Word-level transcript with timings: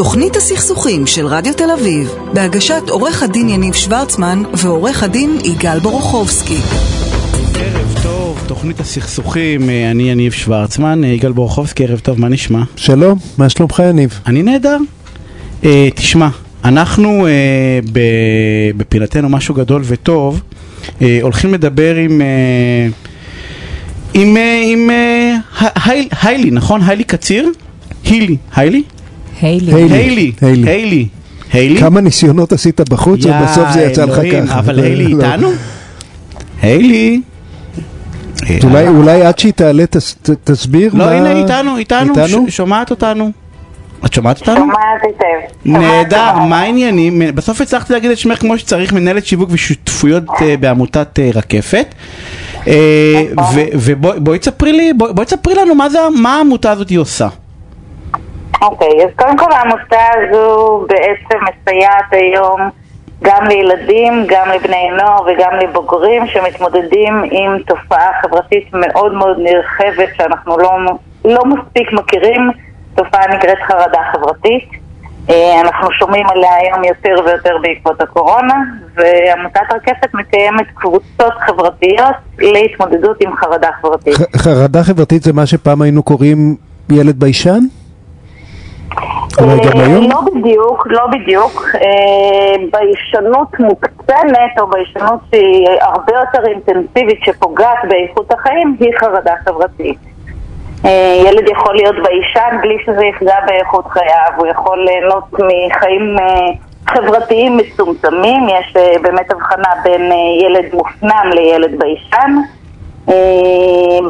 תוכנית 0.00 0.36
הסכסוכים 0.36 1.06
של 1.06 1.26
רדיו 1.26 1.54
תל 1.54 1.70
אביב, 1.70 2.10
בהגשת 2.34 2.82
עורך 2.88 3.22
הדין 3.22 3.48
יניב 3.48 3.74
שוורצמן 3.74 4.42
ועורך 4.54 5.02
הדין 5.02 5.38
יגאל 5.44 5.78
בורוכובסקי. 5.78 6.56
ערב 7.54 7.98
טוב, 8.02 8.44
תוכנית 8.46 8.80
הסכסוכים, 8.80 9.70
אה, 9.70 9.90
אני 9.90 10.10
יניב 10.10 10.32
שוורצמן, 10.32 11.04
אה, 11.04 11.08
יגאל 11.08 11.32
בורוכובסקי, 11.32 11.84
ערב 11.84 11.98
טוב, 11.98 12.20
מה 12.20 12.28
נשמע? 12.28 12.62
שלום, 12.76 13.18
מה 13.38 13.48
שלומך 13.48 13.82
יניב? 13.88 14.20
אני 14.26 14.42
נהדר. 14.42 14.76
אה, 15.64 15.88
תשמע, 15.94 16.28
אנחנו 16.64 17.26
אה, 17.26 17.32
ב- 17.92 18.70
בפינתנו 18.76 19.28
משהו 19.28 19.54
גדול 19.54 19.82
וטוב, 19.84 20.40
אה, 21.02 21.18
הולכים 21.22 21.54
לדבר 21.54 21.94
עם... 21.96 22.20
אה, 22.20 22.88
עם, 24.14 24.36
אה, 24.36 24.62
עם 24.64 24.90
היילי, 26.22 26.50
נכון? 26.50 26.80
היילי 26.82 27.04
קציר? 27.04 27.48
הילי, 28.04 28.36
היילי? 28.56 28.82
היילי. 29.40 30.32
היילי. 30.42 31.08
היילי. 31.52 31.78
כמה 31.80 32.00
ניסיונות 32.00 32.52
עשית 32.52 32.80
בחוץ 32.90 33.20
ובסוף 33.26 33.70
זה 33.72 33.82
יצא 33.82 34.04
לך 34.04 34.20
ככה. 34.46 34.58
אבל 34.58 34.78
היילי 34.80 35.08
לא. 35.08 35.24
איתנו? 35.24 35.48
היילי. 36.62 37.20
אה, 38.50 38.56
אז 38.56 38.64
אולי, 38.64 38.88
אולי 38.88 39.22
עד 39.22 39.38
שהיא 39.38 39.52
תעלה 39.52 39.86
תס, 39.86 40.14
ת, 40.22 40.30
תסביר 40.44 40.90
לא, 40.94 41.04
מה... 41.04 41.10
הנה 41.12 41.32
איתנו, 41.32 41.76
איתנו, 41.76 42.12
איתנו? 42.22 42.46
ש- 42.50 42.56
שומעת 42.56 42.90
אותנו. 42.90 43.30
את 44.06 44.12
שומעת 44.12 44.40
אותנו? 44.40 44.54
שומעת 44.60 44.76
היטב. 45.02 45.54
נהדר, 45.64 46.34
מה 46.38 46.60
העניינים? 46.60 47.22
בסוף 47.34 47.60
הצלחתי 47.60 47.92
להגיד 47.92 48.10
את 48.10 48.18
שמך 48.18 48.40
כמו 48.40 48.58
שצריך, 48.58 48.92
מנהלת 48.92 49.26
שיווק 49.26 49.48
ושותפויות 49.52 50.24
אה, 50.42 50.56
בעמותת 50.56 51.18
אה, 51.18 51.30
רקפת. 51.34 51.86
אה, 52.68 53.22
ו- 53.54 53.64
ובואי 53.74 54.38
תספרי 54.38 54.72
לי, 54.72 54.92
בואי 54.92 55.26
תספרי 55.26 55.54
לנו 55.54 55.74
מה 55.74 55.88
זה- 55.90 55.98
מה 56.16 56.36
העמותה 56.36 56.70
הזאת 56.70 56.92
עושה. 56.96 57.28
אוקיי, 58.62 59.04
אז 59.04 59.10
קודם 59.16 59.36
כל 59.38 59.52
העמותה 59.52 60.04
הזו 60.14 60.84
בעצם 60.88 61.38
מסייעת 61.44 62.12
היום 62.12 62.60
גם 63.22 63.44
לילדים, 63.46 64.24
גם 64.28 64.48
לבני 64.48 64.90
נוער 64.90 65.22
וגם 65.26 65.50
לבוגרים 65.62 66.26
שמתמודדים 66.26 67.22
עם 67.30 67.58
תופעה 67.66 68.08
חברתית 68.22 68.68
מאוד 68.72 69.12
מאוד 69.14 69.36
נרחבת 69.38 70.08
שאנחנו 70.16 70.58
לא, 70.58 70.70
לא 71.24 71.44
מספיק 71.44 71.92
מכירים, 71.92 72.50
תופעה 72.94 73.26
נקראת 73.36 73.58
חרדה 73.66 74.00
חברתית. 74.12 74.68
אה, 75.30 75.60
אנחנו 75.60 75.92
שומעים 75.92 76.26
עליה 76.28 76.54
היום 76.54 76.84
יותר 76.84 77.14
ויותר 77.26 77.56
בעקבות 77.62 78.00
הקורונה, 78.00 78.54
ועמותת 78.94 79.60
רקפת 79.74 80.14
מקיימת 80.14 80.66
קבוצות 80.74 81.32
חברתיות 81.46 82.14
להתמודדות 82.38 83.16
עם 83.20 83.36
חרדה 83.36 83.68
חברתית. 83.80 84.14
ח- 84.14 84.36
חרדה 84.36 84.82
חברתית 84.84 85.22
זה 85.22 85.32
מה 85.32 85.46
שפעם 85.46 85.82
היינו 85.82 86.02
קוראים 86.02 86.56
ילד 86.90 87.20
ביישן? 87.20 87.50
אולי 87.50 88.96
גם 88.96 88.98
אה, 89.00 89.10
היום? 89.10 89.19
לא 89.38 90.20
בדיוק, 90.34 90.86
לא 90.86 91.06
בדיוק. 91.06 91.64
אה, 91.74 92.54
ביישנות 92.72 93.60
מוקצנת 93.60 94.58
או 94.60 94.66
ביישנות 94.66 95.20
שהיא 95.30 95.68
הרבה 95.80 96.12
יותר 96.12 96.48
אינטנסיבית 96.48 97.20
שפוגעת 97.24 97.78
באיכות 97.88 98.32
החיים 98.32 98.76
היא 98.80 98.92
חרדה 99.00 99.34
חברתית. 99.44 99.98
אה, 100.84 101.22
ילד 101.26 101.48
יכול 101.48 101.74
להיות 101.74 101.96
ביישן 101.96 102.56
בלי 102.62 102.76
שזה 102.86 103.06
יפגע 103.06 103.36
באיכות 103.46 103.86
חייו, 103.86 104.32
הוא 104.36 104.46
יכול 104.46 104.84
ליהנות 104.84 105.32
מחיים 105.32 106.16
אה, 106.18 106.70
חברתיים 106.88 107.56
מצומצמים, 107.56 108.48
יש 108.48 108.76
אה, 108.76 108.92
באמת 109.02 109.30
הבחנה 109.30 109.72
בין 109.84 110.12
אה, 110.12 110.16
ילד 110.44 110.74
מופנם 110.74 111.30
לילד 111.34 111.78
ביישן. 111.78 112.32
אה, 113.08 113.14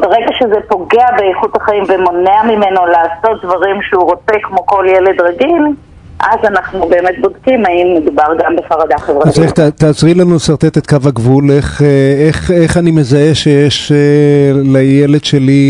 ברגע 0.01 0.31
שזה 0.39 0.55
פוגע 0.67 1.05
באיכות 1.17 1.55
החיים 1.61 1.83
ומונע 1.87 2.43
ממנו 2.43 2.81
לעשות 2.85 3.43
דברים 3.45 3.75
שהוא 3.89 4.03
רוצה 4.03 4.33
כמו 4.43 4.65
כל 4.65 4.85
ילד 4.89 5.21
רגיל, 5.21 5.63
אז 6.19 6.39
אנחנו 6.43 6.89
באמת 6.89 7.15
בודקים 7.21 7.65
האם 7.65 7.95
מדובר 8.01 8.23
גם 8.43 8.55
בחרדה 8.55 8.95
אז 8.95 9.01
חברתית. 9.01 9.39
איך, 9.43 9.51
ת- 9.51 9.59
תעזרי 9.59 10.13
לנו 10.13 10.35
לשרטט 10.35 10.77
את 10.77 10.87
קו 10.87 10.97
הגבול, 11.05 11.51
איך, 11.51 11.81
אה, 11.81 11.87
איך, 12.27 12.51
איך 12.51 12.77
אני 12.77 12.91
מזהה 12.91 13.35
שיש 13.35 13.91
אה, 13.91 13.97
לילד 14.53 15.23
שלי 15.23 15.61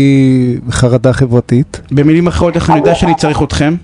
חרדה 0.70 1.12
חברתית? 1.12 1.80
במילים 1.92 2.26
אחרות, 2.26 2.54
איך 2.56 2.70
אני 2.70 2.78
יודע 2.78 2.94
שאני 2.94 3.14
צריך 3.14 3.42
אתכם? 3.42 3.74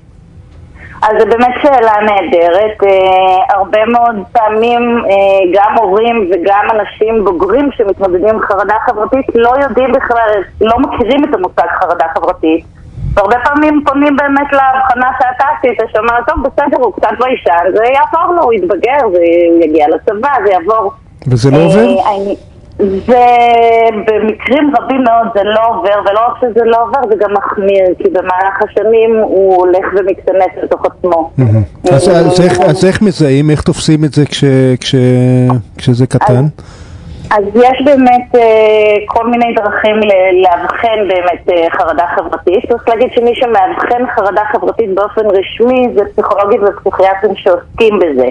אז 1.08 1.14
זו 1.18 1.26
באמת 1.26 1.54
שאלה 1.62 1.92
נהדרת. 2.02 2.82
אה, 2.82 3.56
הרבה 3.56 3.84
מאוד 3.84 4.16
פעמים 4.32 5.04
אה, 5.10 5.40
גם 5.52 5.74
הורים 5.78 6.30
וגם 6.30 6.64
אנשים 6.70 7.24
בוגרים 7.24 7.70
שמתמודדים 7.76 8.28
עם 8.28 8.40
חרדה 8.40 8.74
חברתית 8.86 9.26
לא 9.34 9.52
יודעים 9.62 9.92
בכלל, 9.92 10.30
לא 10.60 10.78
מכירים 10.78 11.24
את 11.24 11.34
המושג 11.34 11.66
חרדה 11.80 12.04
חברתית. 12.14 12.64
והרבה 13.14 13.36
פעמים 13.44 13.82
פונים 13.86 14.16
באמת 14.16 14.52
להבחנה 14.52 15.10
שאתה 15.18 15.44
עשית, 15.58 15.78
שאומרת, 15.92 16.26
טוב, 16.26 16.36
בסדר, 16.42 16.76
הוא 16.84 16.92
קצת 16.92 17.08
ביישן, 17.20 17.76
זה 17.76 17.84
יעבור 17.84 18.34
לו, 18.34 18.42
הוא 18.42 18.52
יתבגר, 18.52 18.98
זה 19.12 19.22
יגיע 19.64 19.86
לצבא, 19.88 20.32
זה 20.44 20.52
יעבור. 20.52 20.92
וזה 21.26 21.50
לא 21.50 21.56
עובר? 21.56 21.86
אה, 22.80 22.86
אני- 22.86 23.00
זה 23.06 23.24
במקרים 24.06 24.72
רבים 24.78 25.04
מאוד 25.04 25.26
זה 25.34 25.40
לא 25.44 25.60
עובר, 25.68 26.10
ולא 26.10 26.20
רק 26.28 26.34
שזה 26.40 26.64
לא 26.64 26.76
עובר, 26.82 26.98
זה 27.08 27.14
גם 27.20 27.32
מחמיר, 27.32 27.84
כי 27.98 28.10
במהלך 28.10 28.62
השנים 28.70 29.16
הוא 29.22 29.56
הולך 29.56 29.86
ומקטנף 29.98 30.62
לתוך 30.62 30.86
עצמו. 30.86 31.30
אז, 31.92 32.84
איך, 32.84 33.02
מזהים, 33.02 33.50
איך 33.50 33.62
תופסים 33.62 34.04
את 34.04 34.12
זה 34.12 34.26
כש, 34.26 34.44
כש, 34.80 34.94
כשזה 35.78 36.06
קטן? 36.06 36.44
אז 37.30 37.44
יש 37.54 37.82
באמת 37.84 38.34
אה, 38.34 38.40
כל 39.06 39.26
מיני 39.30 39.54
דרכים 39.56 39.96
לאבחן 40.42 40.98
באמת 41.08 41.48
אה, 41.50 41.66
חרדה 41.78 42.04
חברתית. 42.16 42.64
צריך 42.68 42.88
להגיד 42.88 43.08
שמי 43.14 43.32
שמאבחן 43.34 44.02
חרדה 44.16 44.42
חברתית 44.52 44.94
באופן 44.94 45.20
רשמי 45.26 45.88
זה 45.94 46.00
פסיכולוגים 46.12 46.60
ופסיכיאטרים 46.64 47.34
שעוסקים 47.36 47.98
בזה. 47.98 48.28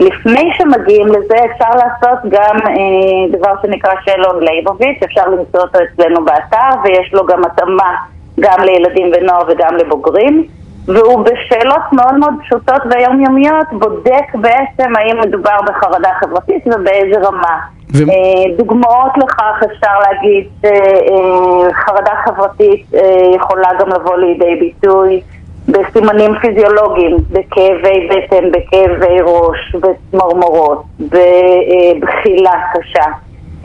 לפני 0.00 0.50
שמגיעים 0.58 1.06
לזה 1.06 1.36
אפשר 1.52 1.70
לעשות 1.70 2.18
גם 2.28 2.56
אה, 2.66 3.38
דבר 3.38 3.52
שנקרא 3.62 3.92
שאלון 4.04 4.42
לייבוביץ', 4.42 5.02
אפשר 5.04 5.28
למצוא 5.28 5.60
אותו 5.60 5.78
אצלנו 5.84 6.24
באתר 6.24 6.78
ויש 6.84 7.14
לו 7.14 7.26
גם 7.26 7.44
התאמה 7.44 7.94
גם 8.40 8.58
לילדים 8.64 9.10
ונוער 9.14 9.42
וגם 9.48 9.76
לבוגרים. 9.76 10.46
והוא 10.86 11.24
בשאלות 11.24 11.82
מאוד 11.92 12.14
מאוד 12.14 12.34
פשוטות 12.44 12.82
ויומיומיות 12.90 13.66
בודק 13.72 14.34
בעצם 14.34 14.92
האם 14.96 15.20
מדובר 15.20 15.56
בחרדה 15.66 16.10
חברתית 16.20 16.66
ובאיזה 16.66 17.20
רמה. 17.28 17.58
ו- 17.94 18.10
אה, 18.10 18.56
דוגמאות 18.56 19.12
לכך 19.16 19.62
אפשר 19.72 19.98
להגיד 20.06 20.46
שחרדה 20.60 22.12
חברתית 22.24 22.86
אה, 22.94 23.00
יכולה 23.36 23.68
גם 23.80 23.88
לבוא 23.88 24.16
לידי 24.16 24.56
ביטוי 24.60 25.20
בסימנים 25.68 26.30
פיזיולוגיים, 26.40 27.16
בכאבי 27.30 28.08
בטן, 28.08 28.50
בכאבי 28.50 29.20
ראש, 29.22 29.74
בצמרמורות, 29.74 30.82
בבחילה 31.00 32.52
קשה. 32.74 33.04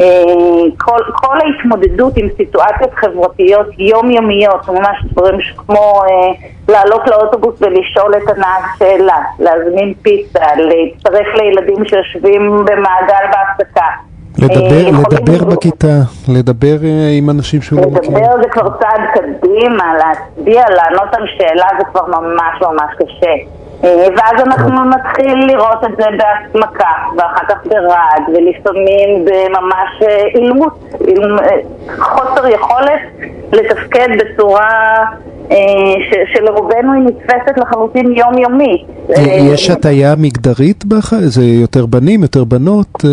אה, 0.02 0.06
כל, 0.78 1.00
כל 1.14 1.38
ההתמודדות 1.46 2.18
עם 2.18 2.28
סיטואציות 2.38 2.94
חברתיות 2.94 3.68
יומיומיות, 3.80 4.70
ממש 4.70 4.98
דברים 5.12 5.40
כמו 5.58 6.02
אה, 6.04 6.50
לעלות 6.70 7.08
לאוטובוס 7.08 7.62
ולשאול 7.62 8.16
את 8.18 8.30
הנהג 8.30 8.64
שאלה, 8.80 9.18
להזמין 9.40 9.94
פיצה, 10.02 10.46
להצטרף 10.56 11.28
לילדים 11.36 11.86
שיושבים 11.86 12.66
במעגל 12.66 13.26
בהפסקה. 13.32 13.88
אה, 14.42 14.48
לדבר, 14.48 14.66
יכולים 14.90 14.96
לדבר 15.12 15.46
בכיתה, 15.56 15.96
לדבר 16.28 16.78
אה, 16.84 17.10
עם 17.18 17.30
אנשים 17.30 17.62
שהוא 17.62 17.82
לא 17.82 17.90
מכיר. 17.90 18.10
לדבר 18.12 18.42
זה 18.44 18.50
כבר 18.50 18.70
צעד 18.80 19.02
קדימה, 19.14 19.94
להצביע, 19.98 20.64
לענות 20.70 21.14
על 21.14 21.24
שאלה 21.38 21.66
זה 21.80 21.86
כבר 21.92 22.06
ממש 22.08 22.62
ממש 22.62 22.92
קשה. 23.00 23.34
אה, 23.84 24.08
ואז 24.18 24.42
אנחנו 24.46 24.86
נתחיל 24.90 25.46
לראות 25.48 25.84
את 25.84 25.98
זה 25.98 26.06
בהסמקה, 26.18 26.86
ואחר 27.18 27.46
כך 27.50 27.58
ברעד, 27.66 28.24
ולפעמים 28.28 29.26
בממש 29.26 30.02
אה, 30.08 30.24
אילמות, 30.36 30.74
אילמ- 31.08 31.42
אה, 31.44 31.58
חוסר 32.00 32.48
יכולת 32.48 33.00
לתפקד 33.52 34.08
בצורה 34.20 34.70
אה, 34.70 35.04
ש- 35.50 36.34
שלרובנו 36.38 36.94
היא 36.94 37.04
נתפסת 37.04 37.58
לחלוטין 37.58 38.14
יומיומית. 38.18 38.82
אה, 39.10 39.16
אה, 39.16 39.54
יש 39.54 39.70
הטיה 39.70 40.14
מגדרית 40.18 40.86
בך? 40.86 41.14
זה 41.20 41.44
יותר 41.44 41.86
בנים, 41.86 42.22
יותר 42.22 42.44
בנות? 42.44 42.88
אה? 43.06 43.10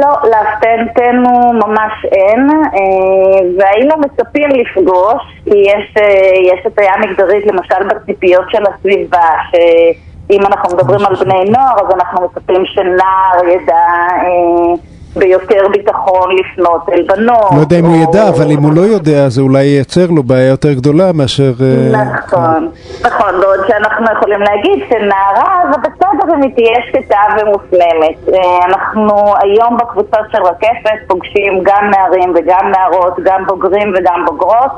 לא, 0.00 0.30
להפתעתנו 0.30 1.52
ממש 1.52 1.92
אין, 2.12 2.50
אה, 2.50 3.40
והיינו 3.58 3.94
מצפים 3.98 4.48
לפגוש, 4.48 5.22
כי 5.44 5.58
יש, 5.58 5.94
אה, 6.00 6.54
יש 6.54 6.66
הטיה 6.66 6.92
מגדרית 7.00 7.44
למשל 7.46 7.88
בציפיות 7.94 8.44
של 8.50 8.62
הסביבה, 8.74 9.28
שאם 9.50 10.40
אנחנו 10.46 10.76
מדברים 10.76 11.06
על 11.06 11.14
בני 11.24 11.50
נוער, 11.50 11.74
אז 11.86 11.94
אנחנו 11.94 12.24
מצפים 12.26 12.62
שנער 12.66 13.48
ידע 13.48 13.74
אה, 14.10 14.74
ביותר 15.16 15.62
ביטחון 15.72 16.28
לפנות 16.38 16.88
אל 16.92 17.02
בנות. 17.08 17.50
לא 17.56 17.60
יודע 17.60 17.78
אם 17.78 17.84
הוא 17.84 17.96
ידע, 18.02 18.28
אבל 18.28 18.50
אם 18.50 18.62
הוא 18.62 18.72
לא 18.74 18.80
יודע, 18.80 19.28
זה 19.28 19.40
אולי 19.42 19.64
ייצר 19.64 20.06
לו 20.10 20.22
בעיה 20.22 20.48
יותר 20.48 20.72
גדולה 20.72 21.12
מאשר... 21.14 21.52
אה, 21.60 22.02
נכון, 22.16 22.68
נכון, 23.04 23.40
בעוד 23.40 23.60
שאנחנו 23.68 24.06
יכולים 24.16 24.40
להגיד 24.40 24.84
שנערה 24.88 25.54
זה 25.72 25.78
בסדר 25.78 26.34
אם 26.34 26.42
היא 26.42 26.54
תהיה 26.54 26.78
שקטה 26.88 27.20
ומופנמת. 27.36 28.34
אה, 28.34 28.66
אנחנו 28.66 29.14
היום 29.42 29.76
בקבוצות 29.76 30.26
של 30.32 30.42
רקפת 30.42 30.98
פוגשים 31.06 31.60
גם 31.62 31.90
נערים 31.90 32.34
וגם 32.36 32.72
נערות, 32.76 33.14
גם 33.24 33.46
בוגרים 33.46 33.92
וגם 33.96 34.24
בוגרות, 34.26 34.72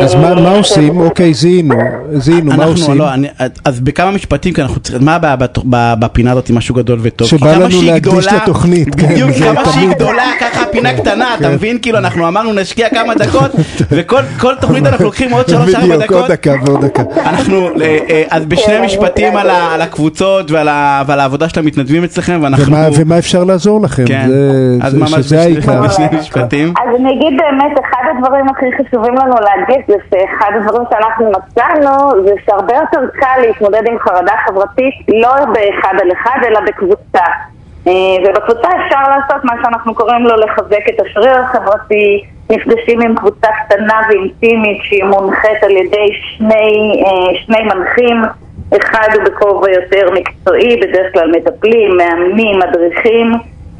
אז 0.00 0.14
מה, 0.14 0.28
אה, 0.30 0.34
מה 0.34 0.50
עושים? 0.50 1.00
אוקיי, 1.00 1.34
זיהינו, 1.34 1.74
זיהינו, 2.12 2.46
מה 2.46 2.54
אנחנו, 2.54 2.70
עושים? 2.70 2.98
לא, 2.98 3.12
אני, 3.14 3.28
אז 3.64 3.80
בכמה 3.80 4.10
משפטים, 4.10 4.52
כי 4.54 4.62
אנחנו 4.62 4.80
צריכים, 4.80 5.04
מה 5.04 5.14
הבעיה 5.14 5.36
בפינה 5.74 6.32
הזאת 6.32 6.50
משהו 6.50 6.74
גדול 6.74 6.98
וטוב? 7.02 7.28
שבא 7.28 7.52
לנו 7.52 7.62
להקדיש 7.82 8.00
גדולה- 8.26 8.36
לתוכנית, 8.42 8.94
כן, 8.94 9.06
בדיוק, 9.08 9.30
כמה 9.30 9.64
שהיא. 9.72 9.88
גדולה, 9.88 10.22
ככה 10.40 10.64
פינה 10.72 10.94
קטנה, 10.94 11.34
אתה 11.34 11.44
כן. 11.48 11.52
מבין? 11.54 11.78
כאילו, 11.82 11.98
אנחנו 11.98 12.28
אמרנו 12.28 12.52
נשקיע 12.52 12.88
כמה 12.88 13.14
דקות, 13.14 13.50
וכל 13.90 14.20
כל 14.40 14.54
תוכנית 14.60 14.86
אנחנו 14.86 15.04
לוקחים 15.04 15.30
עוד 15.32 15.48
שלוש 15.48 15.74
ארבע 15.74 15.96
בדיוק, 15.96 16.12
עוד 16.12 16.22
דקות. 16.22 16.30
דקה 16.30 16.52
ועוד 16.66 16.84
דקה. 16.84 17.02
אנחנו, 17.24 17.68
אה, 17.80 17.98
אה, 18.10 18.22
אז 18.30 18.44
בשני 18.44 18.64
כן, 18.74 18.82
משפטים 18.84 19.36
על 19.36 19.82
הקבוצות 19.82 20.50
ועל 20.50 20.68
ה- 20.68 21.02
ועל 21.06 21.20
העבודה 21.20 21.48
של 21.48 21.60
המתנדבים 21.60 22.04
אצלכם, 22.04 22.38
ואנחנו... 22.42 22.66
ומה, 22.66 22.88
ומה 22.96 23.18
אפשר 23.18 23.44
לעזור 23.44 23.82
לכם? 23.82 24.04
כן, 24.06 24.26
זה, 24.28 24.50
אז 24.82 24.92
זה, 24.92 24.98
ממש. 24.98 25.12
בשני 25.92 26.06
משפטים. 26.20 26.68
אז 26.68 27.00
אני 27.00 27.08
אגיד 27.08 27.38
באמת, 27.38 27.78
אחד 27.84 28.02
הדברים 28.16 28.44
הכי 28.48 28.66
חשובים 28.78 29.14
לנו 29.14 29.34
להגיד 29.44 29.71
זה 29.88 29.94
שאחד 30.10 30.50
הדברים 30.56 30.84
שאנחנו 30.90 31.30
מצאנו 31.30 32.24
זה 32.24 32.34
שהרבה 32.46 32.74
יותר 32.74 33.08
קל 33.12 33.40
להתמודד 33.40 33.82
עם 33.88 33.98
חרדה 33.98 34.32
חברתית 34.46 34.94
לא 35.08 35.44
באחד 35.44 35.94
על 36.02 36.12
אחד 36.12 36.38
אלא 36.46 36.60
בקבוצה. 36.60 37.24
אה, 37.86 37.92
ובקבוצה 38.24 38.68
אפשר 38.68 39.02
לעשות 39.10 39.44
מה 39.44 39.52
שאנחנו 39.62 39.94
קוראים 39.94 40.22
לו 40.22 40.36
לחזק 40.36 40.88
את 40.88 41.00
השריר 41.00 41.38
החברתי, 41.38 42.24
נפגשים 42.50 43.00
עם 43.00 43.16
קבוצה 43.16 43.48
קטנה 43.64 44.00
ואינטימית 44.08 44.78
שהיא 44.82 45.04
מונחית 45.04 45.62
על 45.62 45.70
ידי 45.70 46.08
שני, 46.12 47.02
אה, 47.06 47.40
שני 47.44 47.62
מנחים, 47.62 48.22
אחד 48.76 49.08
הוא 49.14 49.24
בכובע 49.24 49.70
יותר 49.70 50.10
מקצועי, 50.12 50.76
בדרך 50.76 51.12
כלל 51.12 51.30
מטפלים, 51.30 51.96
מאמנים, 51.96 52.58
מדריכים, 52.58 53.32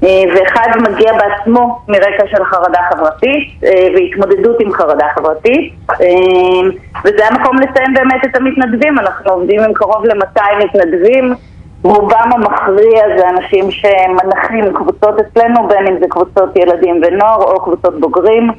ואחד 0.03 0.69
מגיע 0.89 1.13
בעצמו 1.13 1.79
מרקע 1.89 2.27
של 2.27 2.45
חרדה 2.45 2.81
חברתית 2.91 3.65
אה, 3.65 3.89
והתמודדות 3.95 4.61
עם 4.61 4.73
חרדה 4.73 5.07
חברתית. 5.15 5.75
אה, 5.91 6.71
וזה 7.05 7.27
המקום 7.27 7.57
לציין 7.57 7.95
באמת 7.95 8.25
את 8.25 8.37
המתנדבים, 8.37 8.99
אנחנו 8.99 9.33
עובדים 9.33 9.61
עם 9.61 9.73
קרוב 9.73 10.05
ל-200 10.05 10.65
מתנדבים. 10.65 11.35
רובם 11.83 12.31
המכריע 12.35 13.19
זה 13.19 13.29
אנשים 13.29 13.71
שמנחים 13.71 14.75
קבוצות 14.75 15.21
אצלנו, 15.21 15.69
בין 15.69 15.87
אם 15.87 15.99
זה 16.01 16.07
קבוצות 16.09 16.57
ילדים 16.57 17.01
ונוער 17.07 17.43
או 17.43 17.61
קבוצות 17.65 18.01
בוגרים. 18.01 18.51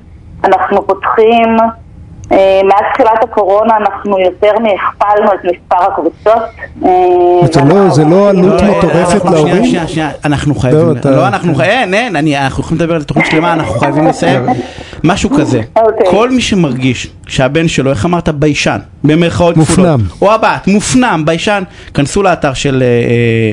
אנחנו 0.44 0.88
פותחים 0.88 1.58
אה, 1.60 1.68
מאז 2.32 2.84
תחילת 2.94 3.24
הקורונה 3.24 3.74
אנחנו 3.78 4.20
יותר 4.20 4.52
מהכפלנו 4.60 5.32
את 5.34 5.40
מספר 5.46 5.92
הקבוצות 5.92 6.44
אה, 6.86 6.90
זה 7.54 7.62
לא- 7.62 7.90
זה 7.90 8.04
לא 8.06 8.30
עלות 8.30 8.62
לא, 8.62 8.68
לא, 8.68 8.78
מטורפת 8.78 9.14
אנחנו- 9.16 9.32
להורים? 9.34 9.56
שנייה, 9.56 9.68
שנייה, 9.68 9.88
שנייה, 9.88 10.10
אנחנו 10.26 10.56
חייבים, 10.56 10.80
לא, 11.06 11.12
לא, 11.12 11.28
אנחנו 11.28 11.56
חייבים, 11.56 11.78
אין, 11.80 11.94
אין, 11.94 12.16
אני- 12.16 12.38
אנחנו 12.38 12.64
יכולים 12.64 12.82
לדבר 12.82 12.96
על 12.96 13.04
תוכנית 13.04 13.26
שלמה, 13.26 13.54
אנחנו 13.54 13.80
חייבים 13.80 14.08
לסיים. 14.08 14.46
משהו 15.04 15.30
כזה, 15.30 15.62
אוקיי. 15.76 16.06
כל 16.12 16.30
מי 16.30 16.42
שמרגיש 16.42 17.08
שהבן 17.28 17.68
שלו, 17.68 17.90
איך 17.92 18.06
אמרת, 18.06 18.30
ביישן, 18.30 18.78
במרכאות 19.04 19.56
כפולות, 19.56 19.70
מופנם. 19.90 20.00
או 20.22 20.32
הבת, 20.32 20.68
מופנם, 20.68 21.22
ביישן, 21.26 21.64
כנסו 21.94 22.24
לאתר 22.24 22.54
של 22.54 22.84
אה, 22.84 22.88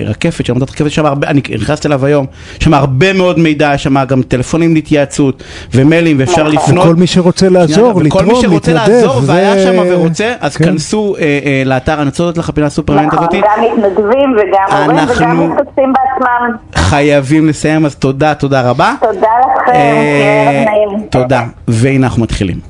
אה, 0.04 0.10
רקפת, 0.10 0.46
של 0.46 0.52
עמותת 0.52 0.70
רקפת, 0.70 0.90
שם 0.90 1.06
הרבה, 1.06 1.28
אני 1.28 1.40
נכנסתי 1.60 1.88
אליו 1.88 2.06
היום, 2.06 2.26
יש 2.58 2.64
שם 2.64 2.74
הרבה 2.74 3.12
מאוד 3.12 3.38
מידע, 3.38 3.70
יש 3.74 3.82
שם 3.82 4.04
גם 4.04 4.22
טלפונים 4.22 4.74
להתייעצות, 4.74 5.42
ומיילים, 5.74 6.16
ואפשר 6.20 6.42
נכון. 6.42 6.52
לפנות. 6.54 6.84
וכל 6.86 6.94
מי 6.96 7.06
שרוצה 7.06 7.48
לעזור, 7.48 8.02
לתרום, 8.02 8.30
להתנדב, 8.68 8.90
לעזור 8.92 9.22
והיה 9.26 9.64
שם 9.64 9.78
ורוצה, 9.90 10.32
אז 10.40 10.56
כן. 10.56 10.64
כנסו 10.64 11.14
אה, 11.18 11.22
אה, 11.44 11.62
לאתר, 11.66 11.94
אני 11.94 12.04
רוצה 12.04 12.22
להודות 12.22 12.38
לך 12.38 12.50
פינה 12.50 12.70
סופרמנט 12.70 13.06
נכון, 13.06 13.18
הזאתי. 13.18 13.40
גם 13.40 13.64
מתנדבים 13.78 14.36
וגם 14.38 14.76
הורים 14.82 14.98
אנחנו- 14.98 15.14
וגם 15.24 15.52
משתתפים 15.52 15.92
בעצמם 15.92 16.56
חייבים 16.74 17.48
לסיים, 17.48 17.86
אז 17.86 17.94
תודה, 17.96 18.34
תודה 18.34 18.70
רבה. 18.70 18.94
תודה 19.00 19.28
לכם, 19.62 19.72
אה. 19.72 20.64
תודה, 21.10 21.42
והנה 21.68 22.06
אנחנו 22.06 22.22
מתחילים. 22.22 22.60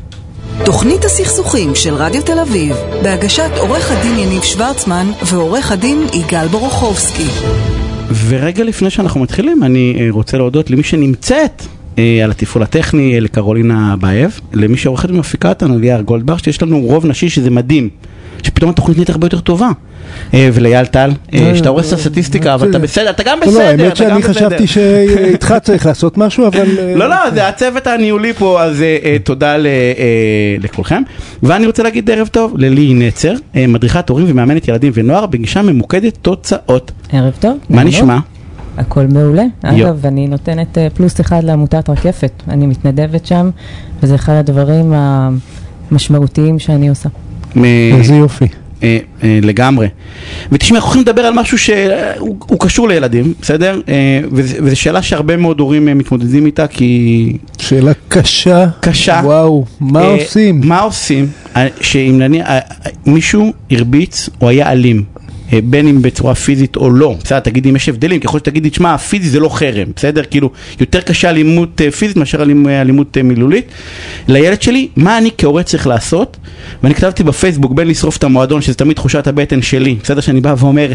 תוכנית 0.64 1.04
הסכסוכים 1.04 1.74
של 1.74 1.94
רדיו 1.94 2.22
תל 2.22 2.38
אביב, 2.38 2.76
בהגשת 3.02 3.50
עורך 3.58 3.90
הדין 3.92 4.18
יניב 4.18 4.42
שוורצמן 4.42 5.06
ועורך 5.24 5.72
הדין 5.72 6.06
יגאל 6.12 6.46
בורוכובסקי. 6.48 7.26
ורגע 8.28 8.64
לפני 8.64 8.90
שאנחנו 8.90 9.20
מתחילים, 9.20 9.62
אני 9.64 10.10
רוצה 10.10 10.36
להודות 10.36 10.70
למי 10.70 10.82
שנמצאת 10.82 11.62
על 12.24 12.30
התפעול 12.30 12.62
הטכני, 12.62 13.14
אה, 13.14 13.20
לקרולינה 13.20 13.94
באייב, 14.00 14.40
למי 14.52 14.76
שעורכת 14.76 15.10
ומפיקה 15.10 15.48
אותנו, 15.48 15.78
ליאר 15.78 16.00
גולדבר, 16.00 16.36
שיש 16.36 16.62
לנו 16.62 16.80
רוב 16.80 17.06
נשי 17.06 17.28
שזה 17.28 17.50
מדהים. 17.50 17.88
שפתאום 18.42 18.70
התוכנית 18.70 18.96
נהיית 18.96 19.10
הרבה 19.10 19.24
יותר 19.26 19.40
טובה. 19.40 19.68
אה, 20.34 20.48
ולאייל 20.52 20.86
טל, 20.86 21.10
אה, 21.34 21.38
אה, 21.50 21.56
שאתה 21.56 21.68
הורס 21.68 21.88
את 21.88 21.92
אה, 21.92 21.98
הסטטיסטיקה, 21.98 22.54
אבל 22.54 22.64
אה, 22.66 22.70
אתה 22.70 22.78
בסדר, 22.78 23.10
אתה 23.10 23.22
גם 23.22 23.38
לא, 23.40 23.46
לא, 23.46 23.52
בסדר, 23.52 23.64
האמת 23.66 23.80
גם 23.90 23.96
שאני 23.96 24.20
בסדר. 24.20 24.32
חשבתי 24.32 24.66
שאיתך 24.66 25.54
צריך 25.62 25.86
לעשות 25.86 26.18
משהו, 26.18 26.46
אבל... 26.46 26.78
אה, 26.78 26.94
לא, 27.00 27.08
לא, 27.08 27.16
זה 27.34 27.48
הצוות 27.48 27.86
הניהולי 27.86 28.32
פה, 28.32 28.62
אז 28.62 28.82
אה, 28.82 28.98
אה, 29.04 29.16
תודה 29.24 29.56
ל- 29.56 29.66
אה, 29.66 29.72
לכולכם. 30.62 31.02
ואני 31.42 31.66
רוצה 31.66 31.82
להגיד 31.82 32.10
ערב 32.10 32.26
טוב 32.28 32.54
ללי 32.58 32.94
נצר, 32.94 33.34
אה, 33.56 33.66
מדריכת 33.66 34.08
הורים 34.08 34.26
ומאמנת 34.28 34.68
ילדים 34.68 34.92
ונוער 34.94 35.26
בגישה 35.26 35.62
ממוקדת 35.62 36.18
תוצאות. 36.22 36.92
ערב 37.12 37.32
טוב. 37.40 37.58
מה 37.70 37.84
נשמע? 37.84 38.18
הכל 38.78 39.06
מעולה. 39.06 39.42
יו. 39.64 39.86
אגב, 39.86 40.06
אני 40.06 40.26
נותנת 40.26 40.78
אה, 40.78 40.88
פלוס 40.94 41.20
אחד 41.20 41.44
לעמותת 41.44 41.90
רקפת. 41.90 42.32
אני 42.48 42.66
מתנדבת 42.66 43.26
שם, 43.26 43.50
וזה 44.02 44.14
אחד 44.14 44.32
הדברים 44.34 44.92
המשמעותיים 45.90 46.58
שאני 46.58 46.88
עושה. 46.88 47.08
איזה 47.98 48.14
יופי. 48.14 48.44
אה, 48.82 48.98
אה, 49.24 49.38
לגמרי. 49.42 49.88
ותשמע, 50.52 50.76
אנחנו 50.78 50.88
הולכים 50.88 51.02
לדבר 51.02 51.22
על 51.22 51.34
משהו 51.34 51.58
שהוא 51.58 52.36
הוא 52.46 52.58
קשור 52.60 52.88
לילדים, 52.88 53.34
בסדר? 53.42 53.80
אה, 53.88 54.20
וזה- 54.32 54.58
וזו 54.62 54.76
שאלה 54.76 55.02
שהרבה 55.02 55.36
מאוד 55.36 55.60
הורים 55.60 55.88
אה, 55.88 55.94
מתמודדים 55.94 56.46
איתה, 56.46 56.66
כי 56.66 57.36
שאלה 57.58 57.92
קשה. 58.08 58.66
קשה. 58.80 59.20
וואו, 59.24 59.64
מה 59.80 60.00
אה, 60.02 60.06
עושים? 60.08 60.60
מה 60.64 60.80
עושים 60.80 61.28
שאם 61.80 62.16
נניח 62.18 62.46
אה, 62.46 62.58
מישהו 63.06 63.52
הרביץ 63.70 64.28
או 64.42 64.48
היה 64.48 64.72
אלים, 64.72 65.04
בין 65.64 65.88
אם 65.88 66.02
בצורה 66.02 66.34
פיזית 66.34 66.76
או 66.76 66.90
לא, 66.90 67.14
בסדר, 67.24 67.38
תגידי 67.40 67.70
אם 67.70 67.76
יש 67.76 67.88
הבדלים, 67.88 68.20
ככל 68.20 68.38
שתגידי, 68.38 68.70
תשמע, 68.70 68.98
פיזי 68.98 69.28
זה 69.30 69.40
לא 69.40 69.48
חרם, 69.48 69.86
בסדר? 69.96 70.22
כאילו, 70.30 70.50
יותר 70.80 71.00
קשה 71.00 71.30
אלימות 71.30 71.80
אה, 71.80 71.90
פיזית 71.90 72.16
מאשר 72.16 72.40
אה, 72.68 72.80
אלימות 72.80 73.16
אה, 73.16 73.22
מילולית. 73.22 73.64
לילד 74.28 74.62
שלי, 74.62 74.88
מה 74.96 75.18
אני 75.18 75.30
כהורה 75.38 75.62
צריך 75.62 75.86
לעשות? 75.86 76.36
ואני 76.82 76.94
כתבתי 76.94 77.22
בפייסבוק, 77.22 77.72
בין 77.72 77.88
לשרוף 77.88 78.16
את 78.16 78.24
המועדון, 78.24 78.62
שזה 78.62 78.74
תמיד 78.74 78.96
תחושת 78.96 79.26
הבטן 79.26 79.62
שלי, 79.62 79.96
בסדר? 80.02 80.20
שאני 80.20 80.40
בא 80.40 80.54
ואומר, 80.58 80.92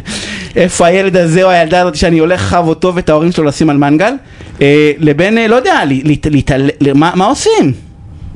איפה 0.55 0.85
הילד 0.85 1.17
הזה 1.17 1.43
או 1.43 1.49
הילדה 1.49 1.81
הזאת 1.81 1.95
שאני 1.95 2.19
הולך 2.19 2.41
חב 2.41 2.67
אותו 2.67 2.95
ואת 2.95 3.09
ההורים 3.09 3.31
שלו 3.31 3.43
לשים 3.45 3.69
על 3.69 3.77
מנגל, 3.77 4.13
אה, 4.61 4.91
לבין, 4.99 5.37
אה, 5.37 5.47
לא 5.47 5.55
יודע, 5.55 5.73
להת- 5.85 6.27
להתעל- 6.31 6.69
מה 6.95 7.11
מה 7.15 7.25
עושים? 7.25 7.71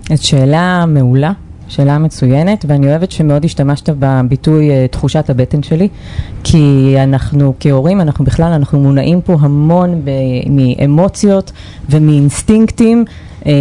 זאת 0.09 0.21
שאלה 0.23 0.85
מעולה, 0.87 1.31
שאלה 1.69 1.97
מצוינת, 1.97 2.65
ואני 2.67 2.87
אוהבת 2.87 3.11
שמאוד 3.11 3.45
השתמשת 3.45 3.89
בביטוי 3.99 4.69
אה, 4.69 4.85
תחושת 4.91 5.29
הבטן 5.29 5.63
שלי, 5.63 5.87
כי 6.43 6.95
אנחנו 7.03 7.53
כהורים, 7.59 8.01
אנחנו 8.01 8.25
בכלל, 8.25 8.51
אנחנו 8.51 8.79
מונעים 8.79 9.21
פה 9.21 9.37
המון 9.39 10.01
ב- 10.03 10.09
מאמוציות 10.49 11.51
ומאינסטינקטים, 11.89 13.05
אה, 13.45 13.51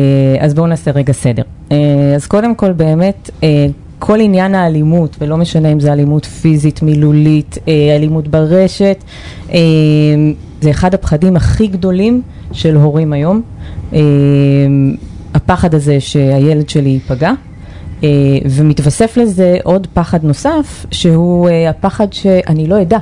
אז 0.40 0.54
בואו 0.54 0.66
נעשה 0.66 0.90
רגע 0.90 1.12
סדר. 1.12 1.42
אה, 1.72 1.76
אז 2.16 2.26
קודם 2.26 2.54
כל 2.54 2.72
באמת, 2.72 3.30
כל 3.98 4.20
עניין 4.20 4.54
האלימות, 4.54 5.16
ולא 5.20 5.36
משנה 5.36 5.72
אם 5.72 5.80
זה 5.80 5.92
אלימות 5.92 6.24
פיזית, 6.26 6.82
מילולית, 6.82 7.58
אלימות 7.96 8.28
ברשת, 8.28 9.04
זה 10.60 10.70
אחד 10.70 10.94
הפחדים 10.94 11.36
הכי 11.36 11.66
גדולים 11.66 12.22
של 12.52 12.76
הורים 12.76 13.12
היום. 13.12 13.42
הפחד 15.34 15.74
הזה 15.74 16.00
שהילד 16.00 16.68
שלי 16.68 16.88
ייפגע, 16.88 17.32
ומתווסף 18.44 19.16
לזה 19.16 19.56
עוד 19.64 19.86
פחד 19.94 20.24
נוסף, 20.24 20.86
שהוא 20.90 21.48
אה, 21.48 21.70
הפחד 21.70 22.12
שאני 22.12 22.66
לא 22.66 22.82
אדע 22.82 22.98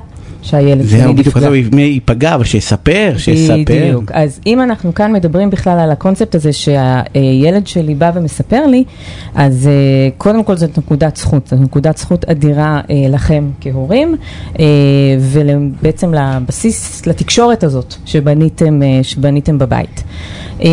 שהילד 0.46 0.88
שלי 0.88 1.00
זהו, 1.00 1.12
בדיוק, 1.12 1.36
נפגע. 1.36 1.46
אז 1.46 1.52
הוא 1.72 1.80
ייפגע, 1.80 2.34
אבל 2.34 2.44
שיספר, 2.44 3.12
שיספר. 3.16 3.56
בדיוק. 3.64 4.10
אז 4.12 4.40
אם 4.46 4.60
אנחנו 4.60 4.94
כאן 4.94 5.12
מדברים 5.12 5.50
בכלל 5.50 5.78
על 5.78 5.90
הקונספט 5.90 6.34
הזה 6.34 6.52
שהילד 6.52 7.66
שלי 7.66 7.94
בא 7.94 8.10
ומספר 8.14 8.66
לי, 8.66 8.84
אז 9.34 9.68
אה, 9.68 10.08
קודם 10.18 10.44
כל 10.44 10.56
זאת 10.56 10.78
נקודת 10.78 11.16
זכות, 11.16 11.46
זאת 11.46 11.60
נקודת 11.60 11.96
זכות 11.96 12.24
אדירה 12.24 12.80
אה, 12.90 12.94
לכם 13.10 13.50
כהורים, 13.60 14.16
אה, 14.58 14.64
ובעצם 15.20 16.14
לבסיס, 16.14 17.06
לתקשורת 17.06 17.64
הזאת 17.64 17.94
שבניתם, 18.04 18.82
אה, 18.82 18.98
שבניתם 19.02 19.58
בבית. 19.58 20.04
אה, 20.62 20.68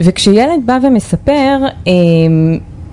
וכשילד 0.00 0.60
בא 0.66 0.78
ומספר, 0.82 1.58
אה, 1.86 1.92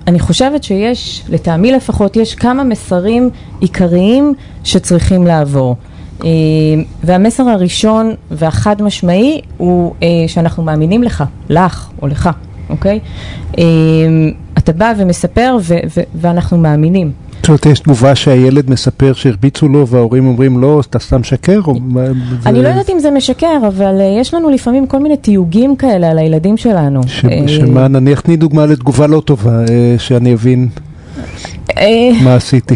אני 0.06 0.18
חושבת 0.20 0.64
שיש, 0.64 1.22
לטעמי 1.28 1.72
לפחות, 1.72 2.16
יש 2.16 2.34
כמה 2.34 2.64
מסרים 2.64 3.30
עיקריים 3.60 4.34
שצריכים 4.64 5.26
לעבור. 5.26 5.76
אה, 6.24 6.28
והמסר 7.04 7.42
הראשון 7.48 8.14
והחד 8.30 8.82
משמעי 8.82 9.40
הוא 9.56 9.94
אה, 10.02 10.08
שאנחנו 10.26 10.62
מאמינים 10.62 11.02
לך, 11.02 11.24
לך 11.48 11.88
או 12.02 12.06
לך, 12.06 12.30
אוקיי? 12.70 13.00
אה, 13.58 13.64
אתה 14.58 14.72
בא 14.72 14.92
ומספר 14.98 15.56
ו- 15.60 15.74
ו- 15.96 16.02
ואנחנו 16.14 16.58
מאמינים. 16.58 17.12
זאת 17.44 17.48
אומרת, 17.48 17.66
יש 17.66 17.80
תגובה 17.80 18.14
שהילד 18.14 18.70
מספר 18.70 19.12
שהרביצו 19.12 19.68
לו 19.68 19.88
וההורים 19.88 20.26
אומרים 20.26 20.60
לא, 20.60 20.80
אתה 20.90 20.98
סתם 20.98 21.20
משקר? 21.20 21.60
אני 22.46 22.62
לא 22.62 22.68
יודעת 22.68 22.90
אם 22.90 22.98
זה 22.98 23.10
משקר, 23.10 23.58
אבל 23.68 24.00
אה, 24.00 24.16
יש 24.20 24.34
לנו 24.34 24.50
לפעמים 24.50 24.86
כל 24.86 24.98
מיני 24.98 25.16
תיוגים 25.16 25.76
כאלה 25.76 26.10
על 26.10 26.18
הילדים 26.18 26.56
שלנו. 26.56 27.00
אה, 27.30 27.48
שמה, 27.48 27.88
נניח 27.88 28.20
תני 28.20 28.36
דוגמה 28.36 28.66
לתגובה 28.66 29.06
לא 29.06 29.20
טובה, 29.20 29.60
אה, 29.60 29.94
שאני 29.98 30.34
אבין 30.34 30.68
אה, 31.78 32.10
מה 32.22 32.34
עשיתי. 32.34 32.74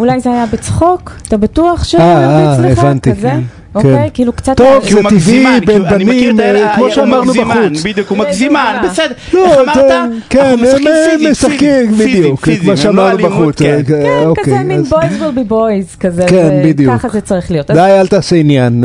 אולי, 0.00 0.20
זה 0.20 0.30
היה 0.30 0.44
בצחוק? 0.52 1.12
אתה 1.28 1.36
בטוח 1.36 1.80
אה, 1.80 1.84
שהרביץ 1.84 2.72
לך? 2.72 2.78
הבנתי, 2.78 3.10
כזה? 3.10 3.28
כן, 3.30 3.40
אוקיי, 3.76 3.92
כן. 3.92 4.08
כאילו 4.14 4.32
קצת... 4.32 4.56
טוב, 4.56 4.84
כי 4.84 4.92
הוא 4.94 5.02
זה 5.02 5.08
טבעי 5.08 5.14
מגזימן, 5.16 5.58
בין 5.66 5.82
בנים, 5.82 6.40
אה, 6.40 6.72
כמו 6.74 6.84
הוא 6.84 6.92
שאמרנו 6.92 7.24
מגזימן, 7.24 7.68
בחוץ. 7.72 7.82
בדיוק, 7.84 8.08
הוא 8.10 8.18
איזה 8.18 8.28
מגזימן, 8.28 8.72
דוגמה. 8.76 8.88
בסדר. 8.92 9.14
לא, 9.32 9.46
איך 9.46 9.58
אמרת? 9.58 9.76
אתה- 9.76 10.04
כן, 10.30 10.40
אנחנו 10.40 10.62
משחקים 10.66 10.88
הם, 11.20 11.24
אה, 11.26 11.30
משחקים 11.30 11.92
בדיוק, 11.98 12.40
כמו 12.60 12.70
לא 12.70 12.76
שאמרנו 12.76 13.10
אלימות, 13.18 13.32
בחוץ. 13.32 13.58
כן. 13.58 13.74
אה, 13.78 13.82
כן, 13.84 14.22
אוקיי, 14.26 14.44
כזה 14.44 14.58
מין 14.64 14.82
boys 14.90 14.92
will 15.20 15.48
be 15.48 15.50
boys, 15.52 15.96
כזה, 16.00 16.24
כן, 16.28 16.60
בדיוק. 16.64 16.92
ככה 16.94 17.08
זה 17.08 17.20
צריך 17.20 17.50
להיות. 17.50 17.70
די, 17.70 17.80
אל 18.00 18.06
תעשה 18.06 18.36
עניין, 18.36 18.84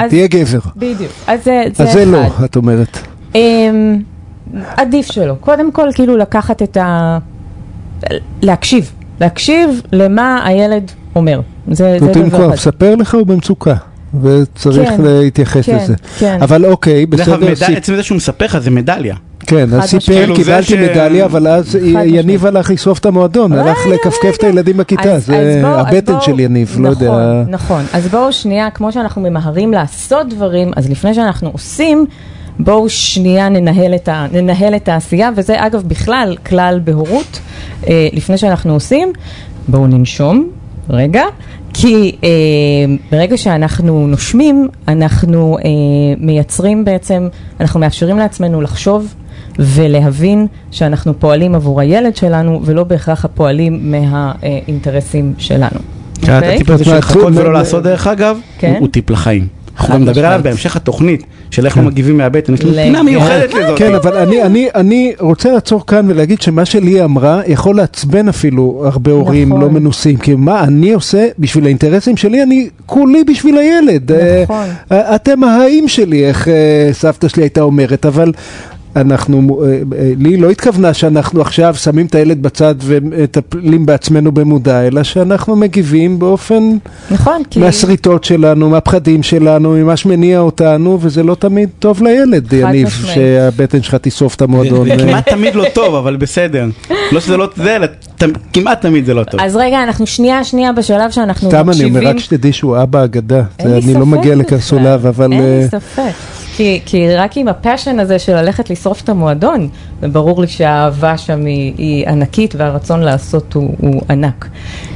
אה, 0.00 0.08
תהיה 0.08 0.26
גבר. 0.26 0.58
בדיוק, 0.76 1.12
אז 1.26 1.44
זה 1.44 1.62
זה 1.74 1.82
אז 1.84 1.92
זה 1.92 2.04
לא, 2.04 2.26
אחד. 2.26 2.44
את 2.44 2.56
אומרת. 2.56 2.98
אמ, 3.34 3.98
עדיף 4.76 5.06
שלא. 5.12 5.34
קודם 5.40 5.72
כל, 5.72 5.88
כאילו 5.94 6.16
לקחת 6.16 6.62
את 6.62 6.76
ה... 6.76 7.18
להקשיב. 8.42 8.92
להקשיב 9.20 9.82
למה 9.92 10.46
הילד 10.46 10.90
אומר. 11.16 11.40
זה 11.70 11.96
דבר 12.00 12.28
כבר 12.30 12.44
אחד. 12.46 12.52
מספר 12.54 12.94
לך 12.94 13.14
הוא 13.14 13.26
במצוקה, 13.26 13.74
וצריך 14.22 14.88
כן, 14.88 15.02
להתייחס 15.02 15.66
כן, 15.66 15.76
לזה. 15.76 15.94
כן. 16.18 16.38
אבל 16.42 16.66
אוקיי, 16.66 17.06
דרך 17.06 17.28
אגב, 17.28 17.36
בסדר, 17.40 17.46
מדע- 17.52 17.66
סיפ- 17.66 17.76
עצם 17.76 17.96
זה 17.96 18.02
שהוא 18.02 18.16
מספר 18.16 18.44
לך 18.44 18.58
זה 18.58 18.70
מדליה. 18.70 19.14
כן, 19.46 19.74
אז 19.74 19.82
סיפר. 19.90 20.12
כאילו, 20.12 20.34
קיבלתי 20.34 20.66
ש- 20.66 20.72
מדליה, 20.72 21.24
אבל 21.24 21.48
אז 21.48 21.76
יניב 22.04 22.46
הלך 22.46 22.70
לשרוף 22.70 22.98
את 22.98 23.06
המועדון, 23.06 23.52
הלך 23.52 23.78
לכפכף 23.86 24.34
את. 24.38 24.44
הילדים 24.44 24.76
בכיתה, 24.76 25.18
זה 25.18 25.62
הבטן 25.64 26.20
של 26.20 26.40
יניב, 26.40 26.76
לא 26.80 26.88
יודע. 26.88 27.06
נכון, 27.08 27.44
נכון. 27.48 27.84
אז 27.92 28.06
בואו 28.08 28.32
שנייה, 28.32 28.70
כמו 28.70 28.92
שאנחנו 28.92 29.22
ממהרים 29.22 29.72
לעשות 29.72 30.28
דברים, 30.28 30.70
אז 30.76 30.90
לפני 30.90 31.14
שאנחנו 31.14 31.48
עושים, 31.52 32.06
בואו 32.58 32.88
שנייה 32.88 33.48
ננהל 33.48 33.94
את, 33.94 34.08
ה, 34.08 34.26
ננהל 34.32 34.76
את 34.76 34.88
העשייה, 34.88 35.30
וזה 35.36 35.66
אגב 35.66 35.82
בכלל 35.86 36.36
כלל 36.46 36.80
בהורות, 36.84 37.40
אה, 37.88 38.08
לפני 38.12 38.38
שאנחנו 38.38 38.72
עושים, 38.72 39.12
בואו 39.68 39.86
ננשום, 39.86 40.48
רגע. 40.90 41.22
כי 41.74 42.16
אה, 42.24 42.28
ברגע 43.12 43.36
שאנחנו 43.36 44.06
נושמים, 44.06 44.68
אנחנו 44.88 45.58
אה, 45.58 45.64
מייצרים 46.18 46.84
בעצם, 46.84 47.28
אנחנו 47.60 47.80
מאפשרים 47.80 48.18
לעצמנו 48.18 48.60
לחשוב 48.60 49.14
ולהבין 49.58 50.46
שאנחנו 50.70 51.20
פועלים 51.20 51.54
עבור 51.54 51.80
הילד 51.80 52.16
שלנו 52.16 52.60
ולא 52.64 52.84
בהכרח 52.84 53.24
הפועלים 53.24 53.90
מהאינטרסים 53.90 55.34
שלנו. 55.38 55.78
כן, 56.22 56.34
אוקיי? 56.36 56.54
הטיפ 56.54 56.70
הזה 56.70 56.84
של 56.84 56.98
לחכות 56.98 57.32
ולא 57.36 57.50
מ- 57.50 57.52
לעשות 57.52 57.82
דרך 57.82 58.06
אגב, 58.06 58.38
כן. 58.58 58.76
הוא 58.80 58.88
טיפ 58.88 59.10
לחיים. 59.10 59.46
אנחנו 59.76 59.94
גם 59.94 60.02
נדבר 60.02 60.26
עליו. 60.26 60.40
בהמשך 60.42 60.76
התוכנית, 60.76 61.22
של 61.50 61.66
איך 61.66 61.76
לא 61.76 61.82
מגיבים 61.82 62.16
מהבטן, 62.16 62.54
יש 62.54 62.60
לנו 62.60 62.70
לגמרי. 62.72 62.84
פינה 62.84 63.02
מיוחדת 63.02 63.54
לזאת. 63.54 63.78
כן, 63.78 63.94
אבל 63.94 64.16
אני, 64.16 64.42
אני, 64.42 64.68
אני 64.74 65.12
רוצה 65.20 65.52
לעצור 65.52 65.86
כאן 65.86 66.10
ולהגיד 66.10 66.42
שמה 66.42 66.64
שלי 66.64 67.04
אמרה 67.04 67.40
יכול 67.46 67.76
לעצבן 67.76 68.28
אפילו 68.28 68.82
הרבה 68.84 69.10
הורים 69.10 69.48
נכון. 69.48 69.60
לא 69.60 69.70
מנוסים, 69.70 70.16
כי 70.16 70.34
מה 70.34 70.64
אני 70.64 70.92
עושה 70.92 71.28
בשביל 71.38 71.64
האינטרסים 71.64 72.16
שלי, 72.16 72.42
אני 72.42 72.68
כולי 72.86 73.24
בשביל 73.24 73.58
הילד. 73.58 74.12
נכון. 74.42 74.66
אה, 74.92 75.14
אתם 75.14 75.44
ההאים 75.44 75.88
שלי, 75.88 76.24
איך 76.24 76.48
אה, 76.48 76.88
סבתא 76.92 77.28
שלי 77.28 77.42
הייתה 77.42 77.60
אומרת, 77.60 78.06
אבל... 78.06 78.32
אנחנו, 78.96 79.64
אה, 79.64 79.68
אה, 79.98 80.12
לי 80.18 80.36
לא 80.36 80.50
התכוונה 80.50 80.94
שאנחנו 80.94 81.40
עכשיו 81.40 81.74
שמים 81.74 82.06
את 82.06 82.14
הילד 82.14 82.42
בצד 82.42 82.74
ומטפלים 82.80 83.86
בעצמנו 83.86 84.32
במודע, 84.32 84.86
אלא 84.86 85.02
שאנחנו 85.02 85.56
מגיבים 85.56 86.18
באופן 86.18 86.76
נכון, 87.10 87.42
כי... 87.50 87.60
מהשריטות 87.60 88.24
שלנו, 88.24 88.70
מהפחדים 88.70 89.22
שלנו, 89.22 89.70
ממה 89.70 89.96
שמניע 89.96 90.40
אותנו, 90.40 90.98
וזה 91.00 91.22
לא 91.22 91.34
תמיד 91.34 91.68
טוב 91.78 92.02
לילד, 92.02 92.52
יניב. 92.52 92.88
שהבטן 92.88 93.82
שלך 93.82 93.94
תשרוף 93.94 94.34
את 94.34 94.42
המועדון. 94.42 94.88
זה 94.88 94.96
כמעט 94.96 95.28
תמיד 95.28 95.54
לא 95.54 95.64
טוב, 95.74 95.94
אבל 95.94 96.16
בסדר. 96.16 96.66
לא 97.12 97.20
שזה 97.20 97.36
לא 97.36 97.48
זה, 97.56 97.76
אלא 97.76 97.86
כמעט 98.52 98.80
תמיד 98.80 99.04
זה 99.04 99.14
לא 99.14 99.24
טוב. 99.24 99.40
אז 99.40 99.56
רגע, 99.56 99.82
אנחנו 99.82 100.06
שנייה 100.06 100.44
שנייה 100.44 100.72
בשלב 100.72 101.10
שאנחנו 101.10 101.48
סתם 101.48 101.58
אני 101.58 101.68
מקשיבים. 101.68 101.96
אומר, 101.96 102.08
רק 102.08 102.18
שתדעי 102.18 102.52
שהוא 102.52 102.82
אבא 102.82 103.04
אגדה. 103.04 103.42
אני 103.60 103.94
לא 103.94 104.06
מגיע. 104.06 104.34
לקרסוליו, 104.34 105.00
אבל... 105.08 105.32
אין 105.32 105.42
אה, 105.42 105.60
לי 105.62 105.68
ספק. 105.80 106.41
כי, 106.56 106.80
כי 106.84 107.14
רק 107.14 107.36
עם 107.36 107.48
הפאשן 107.48 107.98
הזה 107.98 108.18
של 108.18 108.36
ללכת 108.36 108.70
לשרוף 108.70 109.00
את 109.00 109.08
המועדון, 109.08 109.68
וברור 110.00 110.40
לי 110.40 110.48
שהאהבה 110.48 111.18
שם 111.18 111.44
היא, 111.44 111.74
היא 111.78 112.08
ענקית 112.08 112.54
והרצון 112.54 113.00
לעשות 113.00 113.54
הוא, 113.54 113.74
הוא 113.78 114.02
ענק. 114.10 114.48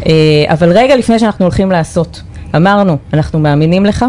אה, 0.07 0.13
אבל 0.49 0.73
רגע 0.73 0.97
לפני 0.97 1.19
שאנחנו 1.19 1.45
הולכים 1.45 1.71
לעשות, 1.71 2.23
אמרנו, 2.57 2.97
אנחנו 3.13 3.39
מאמינים 3.39 3.87
לך. 3.87 4.05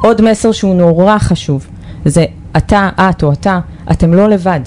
עוד 0.00 0.30
מסר 0.30 0.52
שהוא 0.52 0.74
נורא 0.74 1.18
חשוב, 1.18 1.66
זה 2.04 2.24
אתה, 2.56 2.88
את 2.96 3.22
או 3.22 3.32
אתה, 3.32 3.58
אתם 3.90 4.14
לא 4.14 4.28
לבד. 4.28 4.60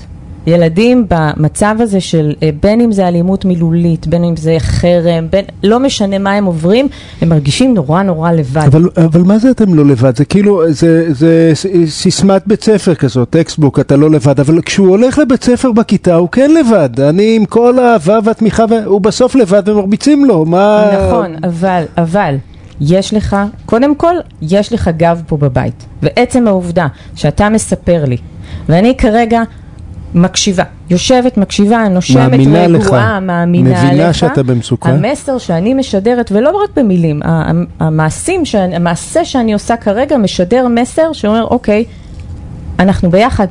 ילדים 0.49 1.05
במצב 1.09 1.75
הזה 1.79 2.01
של 2.01 2.33
אה, 2.43 2.49
בין 2.61 2.81
אם 2.81 2.91
זה 2.91 3.07
אלימות 3.07 3.45
מילולית, 3.45 4.07
בין 4.07 4.23
אם 4.23 4.35
זה 4.35 4.55
חרם, 4.59 5.27
בין, 5.29 5.45
לא 5.63 5.79
משנה 5.79 6.17
מה 6.17 6.33
הם 6.33 6.45
עוברים, 6.45 6.87
הם 7.21 7.29
מרגישים 7.29 7.73
נורא 7.73 8.03
נורא 8.03 8.31
לבד. 8.31 8.65
אבל, 8.65 8.89
אבל 9.05 9.21
מה 9.21 9.37
זה 9.37 9.51
אתם 9.51 9.73
לא 9.73 9.85
לבד? 9.85 10.15
זה 10.17 10.25
כאילו, 10.25 10.63
זה, 10.69 11.13
זה 11.13 11.51
סיסמת 11.87 12.47
בית 12.47 12.63
ספר 12.63 12.95
כזאת, 12.95 13.29
textbook, 13.29 13.79
אתה 13.79 13.95
לא 13.95 14.09
לבד, 14.09 14.39
אבל 14.39 14.61
כשהוא 14.61 14.89
הולך 14.89 15.19
לבית 15.19 15.43
ספר 15.43 15.71
בכיתה 15.71 16.15
הוא 16.15 16.29
כן 16.29 16.51
לבד. 16.51 16.99
אני 16.99 17.35
עם 17.35 17.45
כל 17.45 17.79
האהבה 17.79 18.19
והתמיכה, 18.23 18.63
הוא 18.85 19.01
בסוף 19.01 19.35
לבד 19.35 19.69
ומרביצים 19.69 20.25
לו, 20.25 20.45
מה... 20.45 20.91
נכון, 20.93 21.35
אבל, 21.43 21.83
אבל, 21.97 22.35
יש 22.81 23.13
לך, 23.13 23.35
קודם 23.65 23.95
כל, 23.95 24.15
יש 24.41 24.73
לך 24.73 24.89
גב 24.97 25.21
פה 25.27 25.37
בבית. 25.37 25.85
ועצם 26.03 26.47
העובדה 26.47 26.87
שאתה 27.15 27.49
מספר 27.49 28.05
לי, 28.05 28.17
ואני 28.69 28.97
כרגע 28.97 29.41
מקשיבה, 30.13 30.63
יושבת, 30.89 31.37
מקשיבה, 31.37 31.87
נושמת, 31.89 32.17
מאמינה 32.31 32.67
לך. 32.67 32.85
רגועה, 32.85 33.19
מאמינה 33.19 33.69
מבינה 33.85 34.09
לך. 34.09 34.15
שאתה 34.15 34.43
במצוקה. 34.43 34.89
המסר 34.89 35.37
שאני 35.37 35.73
משדרת, 35.73 36.31
ולא 36.31 36.61
רק 36.63 36.69
במילים, 36.75 37.19
המעשים, 37.79 38.45
שאני- 38.45 38.75
המעשה 38.75 39.25
שאני 39.25 39.53
עושה 39.53 39.77
כרגע 39.77 40.17
משדר 40.17 40.67
מסר 40.67 41.13
שאומר, 41.13 41.43
אוקיי, 41.43 41.85
אנחנו 42.79 43.09
ביחד, 43.11 43.47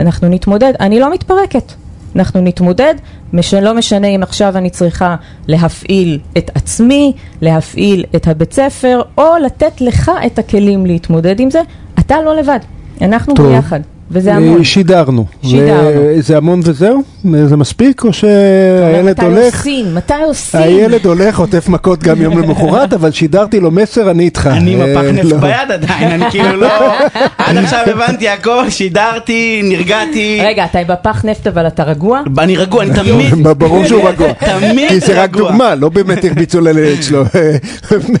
אנחנו 0.00 0.28
נתמודד, 0.28 0.72
אני 0.80 1.00
לא 1.00 1.12
מתפרקת. 1.12 1.72
אנחנו 2.16 2.40
נתמודד, 2.40 2.94
מש- 3.32 3.54
לא 3.54 3.74
משנה 3.74 4.06
אם 4.06 4.22
עכשיו 4.22 4.56
אני 4.56 4.70
צריכה 4.70 5.16
להפעיל 5.46 6.18
את 6.38 6.50
עצמי, 6.54 7.12
להפעיל 7.40 8.04
את 8.16 8.28
הבית 8.28 8.52
ספר, 8.52 9.02
או 9.18 9.24
לתת 9.44 9.80
לך 9.80 10.10
את 10.26 10.38
הכלים 10.38 10.86
להתמודד 10.86 11.40
עם 11.40 11.50
זה, 11.50 11.60
אתה 11.98 12.16
לא 12.24 12.36
לבד, 12.36 12.58
אנחנו 13.02 13.34
טוב. 13.34 13.46
ביחד, 13.46 13.80
וזה 14.10 14.34
המון. 14.34 14.58
אה, 14.58 14.64
שידרנו. 14.64 15.26
שידרנו. 15.42 16.00
זה 16.18 16.36
המון 16.36 16.60
וזהו? 16.64 17.02
זה 17.44 17.56
מספיק? 17.56 18.04
או 18.04 18.12
שהילד 18.12 19.10
מתי 19.10 19.24
הולך? 19.24 19.54
עושים? 19.54 19.94
מתי 19.94 20.14
עושים? 20.26 20.60
הילד 20.60 21.06
הולך, 21.06 21.34
חוטף 21.34 21.68
מכות 21.68 22.02
גם 22.02 22.22
יום 22.22 22.38
למחרת, 22.38 22.92
אבל 22.92 23.10
שידרתי 23.10 23.60
לו 23.60 23.70
מסר, 23.70 24.10
אני 24.10 24.22
איתך. 24.24 24.50
אני 24.52 24.74
עם 24.74 24.80
אה, 24.80 25.22
לא. 25.22 25.36
ביד 25.36 25.70
עדיין, 25.72 26.10
אני 26.10 26.30
כאילו 26.30 26.56
לא... 26.56 26.94
עד 27.38 27.56
עכשיו 27.56 27.80
הבנתי 27.86 28.28
הכל, 28.28 28.70
שידרתי, 28.70 29.60
נרגעתי. 29.64 30.40
רגע, 30.44 30.64
אתה 30.64 30.78
בפח 30.88 31.24
נפט 31.24 31.46
אבל 31.46 31.66
אתה 31.66 31.82
רגוע? 31.82 32.20
אני 32.38 32.56
רגוע, 32.56 32.82
אני 32.82 32.94
תמיד... 32.94 33.48
ברור 33.58 33.84
שהוא 33.86 34.08
רגוע. 34.08 34.32
תמיד 34.60 34.88
כי 34.88 35.00
זה 35.00 35.22
רק 35.22 35.36
רגוע. 35.36 35.50
דוגמה, 35.50 35.74
לא 35.74 35.88
באמת 35.88 36.24
הרביצו 36.24 36.60
לילד 36.60 37.02
שלו. 37.02 37.24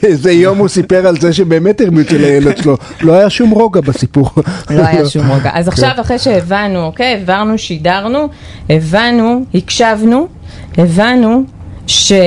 איזה 0.02 0.32
יום 0.32 0.58
הוא 0.58 0.68
סיפר 0.68 1.06
על 1.06 1.20
זה 1.20 1.32
שבאמת 1.32 1.80
הרביצו 1.80 2.18
לילד 2.18 2.56
שלו. 2.56 2.76
לא 3.00 3.12
היה 3.12 3.30
שום 3.30 3.50
רוגע 3.50 3.80
בסיפור. 3.80 4.30
לא 4.70 4.82
היה 4.86 5.08
שום 5.08 5.32
רגע. 5.32 5.50
אז 5.54 5.68
עכשיו 5.84 6.04
אחרי 6.04 6.18
שהבנו, 6.18 6.84
אוקיי, 6.84 7.14
הבהרנו, 7.22 7.58
שידרנו, 7.58 8.28
הבנו, 8.70 9.44
הקשבנו, 9.54 10.26
הבנו 10.78 11.42
ש, 11.86 12.12
אה, 12.12 12.22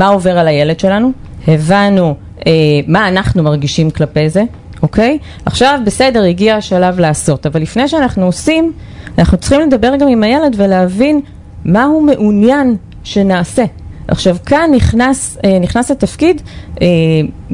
אה, 0.00 0.08
עובר 0.08 0.38
על 0.38 0.48
הילד 0.48 0.80
שלנו, 0.80 1.12
הבנו 1.48 2.14
אה, 2.46 2.52
מה 2.86 3.08
אנחנו 3.08 3.42
מרגישים 3.42 3.90
כלפי 3.90 4.28
זה, 4.28 4.42
אוקיי? 4.82 5.18
עכשיו 5.46 5.78
בסדר, 5.84 6.22
הגיע 6.22 6.56
השלב 6.56 7.00
לעשות, 7.00 7.46
אבל 7.46 7.62
לפני 7.62 7.88
שאנחנו 7.88 8.26
עושים, 8.26 8.72
אנחנו 9.18 9.38
צריכים 9.38 9.60
לדבר 9.60 9.96
גם 9.96 10.08
עם 10.08 10.22
הילד 10.22 10.54
ולהבין 10.56 11.20
מה 11.64 11.84
הוא 11.84 12.02
מעוניין 12.02 12.76
שנעשה. 13.04 13.64
עכשיו 14.08 14.36
כאן 14.46 14.70
נכנס, 14.74 15.38
אה, 15.44 15.58
נכנס 15.58 15.90
לתפקיד, 15.90 16.42
אה, 16.82 16.86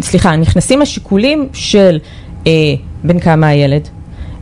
סליחה, 0.00 0.37
נכנסים 0.37 0.83
השיקולים 0.83 1.49
של 1.53 1.99
אה, 2.47 2.53
בין 3.05 3.21
כמה 3.21 3.47
הילד, 3.47 3.89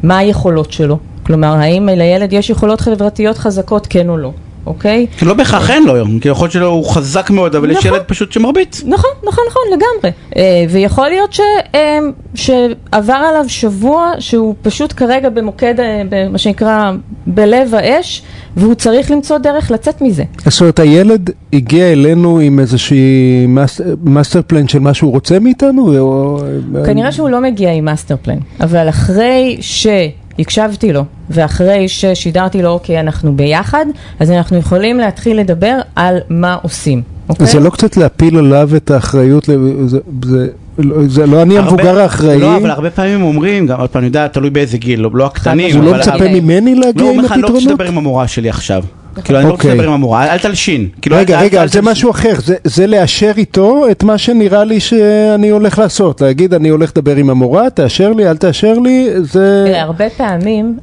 מה 0.03 0.19
היכולות 0.19 0.73
שלו, 0.73 0.99
כלומר 1.27 1.55
האם 1.55 1.89
לילד 1.89 2.33
יש 2.33 2.51
יכולות 2.51 2.81
חברתיות 2.81 3.39
חזקות? 3.39 3.87
כן 3.91 4.09
או 4.09 4.17
לא, 4.17 4.33
אוקיי? 4.69 5.07
לא 5.23 5.35
בהכרח 5.35 5.71
אין 5.71 5.85
לו 5.87 5.95
היום, 5.95 6.19
כי 6.19 6.29
יכול 6.29 6.45
להיות 6.45 6.53
שהוא 6.53 6.91
חזק 6.91 7.31
מאוד, 7.31 7.55
אבל 7.55 7.71
יש 7.71 7.77
נכון. 7.77 7.91
ילד 7.93 8.03
פשוט 8.07 8.33
שמרביץ. 8.33 8.83
נכון, 8.87 9.11
נכון, 9.29 9.45
נכון, 9.49 9.63
לגמרי. 9.73 10.11
אה, 10.37 10.65
ויכול 10.71 11.09
להיות 11.09 11.33
ש, 11.33 11.41
אה, 11.75 11.99
שעבר 12.35 13.13
עליו 13.13 13.45
שבוע 13.49 14.13
שהוא 14.19 14.55
פשוט 14.63 14.93
כרגע 14.97 15.29
במוקד, 15.29 15.75
אה, 15.81 16.03
מה 16.31 16.39
שנקרא, 16.39 16.93
בלב 17.27 17.75
האש, 17.75 18.23
והוא 18.57 18.75
צריך 18.75 19.11
למצוא 19.11 19.39
דרך 19.39 19.71
לצאת 19.71 20.01
מזה. 20.03 20.25
זאת 20.47 20.61
אומרת, 20.61 20.79
הילד 20.79 21.31
הגיע 21.53 21.93
אלינו 21.93 22.39
עם 22.39 22.59
איזושהי 22.61 23.07
מס- 23.49 23.81
master 24.05 24.41
plan 24.47 24.69
של 24.69 24.79
מה 24.79 24.95
שהוא 24.95 25.13
רוצה 25.13 25.39
מאיתנו? 25.39 25.99
או- 25.99 26.39
כנראה 26.87 27.13
שהוא 27.13 27.29
לא 27.29 27.41
מגיע 27.41 27.73
עם 27.73 27.85
master 27.85 28.17
plan, 28.23 28.39
אבל 28.61 28.89
אחרי 28.89 29.57
שהקשבתי 29.61 30.93
לו, 30.93 31.05
ואחרי 31.31 31.89
ששידרתי 31.89 32.63
לו, 32.63 32.71
אוקיי, 32.71 33.01
אנחנו 33.01 33.37
ביחד, 33.37 33.87
אז 34.21 34.31
אנחנו 34.31 34.57
יכולים 34.57 34.99
להתחיל 34.99 35.39
לדבר 35.41 35.75
על 35.97 36.19
מה 36.29 36.57
עושים, 36.63 37.03
אוקיי? 37.29 37.47
זה 37.47 37.61
לא 37.61 37.71
קצת 37.71 37.97
להפיל 37.97 38.37
עליו 38.39 38.71
את 38.77 38.91
האחריות, 38.91 39.49
ל- 39.49 39.53
זה- 39.87 39.99
זה- 40.25 40.47
לא- 40.79 40.97
זה 41.09 41.27
לא 41.27 41.43
אני 41.43 41.59
המבוגר 41.59 42.01
האחראי, 42.01 42.39
לא, 42.41 42.57
אבל 42.57 42.71
הרבה 42.71 42.91
פעמים 42.91 43.23
אומרים, 43.23 43.67
גם 43.67 43.81
עוד 43.81 43.91
פעם, 43.91 44.01
אני 44.01 44.07
יודע, 44.07 44.29
תלוי 44.29 44.51
באיזה 44.51 44.79
גיל, 44.79 45.01
לא- 45.01 45.11
לא 45.15 45.27
הקטנים. 45.27 45.77
הוא 45.77 45.85
לא 45.85 45.95
מצפה 45.99 46.29
ממני 46.29 46.75
לא, 46.75 46.81
להגיע 46.87 47.03
הוא 47.03 47.11
עם 47.11 47.17
אומר 47.17 47.27
לך, 47.27 47.33
אני 47.33 47.43
לא 47.43 47.47
רוצה 47.47 47.59
הפתרונות? 47.59 47.81
לדבר 47.81 47.93
עם 47.93 47.99
המורה 47.99 48.29
שלי 48.29 48.49
עכשיו. 48.49 48.83
כאילו, 49.25 49.39
אני 49.39 49.47
לא 49.47 49.53
רוצה 49.53 49.63
אוקיי. 49.63 49.75
לדבר 49.75 49.89
עם 49.89 49.95
המורה, 49.95 50.33
אל- 50.33 50.39
תלשין. 50.39 50.89
כאילו, 51.03 51.17
רגע, 51.17 51.41
רגע, 51.41 51.67
זה. 51.67 51.83
משהו 51.83 52.11
אחר, 52.11 52.33
זה- 52.45 52.55
זה 52.65 52.87
לאשר 52.87 53.33
איתו 53.37 53.85
את 53.91 54.03
מה 54.03 54.19
שנראה 54.19 54.65
לי 54.65 54.81
שאני 54.81 55.49
הולך 55.49 55.79
לעשות, 55.79 56.21
להגיד 56.21 56.55
אני 56.55 56.69
הולך 56.69 56.91
לדבר 56.97 57.17
עם 57.17 57.31
המורה, 57.31 57.71
תאשר 57.71 58.13
לי, 58.13 58.31
אל 58.31 58.37
תאשר 58.37 58.79
לי, 58.79 59.09
זה... 59.23 59.73
הרבה 59.77 60.05
פעמים, 60.17 60.79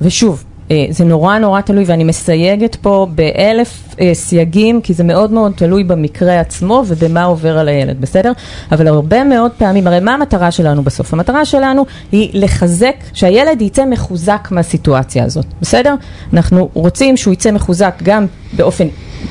ושוב, 0.00 0.44
זה 0.90 1.04
נורא 1.04 1.38
נורא 1.38 1.60
תלוי, 1.60 1.84
ואני 1.86 2.04
מסייגת 2.04 2.74
פה 2.74 3.06
באלף 3.14 3.94
אה, 4.00 4.10
סייגים, 4.14 4.80
כי 4.80 4.94
זה 4.94 5.04
מאוד 5.04 5.32
מאוד 5.32 5.52
תלוי 5.56 5.84
במקרה 5.84 6.40
עצמו 6.40 6.82
ובמה 6.86 7.24
עובר 7.24 7.58
על 7.58 7.68
הילד, 7.68 8.00
בסדר? 8.00 8.32
אבל 8.72 8.88
הרבה 8.88 9.24
מאוד 9.24 9.50
פעמים, 9.58 9.86
הרי 9.86 10.00
מה 10.00 10.14
המטרה 10.14 10.50
שלנו 10.50 10.82
בסוף? 10.82 11.12
המטרה 11.14 11.44
שלנו 11.44 11.86
היא 12.12 12.30
לחזק, 12.34 12.94
שהילד 13.12 13.62
יצא 13.62 13.84
מחוזק 13.84 14.48
מהסיטואציה 14.50 15.24
הזאת, 15.24 15.46
בסדר? 15.60 15.94
אנחנו 16.32 16.68
רוצים 16.72 17.16
שהוא 17.16 17.34
יצא 17.34 17.50
מחוזק 17.50 17.94
גם 18.02 18.26
באופן 18.52 18.86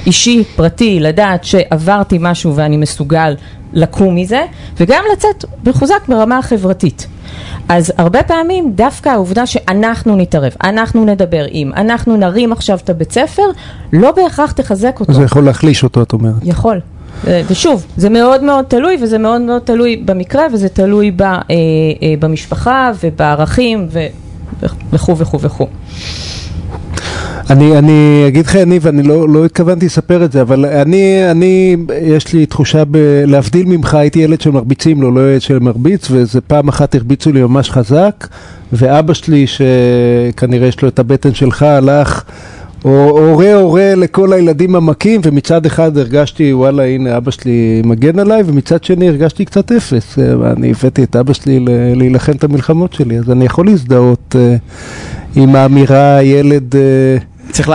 אישי, 0.06 0.44
פרטי, 0.56 1.00
לדעת 1.00 1.44
שעברתי 1.44 2.18
משהו 2.22 2.56
ואני 2.56 2.78
מסוגל 2.78 3.36
לקום 3.74 4.16
מזה, 4.16 4.46
וגם 4.78 5.04
לצאת 5.14 5.46
מחוזק 5.66 6.08
ברמה 6.08 6.38
החברתית. 6.38 7.08
אז 7.70 7.94
הרבה 7.98 8.24
פעמים 8.24 8.72
דווקא 8.76 9.10
העובדה 9.10 9.46
שאנחנו 9.46 10.16
נתערב, 10.16 10.54
אנחנו 10.64 11.06
נדבר 11.06 11.46
עם, 11.50 11.72
אנחנו 11.74 12.18
נרים 12.18 12.52
עכשיו 12.52 12.80
את 12.84 12.90
הבית 12.90 13.12
ספר, 13.12 13.44
לא 13.94 14.12
בהכרח 14.12 14.52
תחזק 14.52 15.00
אותו. 15.00 15.14
זה 15.14 15.24
יכול 15.24 15.44
להחליש 15.46 15.84
אותו, 15.84 16.02
את 16.02 16.14
אומרת. 16.14 16.36
יכול. 16.44 16.80
אה, 17.28 17.42
ושוב, 17.48 17.86
זה 17.98 18.10
מאוד 18.10 18.44
מאוד 18.44 18.66
תלוי, 18.66 18.98
וזה 19.02 19.18
מאוד 19.18 19.42
מאוד 19.42 19.62
תלוי 19.62 19.96
במקרה, 20.06 20.44
וזה 20.54 20.70
תלוי 20.70 21.12
ב, 21.12 21.22
אה, 21.22 21.32
אה, 21.32 21.44
במשפחה 22.20 22.92
ובערכים 23.04 23.88
ו- 23.92 24.08
וכו' 24.94 25.18
וכו' 25.18 25.40
וכו'. 25.42 25.68
אני, 27.50 27.78
אני 27.78 28.24
אגיד 28.28 28.46
לך, 28.46 28.56
יניב, 28.56 28.88
אני 28.88 29.04
לא, 29.04 29.30
לא 29.30 29.46
התכוונתי 29.46 29.86
לספר 29.86 30.26
את 30.26 30.32
זה, 30.32 30.42
אבל 30.42 30.66
אני, 30.66 31.32
אני, 31.32 31.76
יש 32.02 32.34
לי 32.34 32.46
תחושה, 32.46 32.84
ב, 32.92 32.98
להבדיל 33.28 33.68
ממך, 33.68 33.94
הייתי 33.94 34.20
ילד 34.20 34.42
שמרביצים 34.42 35.02
לו, 35.02 35.12
לא 35.12 35.32
ילד 35.32 35.42
שמרביץ, 35.42 36.12
ואיזה 36.12 36.42
פעם 36.42 36.68
אחת 36.68 36.96
הרביצו 36.96 37.32
לי 37.32 37.42
ממש 37.42 37.72
חזק, 37.72 38.28
ואבא 38.74 39.14
שלי, 39.14 39.46
שכנראה 39.48 40.68
יש 40.68 40.82
לו 40.82 40.88
את 40.88 41.00
הבטן 41.00 41.34
שלך, 41.34 41.64
הלך, 41.64 42.24
או- 42.86 43.20
הורה 43.20 43.54
הורה 43.54 43.96
לכל 43.96 44.34
הילדים 44.34 44.76
המכים, 44.76 45.22
ומצד 45.24 45.66
אחד 45.66 45.98
הרגשתי, 45.98 46.54
וואלה, 46.54 46.84
הנה 46.84 47.18
אבא 47.18 47.32
שלי 47.32 47.82
מגן 47.86 48.20
עליי, 48.20 48.44
ומצד 48.46 48.84
שני 48.84 49.08
הרגשתי 49.10 49.46
קצת 49.46 49.72
אפס. 49.72 50.20
אה, 50.20 50.52
אני 50.52 50.72
הבאתי 50.72 51.04
את 51.04 51.16
אבא 51.16 51.34
שלי 51.34 51.60
להילחם 51.96 52.32
את 52.32 52.44
המלחמות 52.44 52.94
שלי, 52.94 53.18
אז 53.18 53.32
אני 53.32 53.46
יכול 53.46 53.66
להזדהות 53.66 54.36
אה, 54.40 54.56
עם 55.36 55.56
האמירה, 55.56 56.20
ילד... 56.24 56.76
צריך 57.56 57.72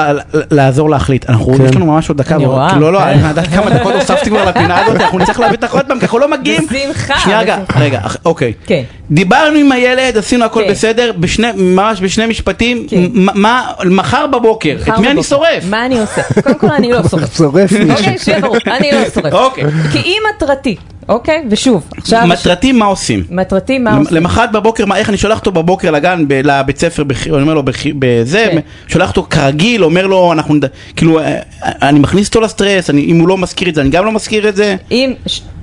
לעזור 0.50 0.90
להחליט. 0.90 1.30
אנחנו, 1.30 1.54
כן. 1.54 1.64
יש 1.64 1.76
לנו 1.76 1.86
ממש 1.86 2.08
עוד 2.08 2.18
דקה. 2.18 2.36
אני 2.36 2.46
רואה. 2.46 2.78
לא, 2.78 2.92
לא, 2.92 2.98
כן. 2.98 3.04
אני 3.04 3.28
יודעת 3.28 3.46
כמה 3.46 3.70
דקות 3.70 3.94
הוספתי 3.94 4.30
כבר 4.30 4.44
לפינה 4.44 4.84
הזאת, 4.84 5.00
אנחנו 5.00 5.18
נצטרך 5.18 5.40
להביא 5.40 5.56
אותך 5.56 5.74
עוד 5.74 5.86
פעם, 5.86 5.98
כי 5.98 6.04
אנחנו 6.04 6.18
לא 6.18 6.30
מגיעים. 6.30 6.66
בשמחה, 6.66 7.18
שנייה 7.18 7.40
רגע. 7.40 7.58
רגע, 7.76 8.00
אוקיי. 8.24 8.52
כן. 8.66 8.82
דיברנו 9.10 9.58
עם 9.58 9.72
הילד, 9.72 10.16
עשינו 10.16 10.44
הכל 10.44 10.62
כן. 10.64 10.70
בסדר, 10.70 11.12
ממש 11.56 12.00
בשני 12.00 12.26
משפטים, 12.26 12.86
כן. 12.90 13.04
מה, 13.14 13.70
מחר 13.84 14.26
בבוקר, 14.26 14.76
את 14.82 14.98
מי 14.98 15.10
אני. 15.10 15.22
שורף? 15.22 15.64
מה 15.70 15.86
אני 15.86 16.00
עושה? 16.00 16.22
קודם 16.42 16.58
כל 16.58 16.66
אני 16.70 16.92
לא 16.92 17.00
שורף. 17.10 17.36
שורף 17.36 17.72
מישהו. 17.72 17.90
אוקיי, 17.90 18.18
שיהיה 18.18 18.40
ברור, 18.40 18.56
אני 18.66 18.90
לא 18.92 19.10
שורף. 19.14 19.32
אוקיי. 19.44 19.64
כי 19.92 19.98
אם 19.98 20.22
מטרתי, 20.36 20.76
אוקיי? 21.10 21.44
ושוב, 21.50 21.88
עכשיו... 21.96 22.26
מטרתי 22.26 22.72
מה 22.72 22.84
עושים? 22.84 23.24
מטרתי 23.30 23.78
מה 23.78 23.96
עושים? 23.96 24.16
למחרת 24.16 24.52
בבוקר, 24.52 24.86
מה, 24.86 24.96
איך 24.96 25.08
אני 25.08 25.16
שולח 25.16 25.38
אותו 25.38 25.52
בבוקר 25.52 25.90
לגן, 25.90 26.24
ב- 26.28 26.40
לבית 26.44 26.78
ספר, 26.78 27.04
בח- 27.04 27.26
אני 27.26 27.42
אומר 27.42 27.54
לו, 27.54 27.62
בח- 27.62 27.86
בזה, 27.98 28.48
כן. 28.52 28.58
שולח 28.86 29.08
אותו 29.08 29.26
כרגיל, 29.30 29.84
אומר 29.84 30.06
לו, 30.06 30.32
אנחנו, 30.32 30.54
נד- 30.54 30.64
כאילו, 30.96 31.20
אה, 31.20 31.38
אני 31.62 31.98
מכניס 31.98 32.28
אותו 32.28 32.40
לסטרס, 32.40 32.90
אני- 32.90 33.04
אם 33.04 33.20
הוא 33.20 33.28
לא 33.28 33.38
מזכיר 33.38 33.68
את 33.68 33.74
זה, 33.74 33.80
אני 33.80 33.90
גם 33.90 34.04
לא 34.04 34.12
מזכיר 34.12 34.48
את 34.48 34.56
זה. 34.56 34.76
אם, 34.90 35.12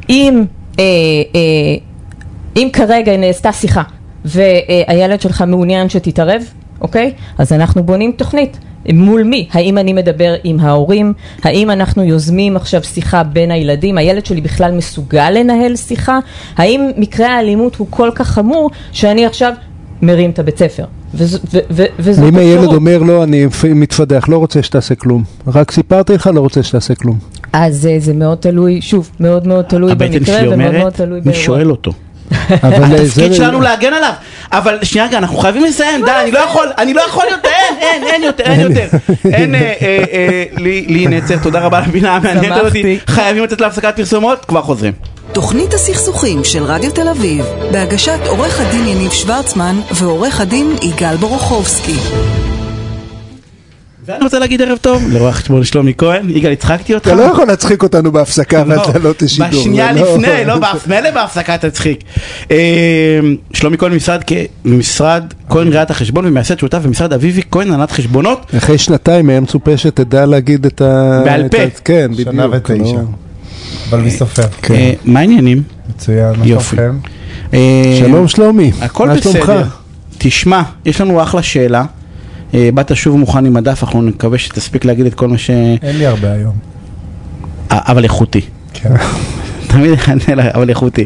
אם, 0.09 0.43
אה, 0.79 0.83
אה, 1.35 1.39
אם 2.57 2.69
כרגע 2.73 3.17
נעשתה 3.17 3.51
שיחה 3.51 3.81
והילד 4.25 5.21
שלך 5.21 5.41
מעוניין 5.47 5.89
שתתערב, 5.89 6.41
אוקיי? 6.81 7.11
אז 7.37 7.53
אנחנו 7.53 7.83
בונים 7.83 8.11
תוכנית. 8.11 8.57
מול 8.93 9.23
מי? 9.23 9.47
האם 9.51 9.77
אני 9.77 9.93
מדבר 9.93 10.35
עם 10.43 10.59
ההורים? 10.59 11.13
האם 11.43 11.71
אנחנו 11.71 12.03
יוזמים 12.03 12.55
עכשיו 12.55 12.83
שיחה 12.83 13.23
בין 13.23 13.51
הילדים? 13.51 13.97
הילד 13.97 14.25
שלי 14.25 14.41
בכלל 14.41 14.71
מסוגל 14.71 15.29
לנהל 15.29 15.75
שיחה? 15.75 16.19
האם 16.57 16.89
מקרה 16.97 17.27
האלימות 17.27 17.75
הוא 17.75 17.87
כל 17.89 18.09
כך 18.15 18.27
חמור 18.27 18.69
שאני 18.91 19.25
עכשיו 19.25 19.53
מרים 20.01 20.29
את 20.29 20.39
הבית 20.39 20.57
ספר? 20.57 20.85
וזאת 21.13 21.41
אם 22.27 22.37
הילד 22.37 22.57
אפשרות. 22.57 22.75
אומר 22.75 22.97
לא, 22.97 23.23
אני 23.23 23.47
מתפדח, 23.75 24.29
לא 24.29 24.37
רוצה 24.37 24.63
שתעשה 24.63 24.95
כלום. 24.95 25.23
רק 25.47 25.71
סיפרתי 25.71 26.13
לך, 26.13 26.29
לא 26.33 26.39
רוצה 26.39 26.63
שתעשה 26.63 26.95
כלום. 26.95 27.17
אז 27.53 27.85
אה, 27.85 27.95
זה 27.99 28.13
מאוד 28.13 28.37
תלוי, 28.37 28.81
שוב, 28.81 29.09
מאוד 29.19 29.47
מאוד 29.47 29.65
תלוי 29.65 29.91
הבטן 29.91 30.11
במקרה 30.11 30.39
שלי 30.39 30.47
ומאוד 30.47 30.59
מאוד 30.59 30.75
אומרת, 30.75 30.93
תלוי 30.93 31.19
מי 31.19 31.25
באירוע. 31.25 31.43
שואל 31.43 31.71
אותו? 31.71 31.91
אבל 32.63 32.95
התפקיד 32.95 33.33
שלנו 33.33 33.61
להגן 33.61 33.93
עליו. 33.93 34.13
אבל 34.51 34.77
שנייה 34.83 35.07
רגע, 35.07 35.17
אנחנו 35.17 35.37
חייבים 35.37 35.63
לסיים, 35.63 36.05
די, 36.05 36.11
אני 36.23 36.31
לא 36.31 36.39
יכול, 36.39 36.67
אני 36.77 36.93
לא 36.93 37.01
יכול 37.01 37.25
יותר, 37.31 37.49
אין, 37.79 38.03
אין, 38.03 38.03
אין 38.03 38.23
יותר, 38.23 38.43
אין 38.43 38.59
יותר. 38.59 38.87
אין, 39.33 39.55
אה, 39.55 39.73
אה, 39.81 40.03
אה, 40.13 40.43
לי 40.57 40.85
לי 40.87 41.07
נצר, 41.07 41.37
תודה 41.37 41.59
רבה 41.59 41.77
על 41.77 41.83
הבינה 41.83 42.15
המעניינת. 42.15 42.57
שמחתי. 42.61 42.99
חייבים 43.07 43.43
לצאת 43.43 43.61
להפסקת 43.61 43.95
פרסומות, 43.95 44.45
כבר 44.45 44.61
חוזרים. 44.61 44.93
תוכנית 45.31 45.73
הסכסוכים 45.73 46.43
של 46.43 46.63
רדיו 46.63 46.91
תל 46.91 47.07
אביב, 47.07 47.45
בהגשת 47.71 48.19
עורך 48.27 48.61
הדין 48.61 48.87
יניב 48.87 49.11
שוורצמן 49.11 49.79
ועורך 49.91 50.41
הדין 50.41 50.75
יגאל 50.81 51.15
בורוכובסקי. 51.15 51.95
ואני 54.07 54.23
רוצה 54.23 54.39
להגיד 54.39 54.61
ערב 54.61 54.77
טוב 54.77 55.03
לרואה 55.11 55.31
חשבון 55.31 55.63
שלומי 55.63 55.93
כהן, 55.97 56.29
יגאל 56.29 56.51
הצחקתי 56.51 56.95
אותך. 56.95 57.07
אתה 57.07 57.15
לא 57.15 57.21
יכול 57.21 57.47
להצחיק 57.47 57.83
אותנו 57.83 58.11
בהפסקה 58.11 58.63
ואתה 58.67 58.99
לא 58.99 59.13
תשידור. 59.17 59.47
בשנייה 59.49 59.93
לא- 59.93 60.15
לפני, 60.15 60.45
לא, 60.45 60.55
מילא 60.87 61.11
בהפסקה 61.11 61.57
תצחיק. 61.57 62.03
אה, 62.51 63.19
שלומי 63.53 63.77
כהן 63.77 63.91
ממשרד 64.65 65.23
כהן 65.49 65.67
ראיית 65.73 65.91
החשבון 65.91 66.25
ומייסד 66.25 66.59
שותף 66.59 66.77
במשרד 66.77 67.13
אביבי 67.13 67.41
כהן 67.51 67.71
הנהלת 67.71 67.91
חשבונות. 67.91 68.51
אחרי 68.57 68.77
שנתיים 68.77 69.29
היה 69.29 69.39
מצופה 69.39 69.77
שתדע 69.77 70.25
להגיד 70.25 70.65
את 70.65 70.81
ה... 70.81 71.21
בעל 71.25 71.49
פה. 71.49 71.57
כן, 71.85 72.09
בדיוק. 72.11 72.29
שנה 72.31 72.47
ותשע. 72.51 72.73
לא. 72.73 73.01
אבל 73.89 73.99
מי 74.01 74.11
סופר? 74.11 74.47
כן. 74.61 74.73
אה, 74.73 74.93
מה 75.05 75.19
העניינים? 75.19 75.63
מצוין, 75.89 76.33
מה 76.39 76.47
יופי. 76.47 76.75
שלומכם? 76.75 76.97
אה, 77.53 77.97
שלום 77.99 78.27
שלומי, 78.27 78.71
הכל 78.81 79.07
מה 79.07 79.21
שלומך? 79.21 79.37
בסדר. 79.37 79.63
תשמע, 80.17 80.61
יש 80.85 81.01
לנו 81.01 81.23
אחלה 81.23 81.43
שאלה. 81.43 81.85
אה, 82.53 82.69
באת 82.73 82.95
שוב 82.95 83.17
מוכן 83.17 83.45
עם 83.45 83.57
הדף, 83.57 83.83
אנחנו 83.83 84.01
נקווה 84.01 84.37
שתספיק 84.37 84.85
להגיד 84.85 85.05
את 85.05 85.13
כל 85.13 85.27
מה 85.27 85.37
ש... 85.37 85.49
אין 85.49 85.97
לי 85.97 86.05
הרבה 86.05 86.31
היום. 86.31 86.53
אה, 87.71 87.79
אבל 87.87 88.03
איכותי. 88.03 88.41
כן. 88.73 88.89
תמיד 89.67 89.91
אענה 90.07 90.35
לה, 90.35 90.51
אבל 90.53 90.69
איכותי. 90.69 91.05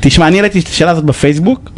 תשמע, 0.00 0.28
אני 0.28 0.36
העליתי 0.36 0.58
את 0.58 0.66
השאלה 0.66 0.90
הזאת 0.90 1.04
בפייסבוק, 1.04 1.70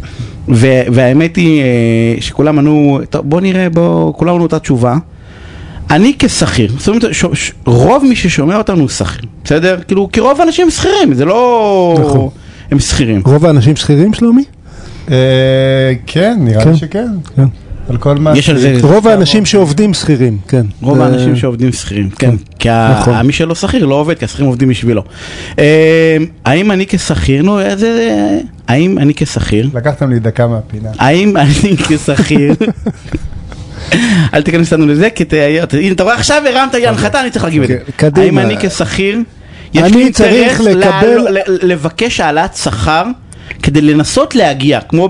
והאמת 0.47 1.35
היא 1.35 1.61
אה, 1.61 2.21
שכולם 2.21 2.59
ענו, 2.59 2.99
טוב, 3.09 3.29
בוא 3.29 3.41
נראה, 3.41 3.69
בוא, 3.69 4.13
כולם 4.13 4.33
ענו 4.35 4.43
אותה 4.43 4.59
תשובה. 4.59 4.97
אני 5.89 6.13
כשכיר, 6.19 6.71
זאת 6.77 6.87
אומרת, 6.87 7.03
ש- 7.13 7.25
ש- 7.33 7.51
רוב 7.65 8.03
מי 8.09 8.15
ששומע 8.15 8.57
אותנו 8.57 8.79
הוא 8.79 8.89
שכיר, 8.89 9.29
בסדר? 9.43 9.79
כאילו, 9.87 10.09
כי 10.11 10.19
רוב 10.19 10.41
האנשים 10.41 10.65
הם 10.65 10.71
שכירים, 10.71 11.13
זה 11.13 11.25
לא... 11.25 11.97
נכון. 11.99 12.29
הם 12.71 12.79
שכירים. 12.79 13.21
רוב 13.25 13.45
האנשים 13.45 13.75
שכירים 13.75 14.13
שלומי? 14.13 14.43
כן, 16.05 16.37
נראה 16.39 16.63
כן. 16.63 16.69
לי 16.71 16.77
שכן. 16.77 17.07
כן. 17.87 17.91
על 17.93 17.97
כל 17.97 18.15
מה... 18.15 18.37
יש 18.37 18.49
על 18.49 18.57
זה- 18.57 18.77
רוב 18.81 19.07
האנשים 19.07 19.45
שעובדים 19.45 19.93
שכירים, 19.93 20.37
כן. 20.47 20.65
רוב 20.81 21.01
האנשים 21.01 21.35
שעובדים 21.35 21.73
שכירים, 21.73 22.09
כן, 22.09 22.35
כי 22.59 22.69
ה- 22.69 22.97
נכון. 22.99 23.21
מי 23.21 23.33
שלא 23.33 23.55
שכיר 23.55 23.85
לא 23.85 23.95
עובד, 23.95 24.17
כי 24.17 24.25
השכירים 24.25 24.47
עובדים 24.47 24.69
בשבילו. 24.69 25.03
אה, 25.59 26.17
האם 26.45 26.71
אני 26.71 26.85
כשכיר, 26.87 27.43
נו, 27.43 27.59
איזה... 27.59 28.09
האם 28.67 28.97
אני 28.97 29.13
כשכיר, 29.15 29.69
לקחתם 29.73 30.09
לי 30.09 30.19
דקה 30.19 30.47
מהפינה. 30.47 30.89
האם 30.99 31.37
אני 31.43 31.77
כשכיר, 31.77 32.53
אל 34.33 34.41
תיכנס 34.41 34.73
לנו 34.73 34.87
לזה, 34.87 35.09
כי 35.09 35.23
אתה- 35.23 35.35
הנה, 35.77 35.91
אתה 35.93 36.03
רואה 36.03 36.15
עכשיו 36.15 36.43
הרמת 36.47 36.73
לי 36.73 36.81
להנחתה, 36.81 37.21
אני 37.21 37.29
צריך 37.31 37.45
להגיב 37.45 37.61
את 37.63 37.67
זה. 37.67 37.73
אוקיי, 37.87 37.93
קדימה. 38.11 38.41
האם 38.41 38.49
אני 38.49 38.57
כשכיר, 38.61 39.19
יש 39.73 39.81
אני 39.83 40.03
לי 40.03 40.11
צריך 40.11 40.61
אינטרס 40.67 41.23
לבקש 41.47 42.19
העלאת 42.19 42.55
שכר? 42.55 43.03
כדי 43.65 43.81
לנסות 43.81 44.35
להגיע, 44.35 44.79
כמו 44.81 45.09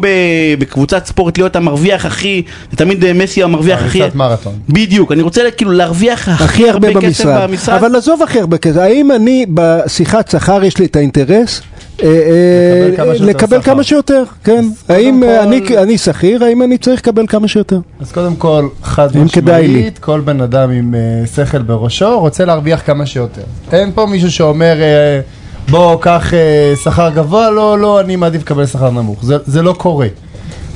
בקבוצת 0.59 1.05
ספורט, 1.05 1.37
להיות 1.37 1.55
המרוויח 1.55 2.05
הכי, 2.05 2.41
זה 2.71 2.77
תמיד 2.77 3.03
אה, 3.05 3.13
מסי 3.13 3.43
המרוויח 3.43 3.83
הכי... 3.83 4.01
הריצת 4.01 4.15
מרתון. 4.15 4.53
בדיוק, 4.69 5.11
אני 5.11 5.21
רוצה 5.21 5.41
כאילו 5.57 5.71
להרוויח 5.71 6.29
הכי 6.29 6.69
הרבה 6.69 6.87
כסף 6.93 7.25
במשרד. 7.25 7.49
במשרד. 7.49 7.75
אבל 7.75 7.95
עזוב 7.95 8.23
הכי 8.23 8.39
הרבה 8.39 8.57
כסף, 8.57 8.77
האם 8.77 9.11
אני 9.11 9.45
בשיחת 9.53 10.29
שכר 10.31 10.63
יש 10.63 10.77
לי 10.77 10.85
את 10.85 10.95
האינטרס? 10.95 11.61
אה, 12.03 12.07
אה, 12.07 12.89
לקבל 12.91 12.97
כמה 12.97 13.13
שיותר 13.15 13.25
לקבל 13.29 13.61
שכר. 13.61 13.71
כמה 13.73 13.83
שיותר, 13.83 14.23
כן. 14.43 14.65
האם 14.89 15.23
אה, 15.23 15.43
אני- 15.83 15.97
שכיר, 15.97 16.43
האם 16.43 16.63
אני 16.63 16.77
צריך 16.77 16.99
לקבל 16.99 17.27
כמה 17.27 17.47
שיותר? 17.47 17.79
אז 18.01 18.11
קודם 18.11 18.35
כל, 18.35 18.67
חד. 18.83 19.17
משמעית, 19.17 19.99
כל 19.99 20.19
בן 20.19 20.41
אדם 20.41 20.71
עם 20.71 20.95
אה, 20.95 21.27
שכל 21.35 21.57
בראשו 21.61 22.19
רוצה 22.19 22.45
להרוויח 22.45 22.81
כמה 22.85 23.05
שיותר. 23.05 23.41
אין 23.71 23.91
פה 23.95 24.05
מישהו 24.05 24.31
שאומר, 24.31 24.81
אה, 24.81 25.19
בוא, 25.69 26.01
קח 26.01 26.33
אה, 26.33 26.73
שכר 26.83 27.09
גבוה, 27.09 27.49
לא, 27.49 27.79
לא, 27.79 27.99
אני 27.99 28.15
מעדיף 28.15 28.41
לקבל 28.41 28.65
שכר 28.65 28.89
נמוך. 28.89 29.25
זה, 29.25 29.37
זה 29.45 29.61
לא 29.61 29.73
קורה. 29.73 30.07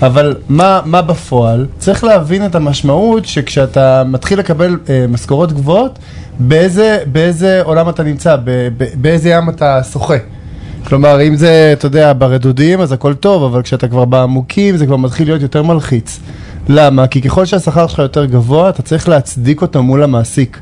אבל 0.02 0.36
מה, 0.49 0.82
מה 0.86 1.02
בפועל? 1.02 1.65
צריך 1.78 2.04
להבין 2.04 2.45
את 2.45 2.56
המשמעות 2.56 3.25
שכשאתה 3.25 4.04
מתחיל 4.04 4.39
לקבל 4.39 4.78
אה, 4.89 5.06
משכורות 5.10 5.54
גבוהות, 5.54 5.99
באיזה, 6.39 6.97
באיזה 7.12 7.62
עולם 7.63 7.89
אתה 7.89 8.04
נמצא, 8.04 8.36
ב, 8.36 8.67
ב, 8.78 8.86
באיזה 8.95 9.30
ים 9.30 9.49
אתה 9.49 9.84
שוחה. 9.91 10.17
כלומר, 10.88 11.21
אם 11.21 11.36
זה, 11.36 11.69
אתה 11.73 11.86
יודע, 11.86 12.13
ברדודים, 12.17 12.82
אז 12.82 12.91
הכל 12.91 13.13
טוב, 13.13 13.43
אבל 13.43 13.62
כשאתה 13.62 13.88
כבר 13.88 14.06
בעמוקים, 14.06 14.78
זה 14.78 14.86
כבר 14.86 14.97
מתחיל 14.97 15.28
להיות 15.28 15.41
יותר 15.41 15.63
מלחיץ. 15.63 16.19
למה? 16.71 17.08
כי 17.08 17.21
ככל 17.21 17.45
שהשכר 17.45 17.88
שלך 17.88 17.99
יותר 17.99 18.25
גבוה, 18.25 18.69
אתה 18.69 18.82
צריך 18.82 19.10
להצדיק 19.10 19.62
אותו 19.62 19.84
מול 19.84 20.03
המעסיק. 20.03 20.60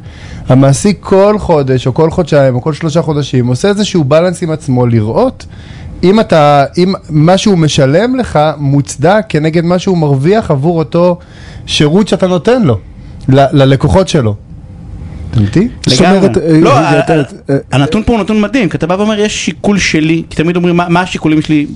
המעסיק 0.48 0.98
כל 1.02 1.36
חודש, 1.40 1.88
או 1.88 1.94
כל 1.94 2.12
חודשיים, 2.12 2.56
או 2.56 2.62
כל 2.62 2.74
שלושה 2.74 3.02
חודשים, 3.02 3.48
עושה 3.48 3.68
איזשהו 3.68 4.04
בלנס 4.04 4.44
עם 4.44 4.52
עצמו 4.52 4.86
לראות 4.86 5.46
אם 6.04 6.20
אתה, 6.20 6.66
אם 6.78 6.94
מה 7.10 7.38
שהוא 7.38 7.58
משלם 7.58 8.16
לך 8.16 8.40
מוצדק 8.58 9.26
כנגד 9.30 9.66
מה 9.66 9.80
שהוא 9.80 9.98
מרוויח 9.98 10.52
עבור 10.52 10.80
אותו 10.80 11.18
שירות 11.66 12.08
שאתה 12.08 12.28
נותן 12.28 12.62
לו, 12.64 12.78
ל- 13.30 13.62
ללקוחות 13.64 14.08
שלו. 14.08 14.36
זאת 15.34 16.02
לגמרי. 16.02 16.28
אה, 16.28 16.60
לא, 16.62 16.78
אה, 16.78 17.02
אה, 17.50 17.58
הנתון 17.72 18.04
פה 18.06 18.14
הוא 18.14 18.22
נתון 18.22 18.42
מדהים, 18.42 18.70
כי 18.70 18.78
אתה 18.78 18.88
בא 18.88 18.94
ואומר 18.94 19.20
יש 19.20 19.46
שיקול 19.46 19.80
שלי, 19.80 20.24
כי 20.30 20.36
תמיד 20.36 20.56
אומרים 20.56 20.76
מה 20.76 21.02
השיקולים 21.02 21.42
שלי, 21.42 21.68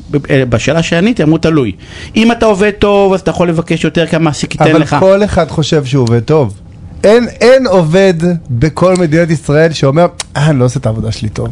בשאלה 0.49 0.83
שעניתי 0.83 1.23
אמרו 1.23 1.37
תלוי. 1.37 1.71
אם 2.15 2.31
אתה 2.31 2.45
עובד 2.45 2.71
טוב 2.71 3.13
אז 3.13 3.19
אתה 3.19 3.31
יכול 3.31 3.49
לבקש 3.49 3.83
יותר 3.83 4.07
כי 4.07 4.15
המעסיק 4.15 4.51
ייתן 4.51 4.71
אבל 4.71 4.81
לך. 4.81 4.95
כל 4.99 5.23
אחד 5.23 5.47
חושב 5.49 5.85
שהוא 5.85 6.03
עובד 6.03 6.19
טוב. 6.19 6.53
אין, 7.03 7.27
אין 7.41 7.67
עובד 7.67 8.13
בכל 8.51 8.95
מדינת 8.99 9.29
ישראל 9.29 9.71
שאומר, 9.73 10.05
אה, 10.37 10.49
אני 10.49 10.59
לא 10.59 10.65
עושה 10.65 10.79
את 10.79 10.85
העבודה 10.85 11.11
שלי 11.11 11.29
טוב. 11.29 11.47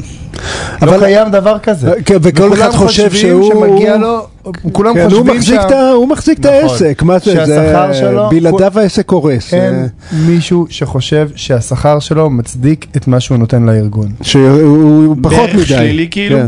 אבל 0.82 0.88
אבל- 0.90 0.98
לא 1.00 1.06
קיים 1.06 1.30
דבר 1.32 1.60
כזה. 1.60 1.92
כן, 2.06 2.16
וכל 2.22 2.44
וכולם 2.44 2.54
אחד 2.54 2.70
חושב 2.72 3.10
חושבים 3.10 3.22
שהוא- 3.32 3.54
שמגיע 3.54 3.98
לו, 3.98 4.28
כולם 4.72 4.94
כן, 4.94 5.02
הוא 5.02 5.10
חושבים 5.10 5.36
מחזיק 5.38 5.60
את 5.66 5.72
ה- 5.72 5.92
הוא 5.92 6.08
מחזיק 6.08 6.40
את 6.40 6.46
נכון. 6.46 6.60
העסק, 6.70 7.02
מה 7.04 7.20
זה, 7.20 7.26
שהשכר 7.26 7.88
זה- 7.94 8.00
שלו- 8.00 8.30
בלעדיו 8.30 8.80
העסק 8.80 9.06
קורס. 9.06 9.54
אין 9.54 9.74
אה, 9.76 9.86
מישהו 10.28 10.66
שחושב 10.70 11.30
שהשכר 11.36 12.00
שלו 12.00 12.30
מצדיק 12.30 12.86
את 12.98 13.08
מה 13.08 13.20
שהוא 13.20 13.38
נותן 13.38 13.64
לארגון. 13.64 14.12
שהוא 14.22 15.16
פחות 15.22 15.34
בערך 15.38 15.56
מדי. 15.56 15.66
שלילי 15.66 16.08
כאילו? 16.12 16.38
כן. 16.40 16.48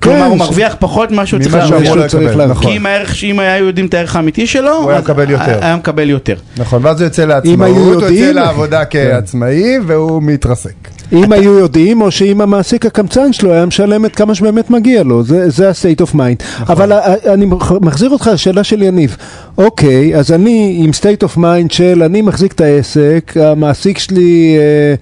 כלומר 0.00 0.18
כן, 0.18 0.24
הוא 0.26 0.36
ש- 0.36 0.40
מרוויח 0.40 0.76
פחות 0.78 1.10
ממה 1.10 1.26
שהוא 1.26 1.40
צריך 1.40 1.54
ממה 1.54 1.66
שהוא 1.66 1.78
להרוויח. 1.80 2.10
כי 2.12 2.46
נכון. 2.48 2.72
אם 2.72 2.86
הערך, 2.86 3.14
שאם 3.16 3.38
היו 3.40 3.66
יודעים 3.66 3.86
את 3.86 3.94
הערך 3.94 4.16
האמיתי 4.16 4.46
שלו, 4.46 4.72
הוא 4.76 4.90
היה 4.90 5.00
מקבל 5.00 5.30
יותר. 5.30 5.58
היה 5.60 5.76
מקבל 5.76 6.10
יותר. 6.10 6.34
נכון, 6.56 6.80
ואז 6.86 7.00
הוא 7.00 7.06
יוצא 7.06 7.22
אם 7.24 7.30
היו 7.62 7.74
לעצמאות, 7.74 8.02
הוא 8.02 8.10
יוצא 8.10 8.32
לעבודה 8.32 8.84
כעצמאי 8.84 9.78
והוא 9.86 10.22
מתרסק. 10.22 10.72
אם 11.12 11.32
היו 11.32 11.58
יודעים, 11.58 12.00
או 12.00 12.10
שאם 12.10 12.40
המעסיק 12.40 12.86
הקמצן 12.86 13.32
שלו 13.32 13.52
היה 13.52 13.66
משלם 13.66 14.04
את 14.04 14.16
כמה 14.16 14.34
שבאמת 14.34 14.70
מגיע 14.70 15.02
לו, 15.02 15.22
זה, 15.22 15.50
זה 15.50 15.68
ה-state 15.68 16.06
of 16.06 16.14
mind. 16.14 16.44
אבל 16.68 16.92
ה- 16.92 17.00
אני 17.32 17.46
מחזיר 17.80 18.10
אותך 18.10 18.30
לשאלה 18.32 18.64
של 18.64 18.82
יניב. 18.82 19.16
אוקיי, 19.58 20.16
אז 20.16 20.32
אני 20.32 20.76
עם 20.84 20.90
state 20.90 21.26
of 21.26 21.38
mind 21.38 21.72
של 21.72 22.02
אני 22.02 22.22
מחזיק 22.22 22.52
את 22.52 22.60
העסק, 22.60 23.32
המעסיק 23.40 23.98
שלי 23.98 24.56
אה, 24.58 24.62
אה, 24.62 24.94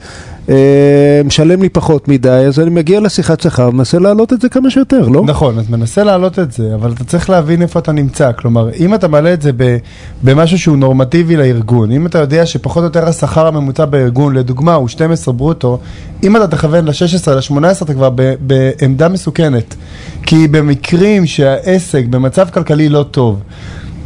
משלם 1.25 1.63
לי 1.63 1.69
פחות 1.69 2.09
מדי, 2.09 2.29
אז 2.31 2.61
אני 2.61 2.71
מגיע 2.71 3.01
לשיחת 3.01 3.41
שכר, 3.41 3.71
מנסה 3.71 3.99
להעלות 3.99 4.33
את 4.33 4.41
זה 4.41 4.49
כמה 4.49 4.71
שיותר, 4.71 5.09
לא? 5.09 5.23
נכון, 5.27 5.59
אז 5.59 5.71
מנסה 5.71 6.05
להעלות 6.05 6.39
את 6.39 6.53
זה, 6.53 6.75
אבל 6.75 6.93
אתה 6.93 7.05
צריך 7.05 7.31
להבין 7.31 7.63
איפה 7.63 7.79
אתה 7.79 7.93
נמצא. 7.93 8.33
כלומר, 8.33 8.69
אם 8.81 8.95
אתה 8.95 9.09
מעלה 9.09 9.33
את 9.33 9.43
זה 9.43 9.51
במשהו 10.23 10.59
שהוא 10.59 10.77
נורמטיבי 10.77 11.37
לארגון, 11.37 11.93
אם 11.93 12.07
אתה 12.07 12.19
יודע 12.19 12.47
שפחות 12.47 12.81
או 12.81 12.85
יותר 12.85 13.09
השכר 13.09 13.47
הממוצע 13.47 13.85
בארגון, 13.85 14.35
לדוגמה, 14.35 14.75
הוא 14.75 14.89
12 14.89 15.35
ברוטו, 15.35 15.79
אם 16.23 16.37
אתה 16.37 16.47
תכוון 16.47 16.85
ל-16, 16.85 17.31
ל-18, 17.31 17.85
אתה 17.85 17.95
כבר 17.95 18.11
בעמדה 18.41 19.09
מסוכנת. 19.09 19.75
כי 20.23 20.49
במקרים 20.49 21.27
שהעסק 21.27 22.05
במצב 22.11 22.47
כלכלי 22.51 22.89
לא 22.89 23.05
טוב, 23.11 23.41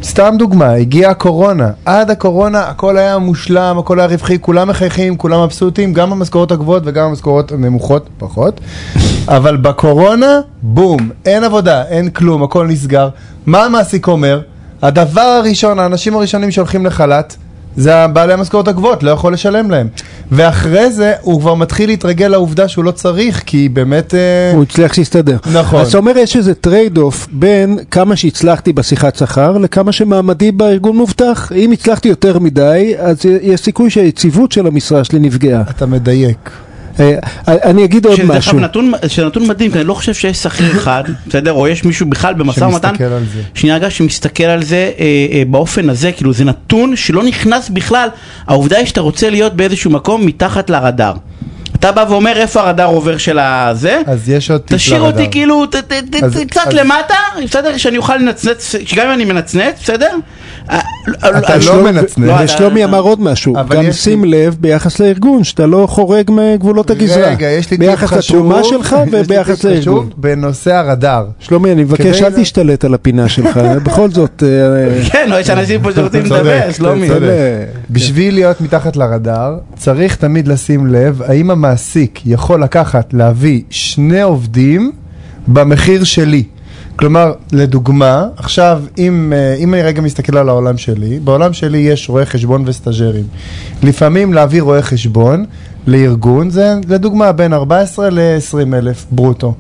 סתם 0.05 0.35
דוגמה, 0.39 0.73
הגיעה 0.73 1.11
הקורונה, 1.11 1.71
עד 1.85 2.11
הקורונה 2.11 2.61
הכל 2.61 2.97
היה 2.97 3.19
מושלם, 3.19 3.79
הכל 3.79 4.01
היה 4.01 4.09
רווחי, 4.09 4.39
כולם 4.41 4.69
מחייכים, 4.69 5.17
כולם 5.17 5.43
מבסוטים, 5.45 5.93
גם 5.93 6.13
המשכורות 6.13 6.53
הגבוהות 6.53 6.83
וגם 6.87 7.05
המשכורות 7.07 7.53
הנמוכות, 7.53 8.09
פחות. 8.19 8.61
אבל 9.29 9.57
בקורונה, 9.57 10.41
בום, 10.63 11.11
אין 11.25 11.45
עבודה, 11.45 11.85
אין 11.85 12.11
כלום, 12.11 12.43
הכל 12.43 12.67
נסגר. 12.67 13.09
מה 13.47 13.65
המעסיק 13.65 14.07
אומר? 14.07 14.41
הדבר 14.83 15.21
הראשון, 15.21 15.79
האנשים 15.79 16.17
הראשונים 16.17 16.51
שהולכים 16.51 16.87
לחל"ת, 16.87 17.37
זה 17.77 18.07
בעלי 18.07 18.33
המשכורות 18.33 18.69
הגבוהות, 18.69 19.03
לא 19.03 19.11
יכול 19.11 19.33
לשלם 19.33 19.71
להם. 19.71 19.89
ואחרי 20.35 20.91
זה 20.91 21.13
הוא 21.21 21.41
כבר 21.41 21.55
מתחיל 21.55 21.91
להתרגל 21.91 22.29
לעובדה 22.29 22.69
שהוא 22.69 22.85
לא 22.85 22.91
צריך, 22.91 23.43
כי 23.47 23.69
באמת... 23.69 24.15
אה, 24.15 24.53
הוא 24.55 24.63
הצליח 24.63 24.93
שיסתדר. 24.93 25.37
נכון. 25.53 25.81
אז 25.81 25.89
אתה 25.89 25.99
אומר 25.99 26.19
יש 26.19 26.37
איזה 26.37 26.55
טרייד 26.55 26.99
אוף 26.99 27.29
בין 27.33 27.79
כמה 27.91 28.17
שהצלחתי 28.17 28.73
בשיחת 28.73 29.17
שכר 29.17 29.59
לכמה 29.59 29.93
שמעמדי 29.93 30.53
בארגון 30.53 30.97
מובטח. 30.97 31.53
אם 31.57 31.73
הצלחתי 31.73 32.09
יותר 32.09 32.39
מדי, 32.39 32.95
אז 32.99 33.17
יש 33.43 33.61
סיכוי 33.61 33.91
שהיציבות 33.91 34.53
של 34.53 34.67
המשרה 34.67 35.05
שלי 35.05 35.19
נפגעה. 35.19 35.63
אתה 35.71 35.87
מדייק. 35.87 36.51
אה, 37.01 37.15
אני 37.47 37.85
אגיד 37.85 38.07
עוד 38.07 38.25
משהו. 38.25 38.59
שזה 39.09 39.27
נתון 39.27 39.47
מדהים, 39.47 39.71
כי 39.71 39.79
אני 39.79 39.87
לא 39.87 39.95
חושב 39.95 40.15
שיש 40.15 40.39
שכיר 40.39 40.73
אחד, 40.79 41.05
בסדר, 41.27 41.53
או 41.53 41.69
יש 41.69 41.85
מישהו 41.85 42.07
בכלל 42.07 42.35
במשא 42.35 42.65
ומתן. 42.65 42.93
שנייה 43.55 43.77
רגע, 43.77 43.91
שמסתכל 43.91 44.45
על 44.45 44.63
זה 44.63 44.91
אה, 44.99 45.27
אה, 45.33 45.43
באופן 45.47 45.91
הזה, 45.91 46.13
כאילו 46.13 46.33
זה 46.33 46.45
נתון 46.45 46.97
שלא 46.97 47.23
נכנס 47.23 47.69
בכלל, 47.69 48.09
העובדה 48.47 48.79
היא 48.79 48.87
שאתה 48.87 49.01
רוצה 49.01 49.31
להיות 49.31 49.57
באיזשהו 49.57 49.91
מקום 49.91 50.27
מתחת 50.27 50.71
לרדאר. 50.71 51.15
אתה 51.85 51.93
בא 51.93 52.05
ואומר 52.09 52.33
איפה 52.37 52.61
הרדאר 52.61 52.87
עובר 52.87 53.17
של 53.17 53.39
הזה, 53.39 54.01
אז 54.07 54.29
יש 54.31 54.51
עוד 54.51 54.61
טיפ 54.61 54.77
תשאיר 54.77 55.03
לרדאר. 55.03 55.21
אותי 55.21 55.31
כאילו 55.31 55.67
ת- 55.67 55.77
ת- 55.77 55.93
ת- 55.93 56.23
אז- 56.23 56.41
קצת 56.51 56.61
אז- 56.67 56.73
למטה, 56.75 57.15
בסדר? 57.45 57.77
שאני 57.77 57.99
אוכל 57.99 58.17
לנצנץ, 58.17 58.75
שגם 58.85 59.07
אם 59.07 59.13
אני 59.13 59.25
מנצנץ, 59.25 59.75
בסדר? 59.83 60.11
אה, 60.71 60.79
אתה 61.29 61.53
אה, 61.53 61.57
לא 61.57 61.61
שלומי- 61.63 61.83
מנצנץ. 61.91 62.19
לא, 62.27 62.35
אתה- 62.35 62.45
ושלומי 62.45 62.85
אמר 62.85 62.99
עוד 63.01 63.21
משהו, 63.21 63.55
גם 63.71 63.93
שים 63.93 64.25
לב 64.25 64.57
ביחס 64.61 65.01
לארגון, 65.01 65.45
שאתה 65.45 65.67
לא 65.67 65.87
חורג 65.91 66.31
מגבולות 66.31 66.91
הגזרה. 66.91 67.29
רגע, 67.29 67.47
יש 67.47 67.71
לי 67.71 67.77
טיפ 67.77 67.89
ביחס 67.91 68.09
חשוב. 68.09 68.37
לתרומה 68.37 68.65
שלך 68.65 68.97
וביחס 69.13 69.65
לארגון. 69.65 70.11
בנושא 70.17 70.75
הרדאר. 70.75 71.25
שלומי, 71.39 71.73
אני 71.73 71.83
מבקש, 71.85 72.23
אל 72.23 72.33
תשתלט 72.43 72.85
על 72.85 72.95
הפינה 72.95 73.29
שלך, 73.29 73.57
בכל 73.85 74.11
זאת... 74.11 74.43
אה, 74.47 75.05
כן, 75.13 75.27
לא, 75.31 75.37
יש 75.41 75.51
אנשים 75.51 75.83
פה 75.83 75.93
שרוצים 75.95 76.25
לדבר, 76.25 76.61
שלומי. 76.73 77.09
בשביל 77.91 78.35
להיות 78.35 78.61
מתחת 78.61 78.97
לרדאר, 78.97 79.55
צריך 79.77 80.17
תמיד 80.17 80.49
לשים 80.49 80.87
לב 80.87 81.23
האם 81.23 81.51
המעסיק 81.75 82.21
יכול 82.27 82.63
לקחת, 82.63 83.15
להביא 83.15 83.63
שני 83.71 84.23
עובדים 84.23 84.93
במחיר 85.49 86.05
שלי. 86.05 86.43
כלומר, 86.97 87.33
לדוגמה, 87.53 88.27
עכשיו, 88.37 88.83
אם, 88.99 89.33
אה, 89.37 89.55
אם 89.55 89.75
אני 89.75 89.83
רגע 89.83 90.01
מסתכל 90.03 90.37
על 90.37 90.49
העולם 90.49 90.77
שלי, 90.77 91.21
בעולם 91.21 91.53
שלי 91.53 91.79
יש 91.79 92.09
רואי 92.09 92.27
חשבון 92.27 92.63
וסטאג'רים. 92.67 93.25
לפעמים 93.83 94.33
להביא 94.33 94.63
רואה 94.63 94.83
חשבון 94.83 95.45
לארגון 95.87 96.51
זה 96.51 96.75
לדוגמה 96.89 97.33
בין 97.33 97.53
14 97.53 98.11
ל-20 98.11 98.75
אלף 98.75 99.07
ברוטו. 99.11 99.55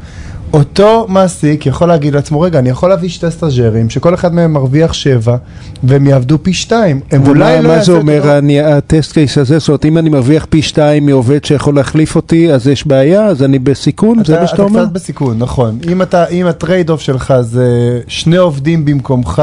אותו 0.54 1.06
מעסיק 1.08 1.66
יכול 1.66 1.88
להגיד 1.88 2.14
לעצמו, 2.14 2.40
רגע, 2.40 2.58
אני 2.58 2.68
יכול 2.70 2.88
להביא 2.88 3.08
שתי 3.08 3.30
סטאג'רים, 3.30 3.90
שכל 3.90 4.14
אחד 4.14 4.34
מהם 4.34 4.52
מרוויח 4.52 4.92
שבע, 4.92 5.36
והם 5.82 6.06
יעבדו 6.06 6.38
פי 6.42 6.52
שתיים. 6.52 7.00
הם 7.10 7.26
אולי 7.26 7.56
לא 7.62 7.62
מה 7.62 7.74
זה 7.74 7.78
יעשו 7.78 7.96
אומר, 7.96 8.38
אני- 8.38 8.60
ה 8.60 8.70
test 8.70 9.12
case 9.12 9.38
הזה, 9.38 9.58
זאת 9.58 9.68
אומרת, 9.68 9.84
אם 9.84 9.98
אני 9.98 10.08
מרוויח 10.10 10.46
פי 10.50 10.62
שתיים 10.62 11.06
מעובד 11.06 11.44
שיכול 11.44 11.74
להחליף 11.74 12.16
אותי, 12.16 12.52
אז 12.52 12.68
יש 12.68 12.86
בעיה, 12.86 13.26
אז 13.26 13.42
אני 13.42 13.58
בסיכון, 13.58 14.24
זה 14.24 14.40
מה 14.40 14.46
שאתה 14.46 14.62
אומר? 14.62 14.80
אתה 14.80 14.86
קצת 14.88 14.94
בסיכון, 14.94 15.38
נכון. 15.38 15.78
אם, 15.92 16.02
אתה, 16.02 16.26
אם 16.28 16.46
ה 16.46 16.53
trade 16.53 16.90
off 16.90 17.00
שלך 17.00 17.34
זה 17.40 18.00
שני 18.08 18.36
עובדים 18.36 18.84
במקומך 18.84 19.42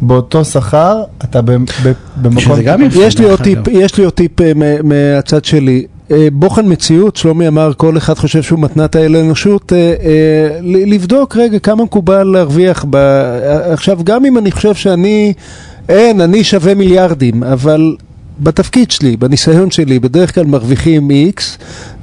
באותו 0.00 0.44
שכר, 0.44 1.02
אתה 1.24 1.42
ב, 1.42 1.50
ב, 1.50 1.92
במקום... 2.22 2.40
יש 3.70 3.98
לי 3.98 4.04
עוד 4.04 4.12
טיפ, 4.12 4.40
אה, 4.40 4.52
מהצד 4.84 5.44
שלי. 5.44 5.86
אה, 6.10 6.28
בוחן 6.32 6.72
מציאות, 6.72 7.16
שלומי 7.16 7.48
אמר, 7.48 7.72
כל 7.76 7.96
אחד 7.96 8.14
חושב 8.14 8.42
שהוא 8.42 8.58
מתנת 8.58 8.96
האל 8.96 9.14
האנושות, 9.14 9.72
אה, 9.72 9.78
אה, 9.78 10.58
לבדוק 10.62 11.36
רגע 11.36 11.58
כמה 11.58 11.84
מקובל 11.84 12.22
להרוויח. 12.22 12.84
ב... 12.90 12.96
עכשיו, 13.72 13.98
גם 14.04 14.24
אם 14.24 14.38
אני 14.38 14.50
חושב 14.50 14.74
שאני, 14.74 15.32
אין, 15.88 16.20
אני 16.20 16.44
שווה 16.44 16.74
מיליארדים, 16.74 17.42
אבל 17.42 17.96
בתפקיד 18.40 18.90
שלי, 18.90 19.16
בניסיון 19.16 19.70
שלי, 19.70 19.98
בדרך 19.98 20.34
כלל 20.34 20.44
מרוויחים 20.44 21.08
X, 21.36 21.42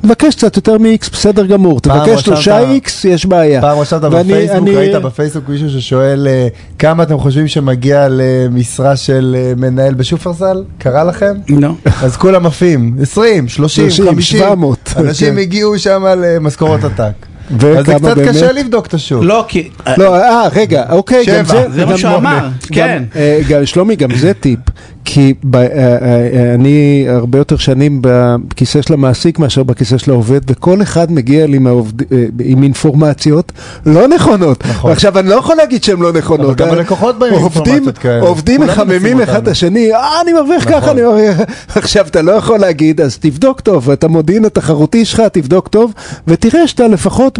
תבקש 0.01 0.35
קצת 0.35 0.55
יותר 0.55 0.77
מ-X, 0.77 1.09
בסדר 1.11 1.45
גמור. 1.45 1.79
תבקש 1.81 2.21
שלושה 2.21 2.59
X, 2.85 2.89
יש 3.07 3.25
בעיה. 3.25 3.61
פעם 3.61 3.79
רשמת 3.79 4.03
ואני- 4.03 4.33
בפייסבוק, 4.33 4.57
אני- 4.67 4.75
ראית 4.75 4.95
בפייסבוק 4.95 5.49
מישהו 5.49 5.69
ששואל 5.69 6.27
אה, 6.27 6.47
כמה 6.79 7.03
אתם 7.03 7.17
חושבים 7.17 7.47
שמגיע 7.47 8.07
למשרה 8.09 8.95
של 8.95 9.35
אה, 9.39 9.53
מנהל 9.57 9.93
בשופרסל? 9.93 10.63
קרה 10.77 11.03
לכם? 11.03 11.33
לא. 11.49 11.69
אז 12.01 12.17
כולם 12.17 12.45
עפים, 12.45 12.95
20, 13.01 13.47
30, 13.47 13.89
30, 13.89 14.05
50, 14.15 14.39
700, 14.39 14.93
אנשים 14.97 15.33
כן. 15.33 15.37
הגיעו 15.37 15.79
שם 15.79 16.03
למשכורות 16.17 16.83
עתק. 16.83 17.11
וכמה 17.51 17.69
אז 17.79 17.85
זה 17.85 17.93
קצת 17.93 18.01
באמת? 18.17 18.29
קשה 18.29 18.51
לבדוק 18.51 18.85
את 18.87 18.93
השוק. 18.93 19.23
לא, 19.23 19.45
כי... 19.47 19.69
לא, 19.97 20.15
אה, 20.15 20.47
רגע, 20.55 20.83
אוקיי, 20.91 21.25
גם 21.25 21.45
שבע, 21.45 21.61
זה... 21.61 21.69
זה 21.71 21.85
מה 21.85 21.97
שהוא 21.97 22.15
אמר, 22.15 22.37
גם- 22.39 22.49
כן. 22.71 23.03
אה, 23.15 23.39
גם- 23.49 23.65
שלומי, 23.65 23.95
גם 23.95 24.09
זה 24.15 24.33
טיפ, 24.33 24.59
כי 25.05 25.33
ב- 25.43 25.55
אה, 25.55 25.65
אה, 26.01 26.53
אני 26.53 26.75
הרבה 27.09 27.37
יותר 27.37 27.57
שנים 27.57 27.99
בכיסא 28.01 28.81
של 28.81 28.93
המעסיק 28.93 29.39
מאשר 29.39 29.63
בכיסא 29.63 29.97
של 29.97 30.11
העובד, 30.11 30.41
וכל 30.51 30.81
אחד 30.81 31.11
מגיע 31.11 31.47
לי 31.47 31.59
מהעובד- 31.59 32.01
אה, 32.13 32.25
עם 32.43 32.63
אינפורמציות 32.63 33.51
לא 33.85 34.07
נכונות. 34.07 34.63
נכון. 34.69 34.89
ועכשיו, 34.89 35.19
אני 35.19 35.29
לא 35.29 35.35
יכול 35.35 35.55
להגיד 35.55 35.83
שהן 35.83 35.99
לא 35.99 36.13
נכונות. 36.13 36.45
אבל 36.45 36.55
גם 36.55 36.67
אה, 36.67 36.73
הלקוחות 36.73 37.19
באים 37.19 37.33
עם 37.33 37.39
אינפורמציות 37.43 37.97
כאלה. 37.97 38.21
עובדים 38.21 38.61
מחממים 38.61 39.21
אחד 39.21 39.41
את. 39.41 39.47
השני, 39.47 39.93
אה, 39.93 40.21
אני 40.21 40.33
מרוויח 40.33 40.67
נכון. 40.67 40.81
ככה, 40.81 40.91
אני 40.91 41.01
מרוויח... 41.01 41.37
עכשיו, 41.75 42.05
אתה 42.07 42.21
לא 42.21 42.31
יכול 42.31 42.59
להגיד, 42.59 43.01
אז 43.01 43.17
תבדוק 43.17 43.59
טוב, 43.61 43.89
את 43.89 44.03
המודיעין 44.03 44.45
התחרותי 44.45 45.05
שלך, 45.05 45.21
תבדוק 45.31 45.67
טוב, 45.67 45.93
ותראה 46.27 46.67
שאתה 46.67 46.87
לפחות 46.87 47.39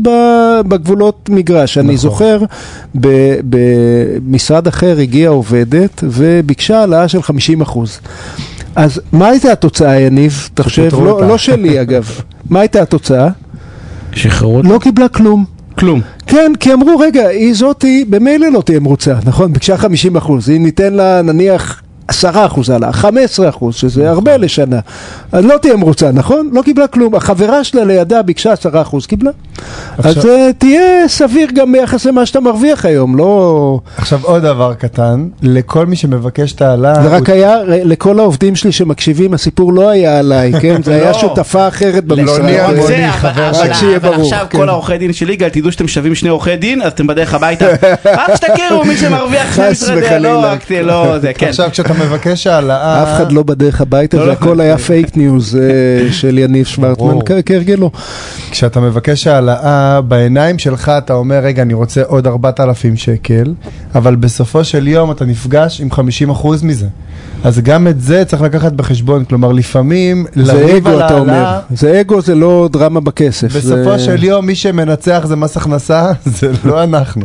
בגבולות 0.67 1.29
מגרש. 1.29 1.77
אני 1.77 1.85
נכון. 1.87 1.97
זוכר, 1.97 2.39
ב- 2.99 3.35
במשרד 3.49 4.67
אחר 4.67 4.97
הגיעה 4.99 5.31
עובדת 5.31 6.03
וביקשה 6.03 6.79
העלאה 6.79 7.07
של 7.07 7.21
50 7.21 7.54
אחוז. 7.61 7.99
אז 8.75 9.01
מה 9.11 9.27
הייתה 9.27 9.51
התוצאה, 9.51 9.99
יניב? 9.99 10.49
שפוטרו 10.67 11.05
לא. 11.05 11.27
לא 11.27 11.37
שלי 11.37 11.81
אגב. 11.81 12.09
מה 12.49 12.59
הייתה 12.59 12.81
התוצאה? 12.81 13.27
שחררו 14.11 14.57
אותה? 14.57 14.67
לא 14.67 14.79
קיבלה 14.79 15.07
כלום. 15.07 15.45
כלום. 15.79 16.01
כן, 16.27 16.51
כי 16.59 16.73
אמרו, 16.73 16.99
רגע, 16.99 17.27
היא 17.27 17.53
זאתי 17.53 18.05
במילא 18.09 18.47
לא 18.51 18.61
תהיה 18.61 18.79
מרוצה, 18.79 19.15
נכון? 19.25 19.53
ביקשה 19.53 19.77
50 19.77 20.15
אחוז, 20.17 20.49
אם 20.49 20.63
ניתן 20.63 20.93
לה 20.93 21.21
נניח 21.21 21.81
10 22.07 22.45
אחוז 22.45 22.69
עלה, 22.69 22.91
15 22.93 23.49
אחוז, 23.49 23.75
שזה 23.75 24.09
הרבה 24.09 24.37
לשנה, 24.37 24.79
אז 25.31 25.45
לא 25.45 25.57
תהיה 25.61 25.75
מרוצה, 25.75 26.11
נכון? 26.11 26.49
לא 26.53 26.61
קיבלה 26.61 26.87
כלום. 26.87 27.15
החברה 27.15 27.63
שלה 27.63 27.83
לידה 27.83 28.21
ביקשה 28.21 28.51
10 28.51 28.81
אחוז, 28.81 29.05
קיבלה. 29.05 29.31
אז 29.97 30.17
עכשיו- 30.17 30.31
אה, 30.31 30.49
תהיה 30.57 30.81
סביר 31.07 31.47
גם 31.55 31.71
ביחס 31.71 32.05
למה 32.05 32.25
שאתה 32.25 32.39
מרוויח 32.39 32.85
היום, 32.85 33.17
לא... 33.17 33.79
עכשיו 33.97 34.19
עוד 34.23 34.41
דבר 34.41 34.73
קטן, 34.73 35.27
לכל 35.41 35.85
מי 35.85 35.95
שמבקש 35.95 36.53
את 36.53 36.61
העלאה, 36.61 36.93
זה 37.03 37.07
רק 37.09 37.29
הוא- 37.29 37.35
היה, 37.35 37.57
לכל 37.67 38.19
העובדים 38.19 38.55
שלי 38.55 38.71
שמקשיבים, 38.71 39.33
הסיפור 39.33 39.73
לא 39.73 39.89
היה 39.89 40.19
עליי, 40.19 40.51
כן? 40.61 40.83
זה 40.83 40.95
היה 40.95 41.11
לא. 41.11 41.13
שותפה 41.17 41.67
אחרת 41.67 42.05
במשרד. 42.05 42.49
לא, 42.49 42.57
רק 43.53 43.73
שיהיה 43.73 43.99
ברור, 43.99 44.15
עכשיו 44.21 44.45
כן. 44.49 44.57
כל 44.57 44.69
העורכי 44.69 44.97
דין 44.97 45.13
של 45.13 45.29
יגאל, 45.29 45.49
תדעו 45.49 45.71
שאתם 45.71 45.87
שווים 45.87 46.15
שני 46.15 46.29
עורכי 46.29 46.55
דין, 46.55 46.81
אז 46.81 46.91
אתם 46.91 47.07
בדרך 47.07 47.33
הביתה. 47.33 47.65
רק 48.05 48.35
שתכירו 48.35 48.83
מי 48.85 48.97
שמרוויח 48.97 49.55
שני 49.55 49.69
משרדי. 49.71 50.19
לא, 50.19 50.39
רק 50.43 50.71
לא, 50.71 51.19
זה, 51.19 51.31
כן. 51.33 51.47
עכשיו 51.47 51.69
כשאתה 51.71 51.93
מבקש 52.03 52.47
העלאה, 52.47 53.03
אף 53.03 53.15
אחד 53.15 53.31
לא 53.31 53.43
בדרך 53.43 53.81
הביתה, 53.81 54.17
לא, 54.17 54.25
לא. 54.25 54.29
והכל 54.29 54.59
היה 54.59 54.77
fake 54.77 55.17
news 55.17 55.55
אה, 55.55 56.11
של 56.11 56.37
יניב 56.37 56.65
שוורצמן, 56.65 57.15
כהרגלו. 57.45 57.91
כשאתה 58.51 58.79
מבקש 58.79 59.27
העלאה, 59.27 60.01
בעיניים 60.01 60.59
שלך 60.59 60.91
אתה 60.97 61.13
אומר, 61.13 61.39
רגע, 61.39 61.61
אני 61.61 61.73
רוצה 61.73 62.03
עוד 62.03 62.27
4,000 62.27 62.97
שקל, 62.97 63.53
אבל 63.95 64.15
בסופו 64.15 64.63
של 64.63 64.87
יום 64.87 65.11
אתה 65.11 65.25
נפגש 65.25 65.81
עם 65.81 65.89
50% 65.91 66.47
מזה. 66.63 66.87
אז 67.43 67.59
גם 67.59 67.87
את 67.87 68.01
זה 68.01 68.25
צריך 68.25 68.41
לקחת 68.41 68.71
בחשבון, 68.71 69.25
כלומר 69.25 69.51
לפעמים 69.51 70.25
זה 70.35 70.53
לריב 70.53 70.87
אגו, 70.87 70.97
על 70.99 71.05
אתה 71.05 71.17
אומר. 71.17 71.33
העלאה, 71.33 71.59
זה 71.75 72.01
אגו, 72.01 72.21
זה 72.21 72.35
לא 72.35 72.69
דרמה 72.71 72.99
בכסף. 72.99 73.47
בסופו 73.55 73.97
זה- 73.97 73.99
של 73.99 74.23
יום 74.23 74.45
מי 74.45 74.55
שמנצח 74.55 75.25
זה 75.27 75.35
מס 75.35 75.57
הכנסה, 75.57 76.11
זה 76.25 76.51
לא 76.65 76.83
אנחנו. 76.83 77.21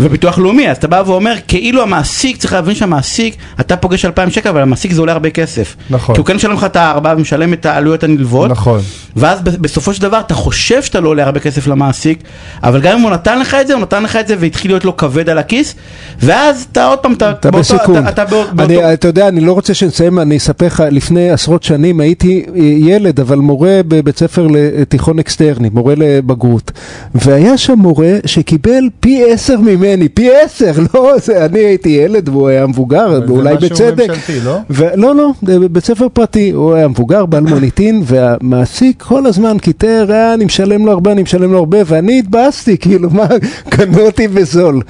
וביטוח 0.00 0.38
לאומי, 0.38 0.70
אז 0.70 0.76
אתה 0.76 0.88
בא 0.88 1.02
ואומר, 1.06 1.34
כאילו 1.48 1.82
המעסיק, 1.82 2.36
צריך 2.36 2.52
להבין 2.52 2.74
שהמעסיק, 2.74 3.36
אתה 3.60 3.76
פוגש 3.76 4.04
2,000 4.04 4.30
שקל, 4.30 4.48
אבל 4.48 4.60
המעסיק 4.62 4.92
זה 4.92 5.00
עולה 5.00 5.12
הרבה 5.12 5.30
כסף. 5.30 5.76
נכון. 5.90 6.14
כי 6.14 6.20
הוא 6.20 6.26
כן 6.26 6.36
משלם 6.36 6.52
לך 6.52 6.64
את 6.64 6.76
הארבע 6.76 7.14
ומשלם 7.16 7.52
את 7.52 7.66
העלויות 7.66 8.02
הנלוות. 8.04 8.50
נכון. 8.50 8.80
ואז 9.16 9.40
בסופו 9.42 9.94
של 9.94 10.02
דבר 10.02 10.20
אתה 10.20 10.34
חושב 10.34 10.82
שאתה 10.82 11.00
לא 11.00 11.08
עולה 11.08 11.24
הרבה 11.24 11.40
כסף 11.40 11.66
למעסיק, 11.66 12.22
אבל 12.62 12.80
גם 12.80 12.98
אם 12.98 13.02
הוא 13.02 13.10
נתן 13.10 13.38
לך 13.38 13.54
את 13.60 13.66
זה, 13.66 13.74
הוא 13.74 13.82
נתן 13.82 14.02
לך 14.02 14.16
את 14.16 14.28
זה 14.28 14.34
והתחיל 14.40 14.70
להיות 14.70 14.84
לו 14.84 14.96
כבד 14.96 15.28
על 15.28 15.38
הכיס, 15.38 15.74
ואז 16.20 16.66
אתה 16.72 16.86
עוד 16.86 16.98
פעם, 16.98 17.12
אתה, 17.12 17.30
אתה 17.30 17.50
באותו- 17.50 17.58
בסיכון. 17.74 17.96
אתה, 17.98 18.08
אתה 18.08 18.24
באות- 18.24 18.52
באותו... 18.52 18.72
אני, 18.72 18.92
אתה 18.94 19.08
יודע, 19.08 19.28
אני 19.28 19.40
לא 19.40 19.51
רוצה 19.52 19.74
שנסיים, 19.74 20.18
אני 20.18 20.36
אספר 20.36 20.66
לך, 20.66 20.82
לפני 20.90 21.30
עשרות 21.30 21.62
שנים 21.62 22.00
הייתי 22.00 22.44
אה, 22.56 22.62
ילד, 22.62 23.20
אבל 23.20 23.38
מורה 23.38 23.80
בבית 23.88 24.18
ספר 24.18 24.46
לתיכון 24.50 25.18
אקסטרני, 25.18 25.70
מורה 25.72 25.94
לבגרות. 25.96 26.70
והיה 27.14 27.58
שם 27.58 27.78
מורה 27.78 28.18
שקיבל 28.26 28.88
פי 29.00 29.32
עשר 29.32 29.60
ממני, 29.60 30.08
פי 30.08 30.28
עשר, 30.44 30.72
לא, 30.94 31.12
זה, 31.22 31.44
אני 31.44 31.58
הייתי 31.58 31.88
ילד 31.88 32.28
והוא 32.28 32.48
היה 32.48 32.66
מבוגר, 32.66 33.06
אבל 33.06 33.26
זה 33.26 33.32
ואולי 33.32 33.54
משהו 33.54 33.68
בצדק. 33.68 34.10
ממשלתי, 34.10 34.40
לא? 34.44 34.58
ו- 34.70 34.96
לא, 34.96 35.14
לא, 35.14 35.30
זה 35.46 35.68
בית 35.68 35.84
ספר 35.84 36.08
פרטי, 36.12 36.50
הוא 36.50 36.74
היה 36.74 36.88
מבוגר, 36.88 37.26
בעל 37.26 37.44
מוניטין, 37.44 38.02
והמעסיק 38.04 39.02
כל 39.02 39.26
הזמן 39.26 39.58
קיטר, 39.58 40.06
אה, 40.10 40.34
אני 40.34 40.44
משלם 40.44 40.86
לו 40.86 40.92
הרבה, 40.92 41.12
אני 41.12 41.22
משלם 41.22 41.52
לו 41.52 41.58
הרבה, 41.58 41.78
ואני 41.86 42.18
התבאסתי, 42.18 42.78
כאילו, 42.78 43.10
מה, 43.10 43.26
קנו 43.72 44.00
אותי 44.00 44.28
בזול. 44.28 44.82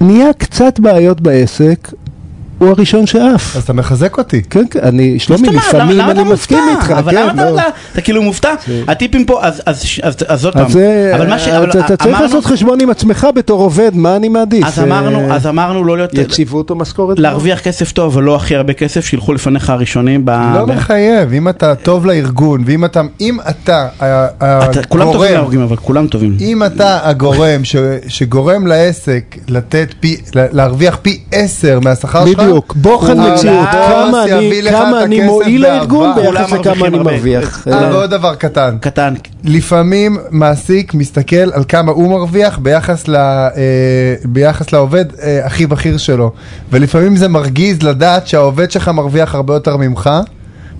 נהיה 0.00 0.32
קצת 0.32 0.80
בעיות 0.80 1.20
בעסק, 1.20 1.88
הוא 2.58 2.68
הראשון 2.68 3.06
שעף. 3.06 3.56
אז 3.56 3.62
אתה 3.62 3.72
מחזק 3.72 4.18
אותי. 4.18 4.42
כן, 4.42 4.64
כן, 4.70 4.80
אני, 4.82 5.18
שלומי, 5.18 5.48
אומרת? 5.48 5.64
לפעמים 5.68 6.00
אני 6.00 6.10
אתה 6.22 6.24
מסכים 6.24 6.58
מופתע? 6.58 6.80
איתך, 6.82 6.98
אבל 6.98 7.12
כן, 7.12 7.22
למה 7.22 7.32
אתה- 7.32 7.50
לא. 7.50 7.54
אתה- 7.58 7.62
אתה 7.92 8.00
כאילו 8.00 8.22
מופתע? 8.22 8.54
הטיפים 8.88 9.24
פה, 9.24 9.38
אז- 9.42 9.62
אז 9.66 9.84
אז- 10.02 10.16
אז 10.28 10.44
עוד 10.44 10.54
פעם, 10.54 10.64
אבל. 10.66 11.32
אבל 11.56 11.70
אתה 11.70 11.96
צריך 11.96 12.20
לעשות 12.20 12.44
חשבון 12.44 12.80
עם 12.80 12.90
עצמך 12.90 13.26
בתור 13.34 13.60
עובד, 13.60 13.90
מה 13.94 14.16
אני 14.16 14.28
מעדיף? 14.28 14.66
אז 14.66 14.78
אמרנו, 14.80 15.18
אה, 15.30 15.34
אז 15.36 15.46
אמרנו 15.46 15.84
לא 15.84 15.96
להיות... 15.96 16.14
יציבות 16.14 16.70
או 16.70 16.76
משכורת? 16.76 17.18
להרוויח 17.18 17.60
כסף 17.60 17.92
טוב 17.92 18.16
ולא 18.16 18.36
הכי 18.36 18.56
הרבה 18.56 18.72
כסף, 18.72 19.06
שילכו 19.06 19.32
לפניך 19.34 19.70
הראשונים 19.70 20.22
ב... 20.24 20.30
לא 20.58 20.66
מחייב, 20.66 21.32
אם 21.32 21.48
אתה 21.48 21.74
טוב 21.74 22.06
לארגון, 22.06 22.62
ואם 22.66 22.84
אתה, 22.84 23.00
אם 23.20 23.38
אתה 23.50 23.88
ה- 24.00 24.26
אתה- 24.40 24.82
כולם 24.88 25.04
טובים 25.04 25.20
הגורם, 25.20 25.32
להורגים, 25.34 25.60
אבל 25.60 25.76
כולם 25.76 26.06
טובים. 26.06 26.36
אם 26.40 26.62
אתה 26.64 26.98
הגורם 27.02 27.60
שגורם 28.08 28.66
לעסק 28.66 29.36
לתת 29.48 29.88
פי, 30.00 30.16
לה- 30.34 30.46
להרוויח 30.52 30.98
פי 31.02 31.20
עשר 31.32 31.80
מהשכר 31.82 32.26
שלך, 32.26 32.38
בדיוק, 32.48 32.74
בוחן 32.76 33.32
מציאות, 33.32 33.68
כמה 33.70 34.24
אני- 34.24 34.60
כמה 34.70 35.02
אני 35.04 35.20
מועיל. 35.20 35.62
לארגון 35.62 36.10
ביחס 36.16 36.52
לכמה 36.52 36.86
אני. 36.86 36.98
מרוויח. 36.98 37.66
אה, 37.68 37.84
אה, 37.84 37.92
ועוד 37.92 38.10
דבר 38.10 38.34
קטן, 38.34 38.76
קטן. 38.80 39.14
לפעמים 39.44 40.16
מעסיק 40.30 40.94
מסתכל 40.94 41.36
על 41.52 41.64
כמה 41.68 41.92
הוא 41.92 42.10
מרוויח 42.10 42.58
ביחס, 42.58 43.08
ל, 43.08 43.16
אה, 43.16 43.52
ביחס 44.24 44.72
לעובד 44.72 45.04
אה, 45.22 45.40
הכי 45.46 45.66
בכיר 45.66 45.96
שלו, 45.98 46.32
ולפעמים 46.72 47.16
זה 47.16 47.28
מרגיז 47.28 47.82
לדעת 47.82 48.26
שהעובד 48.26 48.70
שלך 48.70 48.88
מרוויח 48.88 49.34
הרבה 49.34 49.54
יותר 49.54 49.76
ממך, 49.76 50.10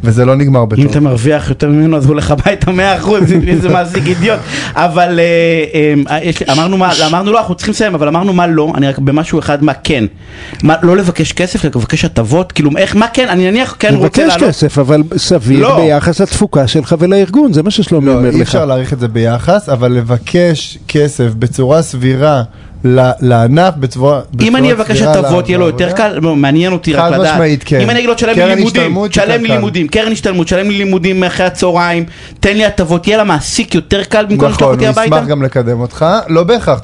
וזה 0.03 0.25
לא 0.25 0.37
נגמר 0.37 0.61
אם 0.63 0.69
בטוב. 0.69 0.85
אתה 0.91 1.01
מרוויח 1.01 1.49
יותר 1.49 1.69
ממנו 1.69 1.97
אז 1.97 2.05
הוא 2.05 2.13
הולך 2.13 2.31
הביתה 2.31 2.71
100% 2.71 3.09
איזה 3.49 3.69
מעסיק 3.75 4.07
אידיוט 4.07 4.39
אבל 4.75 5.21
אה, 5.21 5.25
אה, 6.17 6.25
יש 6.25 6.41
לי- 6.41 6.47
אמרנו 6.53 6.77
מה 6.79 6.91
אמרנו 7.09 7.33
לא 7.33 7.39
אנחנו 7.39 7.55
צריכים 7.55 7.73
לסיים 7.73 7.95
אבל 7.95 8.09
אמרנו 8.09 8.33
מה 8.33 8.47
לא 8.47 8.73
אני 8.77 8.89
רק 8.89 8.99
במשהו 8.99 9.39
אחד 9.39 9.65
מה 9.65 9.73
כן 9.85 10.05
מה 10.63 10.75
לא 10.83 10.97
לבקש 10.97 11.33
כסף 11.33 11.65
לבקש 11.65 12.05
הטבות 12.05 12.53
כאילו 12.53 12.71
איך 12.77 12.97
מה 12.97 13.07
כן 13.13 13.29
אני 13.29 13.51
נניח 13.51 13.77
כן 13.79 13.95
רוצה 13.95 14.27
לעלות 14.27 14.49
כסף, 14.49 14.79
אבל 14.79 15.03
סביר 15.17 15.61
לא. 15.69 15.77
ביחס 15.77 16.21
לתפוקה 16.21 16.67
שלך 16.67 16.95
ולארגון, 16.99 17.53
זה 17.53 17.63
מה 17.63 17.71
ששלומי 17.71 18.07
לא, 18.07 18.13
אומר 18.15 18.31
אי 18.31 18.35
לך. 18.35 18.41
אפשר 18.43 18.65
להעריך 18.65 18.93
את 18.93 19.01
זה 19.01 19.09
ביחס, 19.09 19.69
אבל 19.69 19.93
לבקש 19.93 20.79
כסף 20.89 21.31
בצורה 21.39 21.83
סבירה 21.83 22.43
לענף, 22.85 23.75
בצורה 23.75 24.21
בצורה 24.31 24.49
אם 24.49 24.57
אני 24.57 24.73
אבקש 24.73 24.97
סבירה 24.97 25.13
הטבות 25.13 25.49
יהיה 25.49 25.59
לו 25.59 25.67
יותר 25.67 25.93
קל, 25.93 26.19
לא, 26.23 26.37
מעניין 26.37 26.73
אותי 26.73 26.93
רק 26.93 27.13
חד 27.13 27.19
לדעת. 27.19 27.35
משמעית, 27.35 27.63
כן. 27.65 27.81
אם 27.81 27.91
אני 27.91 27.99
אגיד 27.99 28.09
לו 28.09 28.15
תשלם 28.15 28.39
לי 28.39 28.55
לימודים, 28.55 29.09
תשלם 29.09 29.43
לי. 29.43 29.49
לימודים, 29.49 29.89
קרן 29.89 30.13
השתלמות, 30.13 30.47
תשלם 30.47 30.71
לי 30.71 30.79
לימודים 30.79 31.25
אחרי 31.25 31.47
הצהריים, 31.47 32.05
תן 32.41 32.57
לי 32.57 32.65
הטבות, 32.65 33.07
יהיה 33.07 33.19
למעסיק 33.19 33.75
יותר 33.75 34.05
קל 34.05 34.27
במקום 34.27 34.49
לשלוח 34.49 34.63
נכון, 34.63 34.75
אותי 34.75 34.87
הוא 34.87 34.91
הביתה? 34.91 35.17
ישמח 35.17 35.29
גם 35.29 35.43
לקדם 35.43 35.81
אותך, 35.81 36.07
לא 36.29 36.45
בהכרח, 36.45 36.81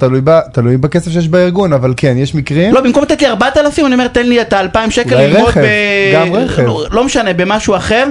תלוי 0.52 0.76
בכסף 0.76 1.10
שיש 1.10 1.28
בארגון, 1.28 1.72
אבל 1.72 1.94
כן, 1.96 2.14
יש 2.16 2.34
מקרים. 2.34 2.74
לא, 2.74 2.80
במקום 2.80 3.02
לתת 3.02 3.22
לי 3.22 3.28
4,000, 3.28 3.86
אני 3.86 3.94
אומר, 3.94 4.08
תן 4.08 4.26
לי 4.26 4.40
את 4.40 4.52
ה-2,000 4.52 4.90
שקל 4.90 5.16
ללמוד 5.16 5.54
ב... 5.54 5.66
גם 6.14 6.32
רכב. 6.32 6.62
לא, 6.62 6.84
לא 6.90 7.04
משנה, 7.04 7.32
במשהו 7.32 7.76
אחר, 7.76 8.06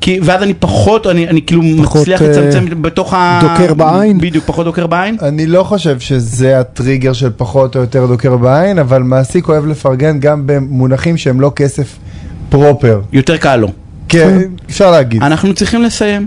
כי, 0.00 0.20
ואז 0.22 0.42
אני 0.42 0.54
פחות, 0.54 1.06
אני, 1.06 1.28
אני 1.28 1.42
כאילו 1.42 1.62
מצליח 1.62 2.22
אה, 2.22 2.28
לצמצם 2.28 2.82
בתוך 2.82 3.14
ה... 3.14 3.40
דוקר 3.42 3.74
בעין? 3.74 4.18
בדיוק, 4.18 4.44
פחות 4.46 4.64
דוקר 4.64 4.86
בעין. 4.86 5.16
אני 5.22 5.46
לא 5.46 5.62
חושב 5.62 6.00
שזה 6.00 6.60
הטריגר 6.60 7.12
של 7.12 7.27
פחות 7.36 7.76
או 7.76 7.80
יותר 7.80 8.06
דוקר 8.06 8.36
בעין, 8.36 8.78
אבל 8.78 9.02
מעסיק 9.02 9.48
אוהב 9.48 9.66
לפרגן 9.66 10.20
גם 10.20 10.42
במונחים 10.46 11.16
שהם 11.16 11.40
לא 11.40 11.52
כסף 11.56 11.98
פרופר. 12.48 13.00
יותר 13.12 13.36
קל 13.36 13.56
לו. 13.56 13.68
כן, 14.08 14.38
אפשר 14.70 14.90
להגיד. 14.90 15.22
אנחנו 15.22 15.54
צריכים 15.54 15.82
לסיים. 15.82 16.26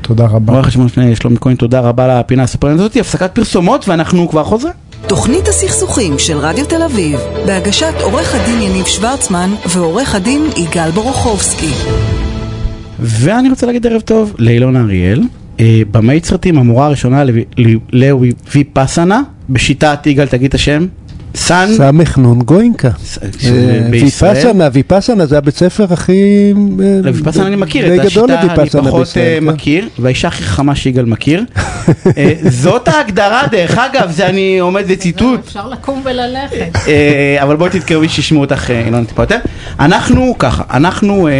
תודה 0.00 0.26
רבה. 0.26 0.52
רואה 0.52 0.64
חשבון 0.64 0.86
לפני 0.86 1.16
שלומי 1.16 1.36
כהן, 1.40 1.56
תודה 1.56 1.80
רבה 1.80 2.04
על 2.04 2.10
הפינה 2.10 2.42
הסופרנט 2.42 2.80
הזאת, 2.80 2.96
הפסקת 2.96 3.30
פרסומות 3.34 3.88
ואנחנו 3.88 4.28
כבר 4.28 4.44
חוזרים. 4.44 4.74
תוכנית 5.06 5.48
הסכסוכים 5.48 6.18
של 6.18 6.36
רדיו 6.36 6.66
תל 6.66 6.82
אביב, 6.82 7.20
בהגשת 7.46 7.94
עורך 8.02 8.34
הדין 8.34 8.62
יניב 8.62 8.86
שוורצמן 8.86 9.50
ועורך 9.68 10.14
הדין 10.14 10.46
יגאל 10.56 10.90
בורוכובסקי. 10.90 11.70
ואני 13.00 13.50
רוצה 13.50 13.66
להגיד 13.66 13.86
ערב 13.86 14.00
טוב 14.00 14.34
לאילונה 14.38 14.80
אריאל, 14.80 15.22
אה, 15.60 15.82
במאית 15.90 16.24
סרטים, 16.24 16.58
המורה 16.58 16.86
הראשונה 16.86 17.24
לוויפאסנה, 17.92 19.22
בשיטת 19.52 20.06
יגאל, 20.06 20.26
תגיד 20.26 20.48
את 20.48 20.54
השם. 20.54 20.86
סן, 21.34 21.68
סמך 21.76 22.18
נון 22.18 22.42
גוינקה. 22.42 22.88
אה. 22.88 23.28
ויפאסנה, 23.90 24.68
ויפאסנה 24.72 25.26
זה 25.26 25.38
הבית 25.38 25.56
ספר 25.56 25.86
הכי... 25.90 26.52
אה, 26.80 27.00
לוויפאסנה 27.02 27.46
אני 27.46 27.56
מכיר, 27.56 27.88
די 27.88 28.00
את 28.00 28.04
השיטה 28.04 28.40
אני 28.40 28.70
פחות 28.70 29.06
אה, 29.06 29.12
כן. 29.12 29.44
מכיר, 29.44 29.88
והאישה 29.98 30.28
הכי 30.28 30.42
חכמה 30.42 30.74
שיגאל 30.74 31.04
מכיר. 31.04 31.44
אה, 32.18 32.32
זאת 32.48 32.88
ההגדרה, 32.88 33.42
דרך 33.50 33.78
אגב, 33.78 34.10
זה 34.10 34.26
אני 34.26 34.58
עומד 34.58 34.90
לציטוט. 34.90 35.40
אפשר 35.46 35.68
לקום 35.68 36.02
וללכת. 36.04 36.88
אה, 36.88 37.42
אבל 37.42 37.56
בואי 37.56 37.70
תתקרבי 37.70 38.08
שישמעו 38.08 38.40
אותך 38.40 38.70
אה, 38.70 38.82
אילון 38.86 39.04
טיפה 39.04 39.22
יותר. 39.22 39.38
אנחנו 39.80 40.34
ככה, 40.38 40.62
אנחנו 40.70 41.28
אה, 41.28 41.32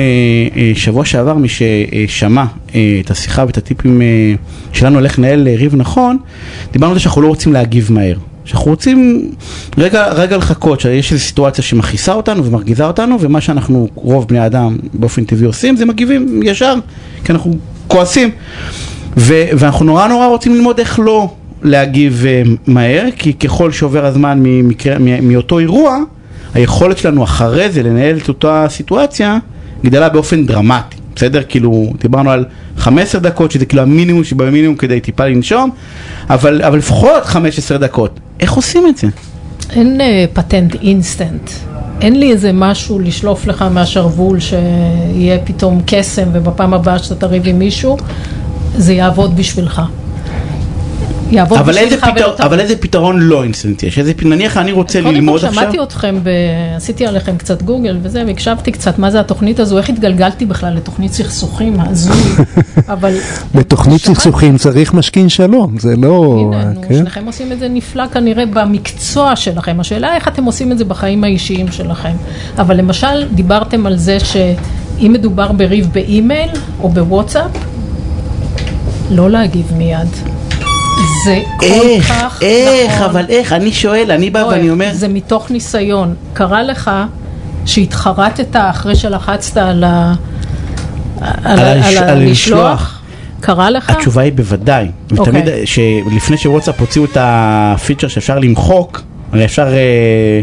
אה, 0.56 0.72
שבוע 0.74 1.04
שעבר 1.04 1.34
מי 1.34 1.48
ששמע 1.48 2.44
אה, 2.74 3.00
את 3.04 3.10
השיחה 3.10 3.44
ואת 3.46 3.58
הטיפים 3.58 4.02
אה, 4.02 4.06
שלנו 4.72 4.98
על 4.98 5.04
איך 5.04 5.18
לנהל 5.18 5.48
אה, 5.48 5.54
ריב 5.56 5.76
נכון, 5.76 6.18
דיברנו 6.72 6.92
על 6.92 6.98
זה 6.98 7.02
שאנחנו 7.02 7.22
לא 7.22 7.28
רוצים 7.28 7.52
להגיב 7.52 7.92
מהר. 7.92 8.16
שאנחנו 8.44 8.70
רוצים 8.70 9.30
רגע, 9.78 10.08
רגע 10.08 10.36
לחכות, 10.36 10.80
שיש 10.80 11.12
איזו 11.12 11.24
סיטואציה 11.24 11.64
שמכעיסה 11.64 12.12
אותנו 12.12 12.44
ומרגיזה 12.44 12.84
אותנו, 12.86 13.16
ומה 13.20 13.40
שאנחנו, 13.40 13.88
רוב 13.94 14.28
בני 14.28 14.46
אדם 14.46 14.76
באופן 14.94 15.24
טבעי 15.24 15.46
עושים, 15.46 15.76
זה 15.76 15.86
מגיבים 15.86 16.42
ישר, 16.42 16.74
כי 17.24 17.32
אנחנו 17.32 17.54
כועסים. 17.88 18.30
ו- 19.16 19.44
ואנחנו 19.58 19.84
נורא 19.84 20.08
נורא 20.08 20.26
רוצים 20.26 20.54
ללמוד 20.54 20.78
איך 20.78 20.98
לא 20.98 21.34
להגיב 21.62 22.24
אה, 22.26 22.42
מהר, 22.66 23.04
כי 23.16 23.32
ככל 23.32 23.72
שעובר 23.72 24.06
הזמן 24.06 24.38
ממקרה, 24.42 24.96
מאותו 25.22 25.58
אירוע, 25.58 25.98
היכולת 26.54 26.98
שלנו 26.98 27.24
אחרי 27.24 27.70
זה 27.70 27.82
לנהל 27.82 28.16
את 28.16 28.28
אותה 28.28 28.66
סיטואציה 28.68 29.38
גדלה 29.84 30.08
באופן 30.08 30.46
דרמטי, 30.46 30.96
בסדר? 31.16 31.42
כאילו, 31.48 31.92
דיברנו 32.00 32.30
על 32.30 32.44
15 32.76 33.20
דקות, 33.20 33.50
שזה 33.50 33.66
כאילו 33.66 33.82
המינימום 33.82 34.24
שבמינימום 34.24 34.76
כדי 34.76 35.00
טיפה 35.00 35.26
לנשום, 35.26 35.70
אבל, 36.30 36.62
אבל 36.62 36.78
לפחות 36.78 37.24
15 37.24 37.78
דקות. 37.78 38.20
איך 38.42 38.52
עושים 38.52 38.86
את 38.88 38.96
זה? 38.96 39.06
אין 39.70 40.00
אה, 40.00 40.24
פטנט 40.32 40.74
אינסטנט. 40.74 41.50
אין 42.00 42.20
לי 42.20 42.32
איזה 42.32 42.50
משהו 42.52 42.98
לשלוף 42.98 43.46
לך 43.46 43.62
מהשרוול 43.62 44.40
שיהיה 44.40 45.38
פתאום 45.44 45.80
קסם 45.86 46.28
ובפעם 46.32 46.74
הבאה 46.74 46.98
שאתה 46.98 47.14
תריב 47.14 47.42
עם 47.46 47.58
מישהו, 47.58 47.96
זה 48.76 48.92
יעבוד 48.92 49.36
בשבילך. 49.36 49.82
יעבוד 51.32 51.58
אבל 51.58 51.78
איזה, 51.78 51.96
בשבילך 51.96 52.04
פתר, 52.04 52.24
ולא 52.26 52.36
תעבוד. 52.36 52.40
אבל 52.52 52.60
איזה 52.60 52.76
פתרון 52.76 53.18
לא 53.20 53.42
אינסטנט 53.42 53.82
יש? 53.82 53.98
איזה, 53.98 54.12
נניח 54.22 54.56
אני 54.56 54.72
רוצה 54.72 55.00
ללמוד 55.00 55.14
קודם 55.14 55.38
כל 55.38 55.46
עכשיו... 55.46 55.62
שמעתי 55.62 55.82
אתכם, 55.82 56.18
ב... 56.22 56.28
עשיתי 56.76 57.06
עליכם 57.06 57.36
קצת 57.36 57.62
גוגל 57.62 57.98
וזה, 58.02 58.22
והקשבתי 58.26 58.72
קצת 58.72 58.98
מה 58.98 59.10
זה 59.10 59.20
התוכנית 59.20 59.60
הזו, 59.60 59.78
איך 59.78 59.88
התגלגלתי 59.88 60.46
בכלל 60.46 60.74
לתוכנית 60.74 61.12
סכסוכים 61.12 61.80
הזוי, 61.80 62.16
אבל... 62.92 63.16
בתוכנית 63.54 64.00
שמעתי- 64.00 64.14
סכסוכים 64.20 64.58
צריך 64.58 64.94
משכין 64.94 65.28
שלום, 65.28 65.78
זה 65.78 65.96
לא... 65.96 66.36
הנה, 66.54 66.64
נו, 66.64 66.82
כן? 66.88 66.94
שניכם 66.94 67.26
עושים 67.26 67.52
את 67.52 67.58
זה 67.58 67.68
נפלא 67.68 68.06
כנראה 68.06 68.46
במקצוע 68.46 69.36
שלכם. 69.36 69.80
השאלה 69.80 70.14
איך 70.14 70.28
אתם 70.28 70.44
עושים 70.44 70.72
את 70.72 70.78
זה 70.78 70.84
בחיים 70.84 71.24
האישיים 71.24 71.72
שלכם. 71.72 72.14
אבל 72.58 72.76
למשל, 72.76 73.28
דיברתם 73.34 73.86
על 73.86 73.96
זה 73.96 74.18
שאם 74.20 75.10
מדובר 75.12 75.52
בריב 75.52 75.88
באימייל 75.92 76.50
או 76.80 76.88
בוואטסאפ, 76.88 77.50
לא 79.10 79.30
להגיב 79.30 79.72
מיד. 79.76 80.08
זה 81.24 81.40
כל 81.56 81.66
איך, 81.66 82.08
כך 82.08 82.38
איך, 82.42 82.92
נכון. 82.94 83.04
אבל 83.10 83.24
איך, 83.28 83.52
אני 83.52 83.72
שואל, 83.72 84.10
אני 84.10 84.30
בא 84.30 84.38
ואני 84.38 84.70
אומר... 84.70 84.88
זה 84.92 85.08
מתוך 85.08 85.50
ניסיון. 85.50 86.14
קרה 86.32 86.62
לך 86.62 86.90
שהתחרטת 87.66 88.56
אחרי 88.56 88.96
שלחצת 88.96 89.56
על 89.56 89.84
ה... 89.84 90.14
על, 91.44 91.58
ה- 91.58 91.72
הש- 91.72 91.96
על 91.96 92.08
המשלוח? 92.08 92.30
לשלוח. 92.30 92.98
קרה 93.40 93.70
לך? 93.70 93.90
התשובה 93.90 94.22
היא 94.22 94.32
בוודאי. 94.32 94.88
אוקיי. 95.18 95.22
ותמיד, 95.22 95.44
שלפני 95.64 96.36
שוואטסאפ 96.38 96.80
הוציאו 96.80 97.04
את 97.04 97.16
הפיצ'ר 97.20 98.08
שאפשר 98.08 98.38
למחוק, 98.38 99.02
הרי 99.32 99.44
אפשר, 99.44 99.66
אה, 99.66 100.40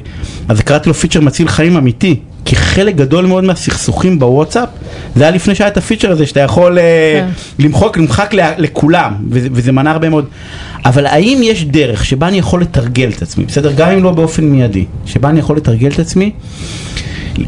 אז 0.49 0.62
קראתי 0.62 0.89
לו 0.89 0.95
פיצ'ר 0.95 1.21
מציל 1.21 1.47
חיים 1.47 1.77
אמיתי. 1.77 2.19
כי 2.49 2.55
חלק 2.55 2.95
גדול 2.95 3.25
מאוד 3.25 3.43
מהסכסוכים 3.43 4.19
בוואטסאפ, 4.19 4.69
זה 5.15 5.23
היה 5.23 5.31
לפני 5.31 5.55
שהיה 5.55 5.67
את 5.67 5.77
הפיצ'ר 5.77 6.12
הזה 6.12 6.25
שאתה 6.25 6.39
יכול 6.39 6.79
אה, 6.79 6.83
כן. 7.19 7.63
למחוק, 7.63 7.97
למחק 7.97 8.33
לכולם, 8.57 9.13
וזה, 9.29 9.47
וזה 9.51 9.71
מנע 9.71 9.91
הרבה 9.91 10.09
מאוד. 10.09 10.25
אבל 10.85 11.05
האם 11.05 11.39
יש 11.43 11.65
דרך 11.65 12.05
שבה 12.05 12.27
אני 12.27 12.38
יכול 12.38 12.62
לתרגל 12.62 13.09
את 13.17 13.21
עצמי, 13.21 13.45
בסדר? 13.45 13.71
גם 13.77 13.89
אם 13.89 14.03
לא 14.03 14.12
באופן 14.12 14.43
מיידי, 14.43 14.85
שבה 15.05 15.29
אני 15.29 15.39
יכול 15.39 15.57
לתרגל 15.57 15.88
את 15.88 15.99
עצמי, 15.99 16.31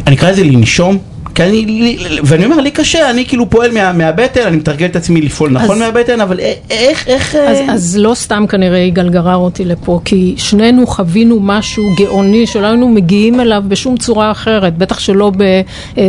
אני 0.07 0.15
אקרא 0.15 0.31
לזה 0.31 0.43
לנשום, 0.43 0.97
כי 1.35 1.43
אני, 1.43 1.65
לי- 1.65 1.97
ואני 2.23 2.45
אומר, 2.45 2.61
לי 2.61 2.71
קשה, 2.71 3.09
אני 3.09 3.25
כאילו 3.25 3.49
פועל 3.49 3.71
מה, 3.71 3.93
מהבטן, 3.93 4.41
אני 4.47 4.57
מתרגל 4.57 4.85
את 4.85 4.95
עצמי 4.95 5.21
לפעול 5.21 5.49
נכון 5.51 5.75
אז- 5.75 5.81
מהבטן, 5.81 6.21
אבל 6.21 6.39
איך, 6.69 7.07
איך... 7.07 7.35
אז, 7.35 7.57
אה, 7.57 7.73
אז 7.73 7.97
לא 7.97 8.13
סתם 8.15 8.45
כנראה 8.49 8.77
יגאל 8.79 9.09
גרר 9.09 9.35
אותי 9.35 9.65
לפה, 9.65 9.99
כי 10.05 10.33
שנינו 10.37 10.87
חווינו 10.87 11.39
משהו 11.41 11.83
גאוני 11.97 12.47
שלא 12.47 12.67
היינו 12.67 12.89
מגיעים 12.89 13.39
אליו 13.39 13.63
בשום 13.67 13.97
צורה 13.97 14.31
אחרת, 14.31 14.77
בטח 14.77 14.99
שלא 14.99 15.31
ב, 15.37 15.41
אה, 15.41 15.61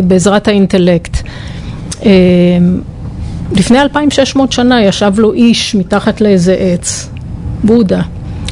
בעזרת 0.05 0.49
האינטלקט. 0.49 1.17
אה, 2.05 2.11
לפני 3.57 3.81
2600 3.81 4.53
שנה 4.53 4.83
ישב 4.85 5.13
לו 5.19 5.33
איש 5.33 5.75
מתחת 5.75 6.21
לאיזה 6.21 6.55
עץ, 6.59 7.09
בודה. 7.65 8.01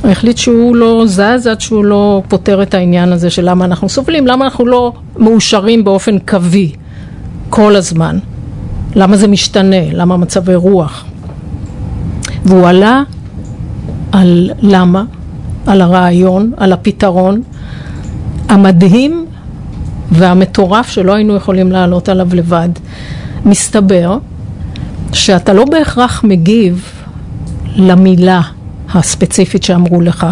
הוא 0.03 0.11
החליט 0.11 0.37
שהוא 0.37 0.77
לא 0.77 1.05
זז 1.07 1.47
עד 1.51 1.61
שהוא 1.61 1.85
לא 1.85 2.23
פותר 2.29 2.63
את 2.63 2.75
העניין 2.75 3.13
הזה 3.13 3.31
של 3.31 3.51
למה 3.51 3.65
אנחנו 3.65 3.89
סובלים, 3.89 4.27
למה 4.27 4.45
אנחנו 4.45 4.67
לא 4.67 4.93
מאושרים 5.19 5.85
באופן 5.85 6.19
קווי 6.19 6.73
כל 7.51 7.77
הזמן, 7.77 8.19
למה 8.97 9.17
זה 9.17 9.29
משתנה, 9.29 9.93
למה 9.93 10.17
מצבי 10.17 10.55
רוח. 10.55 11.05
והוא 12.45 12.67
עלה 12.67 13.03
על 14.13 14.51
למה, 14.63 15.05
על 15.67 15.81
הרעיון, 15.81 16.53
על 16.57 16.73
הפתרון 16.73 17.43
המדהים 18.49 19.27
והמטורף 20.13 20.89
שלא 20.89 21.15
היינו 21.15 21.35
יכולים 21.37 21.73
לעלות 21.73 22.09
עליו 22.09 22.29
לבד. 22.33 22.69
מסתבר 23.47 24.19
שאתה 25.13 25.53
לא 25.53 25.65
בהכרח 25.65 26.25
מגיב 26.25 26.93
למילה 27.77 28.41
הספציפית 28.95 29.63
שאמרו 29.63 30.01
לך, 30.01 30.27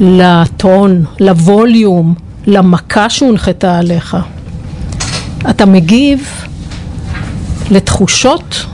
לטון, 0.00 1.04
ל 1.20 1.32
volume, 1.32 2.14
למכה 2.46 3.10
שהונחתה 3.10 3.78
עליך. 3.78 4.16
אתה 5.50 5.66
מגיב 5.66 6.28
לתחושות 7.70 8.66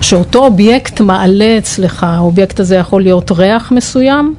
שאותו 0.00 0.44
אובייקט 0.44 1.00
מעלה 1.00 1.58
אצלך, 1.58 2.04
האובייקט 2.04 2.60
הזה 2.60 2.76
יכול 2.76 3.02
להיות 3.02 3.30
ריח 3.30 3.72
מסוים, 3.72 4.34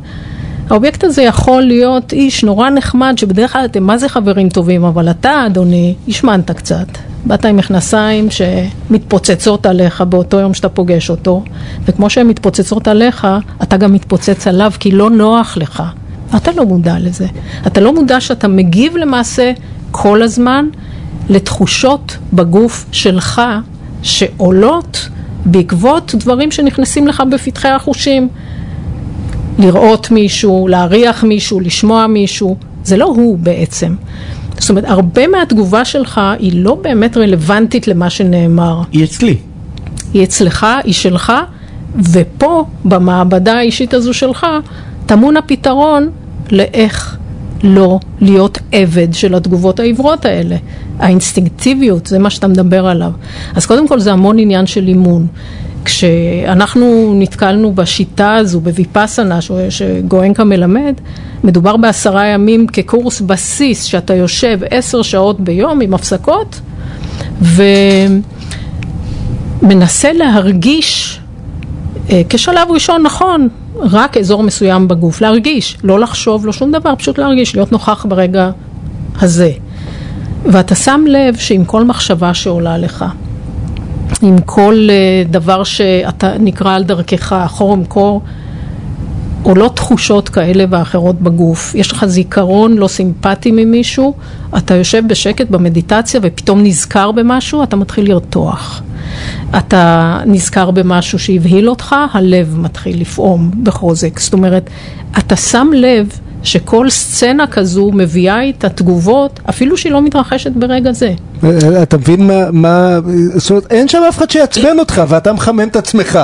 האובייקט 0.69 1.03
הזה 1.03 1.21
יכול 1.21 1.61
להיות 1.61 2.13
איש 2.13 2.43
נורא 2.43 2.69
נחמד 2.69 3.13
שבדרך 3.17 3.53
כלל 3.53 3.65
אתם 3.65 3.83
מה 3.83 3.97
זה 3.97 4.09
חברים 4.09 4.49
טובים, 4.49 4.83
אבל 4.83 5.09
אתה 5.09 5.45
אדוני 5.45 5.95
השמנת 6.07 6.51
קצת, 6.51 6.87
באת 7.25 7.45
עם 7.45 7.57
מכנסיים 7.57 8.27
שמתפוצצות 8.31 9.65
עליך 9.65 10.01
באותו 10.01 10.39
יום 10.39 10.53
שאתה 10.53 10.69
פוגש 10.69 11.09
אותו, 11.09 11.43
וכמו 11.85 12.09
שהן 12.09 12.27
מתפוצצות 12.27 12.87
עליך, 12.87 13.27
אתה 13.63 13.77
גם 13.77 13.93
מתפוצץ 13.93 14.47
עליו 14.47 14.71
כי 14.79 14.91
לא 14.91 15.09
נוח 15.09 15.57
לך. 15.57 15.83
אתה 16.35 16.51
לא 16.51 16.65
מודע 16.65 16.95
לזה. 16.99 17.27
אתה 17.67 17.81
לא 17.81 17.93
מודע 17.93 18.21
שאתה 18.21 18.47
מגיב 18.47 18.97
למעשה 18.97 19.51
כל 19.91 20.21
הזמן 20.21 20.65
לתחושות 21.29 22.17
בגוף 22.33 22.85
שלך 22.91 23.41
שעולות 24.01 25.09
בעקבות 25.45 26.15
דברים 26.15 26.51
שנכנסים 26.51 27.07
לך 27.07 27.23
בפתחי 27.31 27.67
החושים. 27.67 28.29
לראות 29.59 30.11
מישהו, 30.11 30.67
להריח 30.67 31.23
מישהו, 31.23 31.59
לשמוע 31.59 32.07
מישהו, 32.07 32.55
זה 32.83 32.97
לא 32.97 33.05
הוא 33.05 33.37
בעצם. 33.37 33.95
זאת 34.59 34.69
אומרת, 34.69 34.85
הרבה 34.87 35.27
מהתגובה 35.27 35.85
שלך 35.85 36.21
היא 36.39 36.51
לא 36.63 36.75
באמת 36.75 37.17
רלוונטית 37.17 37.87
למה 37.87 38.09
שנאמר. 38.09 38.81
היא 38.91 39.03
אצלי. 39.03 39.37
היא 40.13 40.23
אצלך, 40.23 40.65
היא 40.83 40.93
שלך, 40.93 41.33
ופה, 42.11 42.65
במעבדה 42.85 43.53
האישית 43.53 43.93
הזו 43.93 44.13
שלך, 44.13 44.45
טמון 45.05 45.37
הפתרון 45.37 46.09
לאיך 46.51 47.17
לא 47.63 47.99
להיות 48.21 48.59
עבד 48.71 49.13
של 49.13 49.35
התגובות 49.35 49.79
העיוורות 49.79 50.25
האלה. 50.25 50.55
האינסטינקטיביות, 50.99 52.07
זה 52.07 52.19
מה 52.19 52.29
שאתה 52.29 52.47
מדבר 52.47 52.87
עליו. 52.87 53.11
אז 53.55 53.65
קודם 53.65 53.87
כל 53.87 53.99
זה 53.99 54.11
המון 54.11 54.39
עניין 54.39 54.65
של 54.65 54.87
אימון. 54.87 55.27
כשאנחנו 55.85 57.13
נתקלנו 57.17 57.73
בשיטה 57.73 58.35
הזו, 58.35 58.59
בוויפאסנה, 58.61 59.39
שגואנקה 59.69 60.43
מלמד, 60.43 60.93
מדובר 61.43 61.77
בעשרה 61.77 62.25
ימים 62.25 62.67
כקורס 62.67 63.21
בסיס, 63.21 63.83
שאתה 63.83 64.15
יושב 64.15 64.59
עשר 64.69 65.01
שעות 65.01 65.39
ביום 65.39 65.81
עם 65.81 65.93
הפסקות, 65.93 66.61
ומנסה 69.61 70.13
להרגיש 70.13 71.19
אה, 72.09 72.21
כשלב 72.29 72.67
ראשון, 72.69 73.03
נכון, 73.03 73.47
רק 73.79 74.17
אזור 74.17 74.43
מסוים 74.43 74.87
בגוף, 74.87 75.21
להרגיש, 75.21 75.77
לא 75.83 75.99
לחשוב, 75.99 76.45
לא 76.45 76.53
שום 76.53 76.71
דבר, 76.71 76.93
פשוט 76.97 77.17
להרגיש, 77.17 77.55
להיות 77.55 77.71
נוכח 77.71 78.05
ברגע 78.09 78.49
הזה. 79.21 79.51
ואתה 80.45 80.75
שם 80.75 81.03
לב 81.07 81.35
שעם 81.35 81.65
כל 81.65 81.83
מחשבה 81.83 82.33
שעולה 82.33 82.77
לך, 82.77 83.05
עם 84.21 84.35
כל 84.45 84.87
אה, 84.89 85.23
דבר 85.29 85.63
שאתה 85.63 86.33
נקרא 86.39 86.75
על 86.75 86.83
דרכך, 86.83 87.45
חורם 87.47 87.85
קור, 87.85 88.21
עולות 89.43 89.75
תחושות 89.75 90.29
כאלה 90.29 90.65
ואחרות 90.69 91.21
בגוף. 91.21 91.75
יש 91.75 91.91
לך 91.91 92.05
זיכרון 92.05 92.77
לא 92.77 92.87
סימפטי 92.87 93.51
ממישהו, 93.51 94.13
אתה 94.57 94.75
יושב 94.75 95.03
בשקט 95.07 95.49
במדיטציה 95.49 96.19
ופתאום 96.23 96.63
נזכר 96.63 97.11
במשהו, 97.11 97.63
אתה 97.63 97.75
מתחיל 97.75 98.09
לרתוח. 98.09 98.81
אתה 99.57 100.19
נזכר 100.25 100.71
במשהו 100.71 101.19
שהבהיל 101.19 101.69
אותך, 101.69 101.95
הלב 102.13 102.57
מתחיל 102.59 103.01
לפעום 103.01 103.51
בחוזק. 103.63 104.19
זאת 104.19 104.33
אומרת, 104.33 104.69
אתה 105.17 105.35
שם 105.35 105.67
לב 105.73 106.19
שכל 106.43 106.89
סצנה 106.89 107.47
כזו 107.47 107.91
מביאה 107.93 108.41
איתה 108.41 108.69
תגובות, 108.69 109.39
אפילו 109.49 109.77
שהיא 109.77 109.91
לא 109.91 110.01
מתרחשת 110.01 110.51
ברגע 110.51 110.91
זה. 110.91 111.11
אה, 111.43 111.83
אתה 111.83 111.97
מבין 111.97 112.27
מה, 112.27 112.51
מה, 112.51 112.99
זאת 113.35 113.49
אומרת, 113.49 113.71
אין 113.71 113.87
שם 113.87 114.01
אף 114.09 114.17
אחד 114.17 114.31
שיעצבן 114.31 114.79
אותך 114.79 115.01
ואתה 115.07 115.33
מחמם 115.33 115.67
את 115.67 115.75
עצמך. 115.75 116.19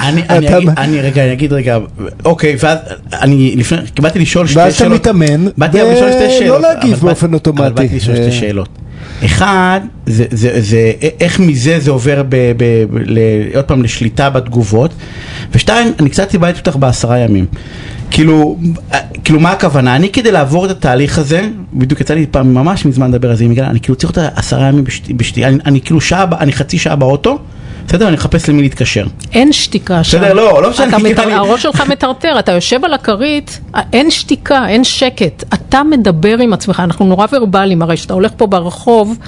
אני, 0.00 0.22
אני, 0.30 0.48
אתה- 0.48 0.58
אגיד, 0.58 0.68
אני 0.78 1.00
רגע, 1.00 1.24
אני 1.24 1.32
אגיד 1.32 1.52
רגע, 1.52 1.78
אוקיי, 2.24 2.56
ואז 2.60 2.78
אני 3.12 3.54
לפני, 3.56 3.78
באתי 4.00 4.18
לשאול 4.18 4.46
שתי 4.46 4.58
ואז 4.58 4.72
אתה 4.74 4.78
שאלות. 4.84 5.00
מתאמן, 5.00 5.46
באתי 5.58 5.78
לשאול 5.78 6.12
שתי 6.12 6.22
ולא 6.24 6.38
שאלות. 6.38 6.60
להגיב 6.62 6.98
באופן 7.00 7.34
אוטומטי. 7.34 7.62
אבל 7.62 7.72
באתי 7.72 7.96
לשאול 7.96 8.16
אה. 8.16 8.22
שתי 8.22 8.32
שאלות. 8.32 8.68
אחד, 9.24 9.80
זה, 10.06 10.24
זה, 10.30 10.60
זה, 10.60 10.92
איך 11.20 11.40
מזה 11.40 11.80
זה 11.80 11.90
עובר 11.90 12.22
ב, 12.22 12.28
ב, 12.28 12.54
ב, 12.56 12.98
ל, 13.06 13.18
עוד 13.54 13.64
פעם 13.64 13.82
לשליטה 13.82 14.30
בתגובות, 14.30 14.94
ושתיים, 15.52 15.92
אני 16.00 16.10
קצת 16.10 16.32
דיברתי 16.32 16.58
אותך 16.58 16.76
בעשרה 16.76 17.18
ימים. 17.18 17.46
כאילו, 18.10 18.58
אה, 18.92 18.98
כאילו 19.24 19.40
מה 19.40 19.52
הכוונה? 19.52 19.96
אני 19.96 20.08
כדי 20.08 20.32
לעבור 20.32 20.66
את 20.66 20.70
התהליך 20.70 21.18
הזה, 21.18 21.48
בדיוק 21.72 22.00
יצא 22.00 22.14
לי 22.14 22.26
פעם 22.30 22.54
ממש 22.54 22.86
מזמן 22.86 23.10
לדבר 23.10 23.30
על 23.30 23.36
זה 23.36 23.44
עם 23.44 23.52
יגאל, 23.52 23.64
אני 23.64 23.80
כאילו 23.80 23.96
צריך 23.96 24.10
אותה 24.10 24.28
עשרה 24.36 24.68
ימים 24.68 24.84
בשתי, 24.84 25.14
בשתי 25.14 25.44
אני, 25.44 25.58
אני 25.66 25.80
כאילו 25.80 26.00
שעה, 26.00 26.24
אני 26.40 26.52
חצי 26.52 26.78
שעה 26.78 26.96
באוטו, 26.96 27.38
בסדר? 27.88 28.08
אני 28.08 28.16
מחפש 28.16 28.48
למי 28.48 28.62
להתקשר. 28.62 29.06
אין 29.32 29.52
שתיקה 29.52 30.04
שם. 30.04 30.18
בסדר, 30.18 30.32
לא, 30.32 30.62
לא 30.62 30.70
משנה, 30.70 31.36
הראש 31.36 31.62
שלך 31.62 31.80
מטרטר, 31.80 32.38
אתה 32.38 32.52
יושב 32.52 32.84
על 32.84 32.94
הכרית, 32.94 33.60
אין 33.92 34.10
שתיקה, 34.10 34.68
אין 34.68 34.84
שקט. 34.84 35.44
אתה 35.54 35.82
מדבר 35.82 36.38
עם 36.38 36.52
עצמך, 36.52 36.82
אנחנו 36.84 37.06
נורא 37.06 37.26
ורבליים, 37.32 37.82
הרי 37.82 37.96
כשאתה 37.96 38.14
הולך 38.14 38.32
פה 38.36 38.46
ברחוב, 38.46 39.18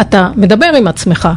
אתה 0.00 0.30
מדבר 0.36 0.66
עם 0.66 0.86
עצמך. 0.86 1.28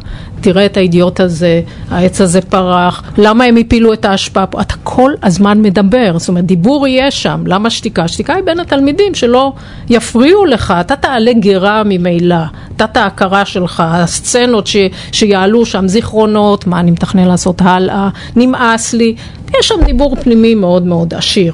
תראה 0.41 0.65
את 0.65 0.77
האידיוט 0.77 1.19
הזה, 1.19 1.61
העץ 1.91 2.21
הזה 2.21 2.41
פרח, 2.41 3.03
למה 3.17 3.43
הם 3.43 3.57
הפילו 3.57 3.93
את 3.93 4.05
האשפה 4.05 4.45
פה? 4.45 4.61
אתה 4.61 4.73
כל 4.83 5.11
הזמן 5.23 5.61
מדבר, 5.61 6.13
זאת 6.17 6.29
אומרת, 6.29 6.45
דיבור 6.45 6.87
יהיה 6.87 7.11
שם. 7.11 7.43
למה 7.45 7.69
שתיקה? 7.69 8.07
שתיקה 8.07 8.33
היא 8.35 8.43
בין 8.43 8.59
התלמידים, 8.59 9.15
שלא 9.15 9.53
יפריעו 9.89 10.45
לך, 10.45 10.73
אתה 10.81 10.95
תעלה 10.95 11.33
גרה 11.33 11.81
ממילא, 11.85 12.35
תת 12.75 12.97
ההכרה 12.97 13.45
שלך, 13.45 13.83
הסצנות 13.85 14.67
ש, 14.67 14.77
שיעלו 15.11 15.65
שם, 15.65 15.87
זיכרונות, 15.87 16.67
מה 16.67 16.79
אני 16.79 16.91
מתכנן 16.91 17.27
לעשות 17.27 17.61
הלאה, 17.61 18.09
נמאס 18.35 18.93
לי, 18.93 19.15
יש 19.59 19.67
שם 19.67 19.83
דיבור 19.85 20.15
פנימי 20.15 20.55
מאוד 20.55 20.85
מאוד 20.85 21.13
עשיר. 21.13 21.53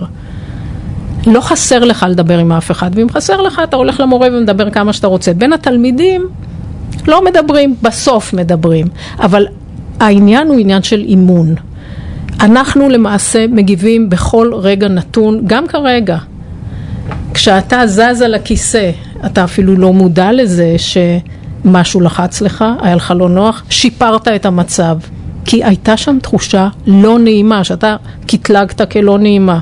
לא 1.27 1.41
חסר 1.41 1.79
לך 1.79 2.05
לדבר 2.09 2.37
עם 2.37 2.51
אף 2.51 2.71
אחד, 2.71 2.91
ואם 2.93 3.09
חסר 3.09 3.41
לך 3.41 3.61
אתה 3.63 3.77
הולך 3.77 3.99
למורה 3.99 4.27
ומדבר 4.31 4.69
כמה 4.69 4.93
שאתה 4.93 5.07
רוצה. 5.07 5.33
בין 5.33 5.53
התלמידים 5.53 6.27
לא 7.07 7.25
מדברים, 7.25 7.75
בסוף 7.81 8.33
מדברים, 8.33 8.87
אבל 9.19 9.45
העניין 9.99 10.47
הוא 10.47 10.59
עניין 10.59 10.83
של 10.83 10.99
אימון. 10.99 11.55
אנחנו 12.39 12.89
למעשה 12.89 13.45
מגיבים 13.47 14.09
בכל 14.09 14.51
רגע 14.53 14.87
נתון, 14.87 15.41
גם 15.47 15.67
כרגע. 15.67 16.17
כשאתה 17.33 17.87
זז 17.87 18.21
על 18.25 18.33
הכיסא, 18.33 18.91
אתה 19.25 19.43
אפילו 19.43 19.75
לא 19.75 19.93
מודע 19.93 20.31
לזה 20.31 20.75
שמשהו 20.77 22.01
לחץ 22.01 22.41
לך, 22.41 22.65
היה 22.81 22.95
לך 22.95 23.13
לא 23.17 23.29
נוח, 23.29 23.63
שיפרת 23.69 24.27
את 24.27 24.45
המצב. 24.45 24.97
כי 25.45 25.63
הייתה 25.63 25.97
שם 25.97 26.17
תחושה 26.21 26.67
לא 26.87 27.19
נעימה, 27.19 27.63
שאתה 27.63 27.95
קטלגת 28.27 28.91
כלא 28.91 29.19
נעימה. 29.19 29.59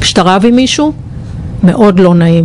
כשאתה 0.00 0.22
רב 0.22 0.44
עם 0.46 0.56
מישהו, 0.56 0.92
מאוד 1.62 2.00
לא 2.00 2.14
נעים. 2.14 2.44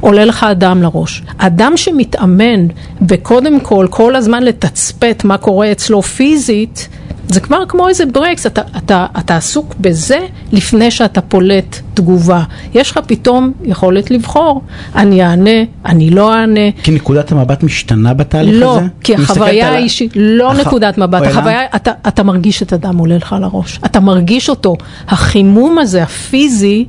עולה 0.00 0.24
לך 0.24 0.44
אדם 0.44 0.82
לראש. 0.82 1.22
אדם 1.38 1.72
שמתאמן 1.76 2.66
וקודם 3.08 3.60
כל, 3.60 3.86
כל 3.90 4.16
הזמן 4.16 4.42
לתצפת 4.42 5.22
מה 5.24 5.38
קורה 5.38 5.72
אצלו 5.72 6.02
פיזית, 6.02 6.88
זה 7.28 7.40
כבר 7.40 7.66
כמו 7.68 7.88
איזה 7.88 8.06
ברקס, 8.06 8.46
אתה, 8.46 8.62
אתה, 8.76 9.06
אתה 9.18 9.36
עסוק 9.36 9.74
בזה 9.80 10.18
לפני 10.52 10.90
שאתה 10.90 11.20
פולט 11.20 11.80
תגובה. 11.94 12.42
יש 12.74 12.90
לך 12.90 13.00
פתאום 13.06 13.52
יכולת 13.64 14.10
לבחור, 14.10 14.62
אני 14.96 15.22
אענה, 15.24 15.50
אני 15.86 16.10
לא 16.10 16.34
אענה. 16.34 16.60
כי 16.82 16.90
נקודת 16.90 17.32
המבט 17.32 17.62
משתנה 17.62 18.14
בתהליך 18.14 18.54
לא, 18.60 18.76
הזה? 18.78 18.86
כי 19.02 19.14
אני 19.14 19.22
מסתכלת 19.22 19.42
החוויה 19.42 19.68
על 19.68 19.74
האישית, 19.74 20.12
לא 20.16 20.50
הח- 20.52 20.66
נקודת 20.66 20.98
מבט, 20.98 21.22
החוויה, 21.22 21.60
אתה, 21.76 21.92
אתה 22.08 22.22
מרגיש 22.22 22.62
את 22.62 22.72
הדם 22.72 22.98
עולה 22.98 23.16
לך 23.16 23.36
לראש, 23.40 23.80
אתה 23.84 24.00
מרגיש 24.00 24.48
אותו. 24.48 24.76
החימום 25.08 25.78
הזה, 25.78 26.02
הפיזי, 26.02 26.84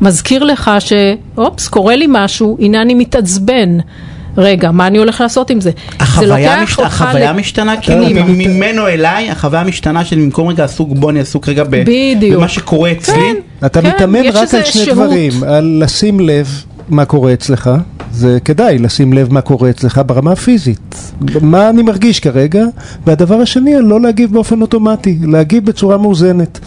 מזכיר 0.00 0.44
לך 0.44 0.70
שאופס, 0.78 1.68
קורה 1.68 1.96
לי 1.96 2.06
משהו, 2.08 2.56
הנה 2.60 2.82
אני 2.82 2.94
מתעצבן. 2.94 3.78
רגע, 4.36 4.70
מה 4.70 4.86
אני 4.86 4.98
הולך 4.98 5.20
לעשות 5.20 5.50
עם 5.50 5.60
זה? 5.60 5.70
זה 5.70 5.94
החוויה, 6.00 6.62
משת... 6.62 6.78
אותך 6.78 7.02
החוויה 7.02 7.32
ל- 7.32 7.36
משתנה, 7.36 7.74
כאילו. 7.80 8.06
ממנו 8.26 8.88
אליי, 8.88 9.30
החוויה 9.30 9.64
משתנה 9.64 10.04
של 10.04 10.16
במקום 10.16 10.48
רגע 10.48 10.64
עסוק 10.64 10.88
בו, 10.92 11.10
אני 11.10 11.20
עסוק 11.20 11.48
רגע 11.48 11.64
ב... 11.64 11.76
בדיוק. 11.86 12.34
במה 12.36 12.48
שקורה 12.48 12.92
אצלי. 12.92 13.14
כן. 13.14 13.66
אתה 13.66 13.82
כן, 13.82 13.88
מתאמן 13.88 14.20
רק 14.32 14.54
על 14.54 14.64
שני 14.64 14.84
שהות. 14.84 14.96
דברים, 14.96 15.32
על 15.44 15.78
לשים 15.82 16.20
לב 16.20 16.48
מה 16.88 17.04
קורה 17.04 17.32
אצלך, 17.32 17.70
זה 18.12 18.38
כדאי 18.44 18.78
לשים 18.78 19.12
לב 19.12 19.32
מה 19.32 19.40
קורה 19.40 19.70
אצלך 19.70 20.00
ברמה 20.06 20.32
הפיזית, 20.32 21.12
מה 21.40 21.70
אני 21.70 21.82
מרגיש 21.82 22.20
כרגע, 22.20 22.64
והדבר 23.06 23.34
השני, 23.40 23.74
לא 23.82 24.00
להגיב 24.00 24.32
באופן 24.32 24.60
אוטומטי, 24.62 25.18
להגיב 25.22 25.64
בצורה 25.66 25.96
מאוזנת, 25.98 26.58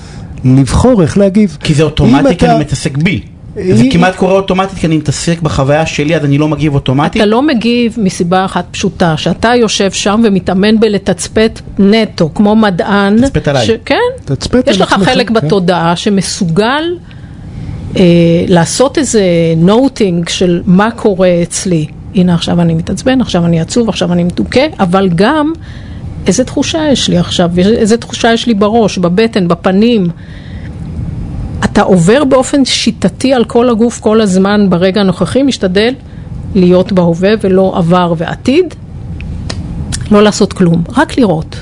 לבחור 0.45 1.01
איך 1.01 1.17
להגיב. 1.17 1.57
כי 1.63 1.73
זה 1.73 1.83
אוטומטי, 1.83 2.27
כי 2.29 2.45
אתה- 2.45 2.51
אני 2.51 2.59
מתעסק 2.59 2.97
בי. 2.97 3.21
זה 3.73 3.83
כמעט 3.91 4.15
קורה 4.15 4.33
אוטומטית, 4.33 4.77
כי 4.77 4.87
אני 4.87 4.97
מתעסק 4.97 5.41
בחוויה 5.41 5.85
שלי, 5.85 6.15
אז 6.15 6.25
אני 6.25 6.37
לא 6.37 6.47
מגיב 6.47 6.73
אוטומטית. 6.75 7.21
אתה 7.21 7.25
לא 7.29 7.41
מגיב 7.41 7.95
מסיבה 7.97 8.45
אחת 8.45 8.65
פשוטה, 8.71 9.17
שאתה 9.17 9.55
יושב 9.55 9.91
שם 9.91 10.21
ומתאמן 10.23 10.79
בלתצפת 10.79 11.61
נטו, 11.79 12.29
כמו 12.35 12.55
מדען. 12.55 13.21
תצפת 13.21 13.47
עליי. 13.47 13.67
כן, 13.85 13.95
תצפת 14.25 14.67
יש 14.67 14.81
לך 14.81 14.93
עצמך, 14.93 15.05
חלק 15.09 15.27
כן. 15.27 15.33
בתודעה 15.33 15.95
שמסוגל 15.95 16.83
אה, 17.97 18.01
לעשות 18.47 18.97
איזה 18.97 19.23
נוטינג 19.57 20.29
של 20.29 20.61
מה 20.65 20.91
קורה 20.91 21.29
אצלי. 21.43 21.85
הנה 22.15 22.33
עכשיו 22.33 22.61
אני 22.61 22.73
מתעצבן, 22.73 23.21
עכשיו 23.21 23.45
אני 23.45 23.61
עצוב, 23.61 23.89
עכשיו 23.89 24.13
אני 24.13 24.23
מדוכא, 24.23 24.67
אבל 24.79 25.09
גם 25.15 25.53
איזה 26.27 26.43
תחושה 26.43 26.89
יש 26.91 27.09
לי 27.09 27.17
עכשיו, 27.17 27.51
איזה 27.57 27.97
תחושה 27.97 28.33
יש 28.33 28.47
לי 28.47 28.53
בראש, 28.53 28.97
בבטן, 28.97 29.47
בפנים. 29.47 30.07
אתה 31.63 31.81
עובר 31.81 32.23
באופן 32.23 32.65
שיטתי 32.65 33.33
על 33.33 33.45
כל 33.45 33.69
הגוף 33.69 33.99
כל 33.99 34.21
הזמן 34.21 34.69
ברגע 34.69 35.01
הנוכחי, 35.01 35.43
משתדל 35.43 35.93
להיות 36.55 36.91
בהווה 36.91 37.33
ולא 37.41 37.73
עבר 37.77 38.13
ועתיד, 38.17 38.73
לא 40.11 40.23
לעשות 40.23 40.53
כלום, 40.53 40.83
רק 40.97 41.17
לראות. 41.17 41.55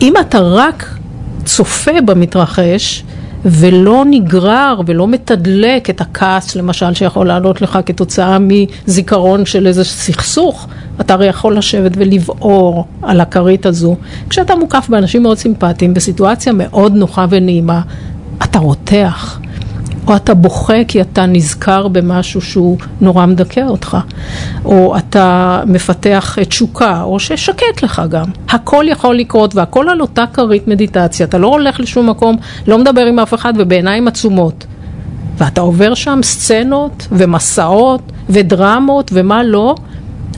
אם 0.00 0.14
אתה 0.20 0.38
רק 0.40 0.98
צופה 1.44 2.00
במתרחש 2.04 3.04
ולא 3.44 4.04
נגרר 4.10 4.80
ולא 4.86 5.08
מתדלק 5.08 5.90
את 5.90 6.00
הכעס 6.00 6.56
למשל 6.56 6.94
שיכול 6.94 7.26
לעלות 7.26 7.62
לך 7.62 7.78
כתוצאה 7.86 8.38
מזיכרון 8.40 9.46
של 9.46 9.66
איזה 9.66 9.84
סכסוך, 9.84 10.68
אתה 11.00 11.14
הרי 11.14 11.26
יכול 11.26 11.56
לשבת 11.56 11.92
ולבעור 11.94 12.86
על 13.02 13.20
הכרית 13.20 13.66
הזו. 13.66 13.96
כשאתה 14.28 14.54
מוקף 14.54 14.86
באנשים 14.88 15.22
מאוד 15.22 15.38
סימפטיים 15.38 15.94
בסיטואציה 15.94 16.52
מאוד 16.52 16.94
נוחה 16.94 17.26
ונעימה, 17.30 17.80
אתה 18.42 18.58
רותח. 18.58 19.40
או 20.08 20.16
אתה 20.16 20.34
בוכה 20.34 20.84
כי 20.88 21.00
אתה 21.00 21.26
נזכר 21.26 21.88
במשהו 21.88 22.40
שהוא 22.40 22.78
נורא 23.00 23.26
מדכא 23.26 23.64
אותך, 23.68 23.96
או 24.64 24.96
אתה 24.98 25.60
מפתח 25.66 26.36
תשוקה, 26.48 27.02
או 27.02 27.20
ששקט 27.20 27.82
לך 27.82 28.02
גם. 28.10 28.24
הכל 28.48 28.84
יכול 28.88 29.16
לקרות 29.16 29.54
והכל 29.54 29.88
על 29.88 30.00
אותה 30.00 30.24
כרית 30.32 30.68
מדיטציה, 30.68 31.26
אתה 31.26 31.38
לא 31.38 31.46
הולך 31.46 31.80
לשום 31.80 32.10
מקום, 32.10 32.36
לא 32.66 32.78
מדבר 32.78 33.06
עם 33.06 33.18
אף 33.18 33.34
אחד 33.34 33.52
ובעיניים 33.56 34.08
עצומות. 34.08 34.66
ואתה 35.38 35.60
עובר 35.60 35.94
שם 35.94 36.20
סצנות 36.22 37.08
ומסעות 37.12 38.02
ודרמות 38.30 39.10
ומה 39.14 39.42
לא, 39.42 39.74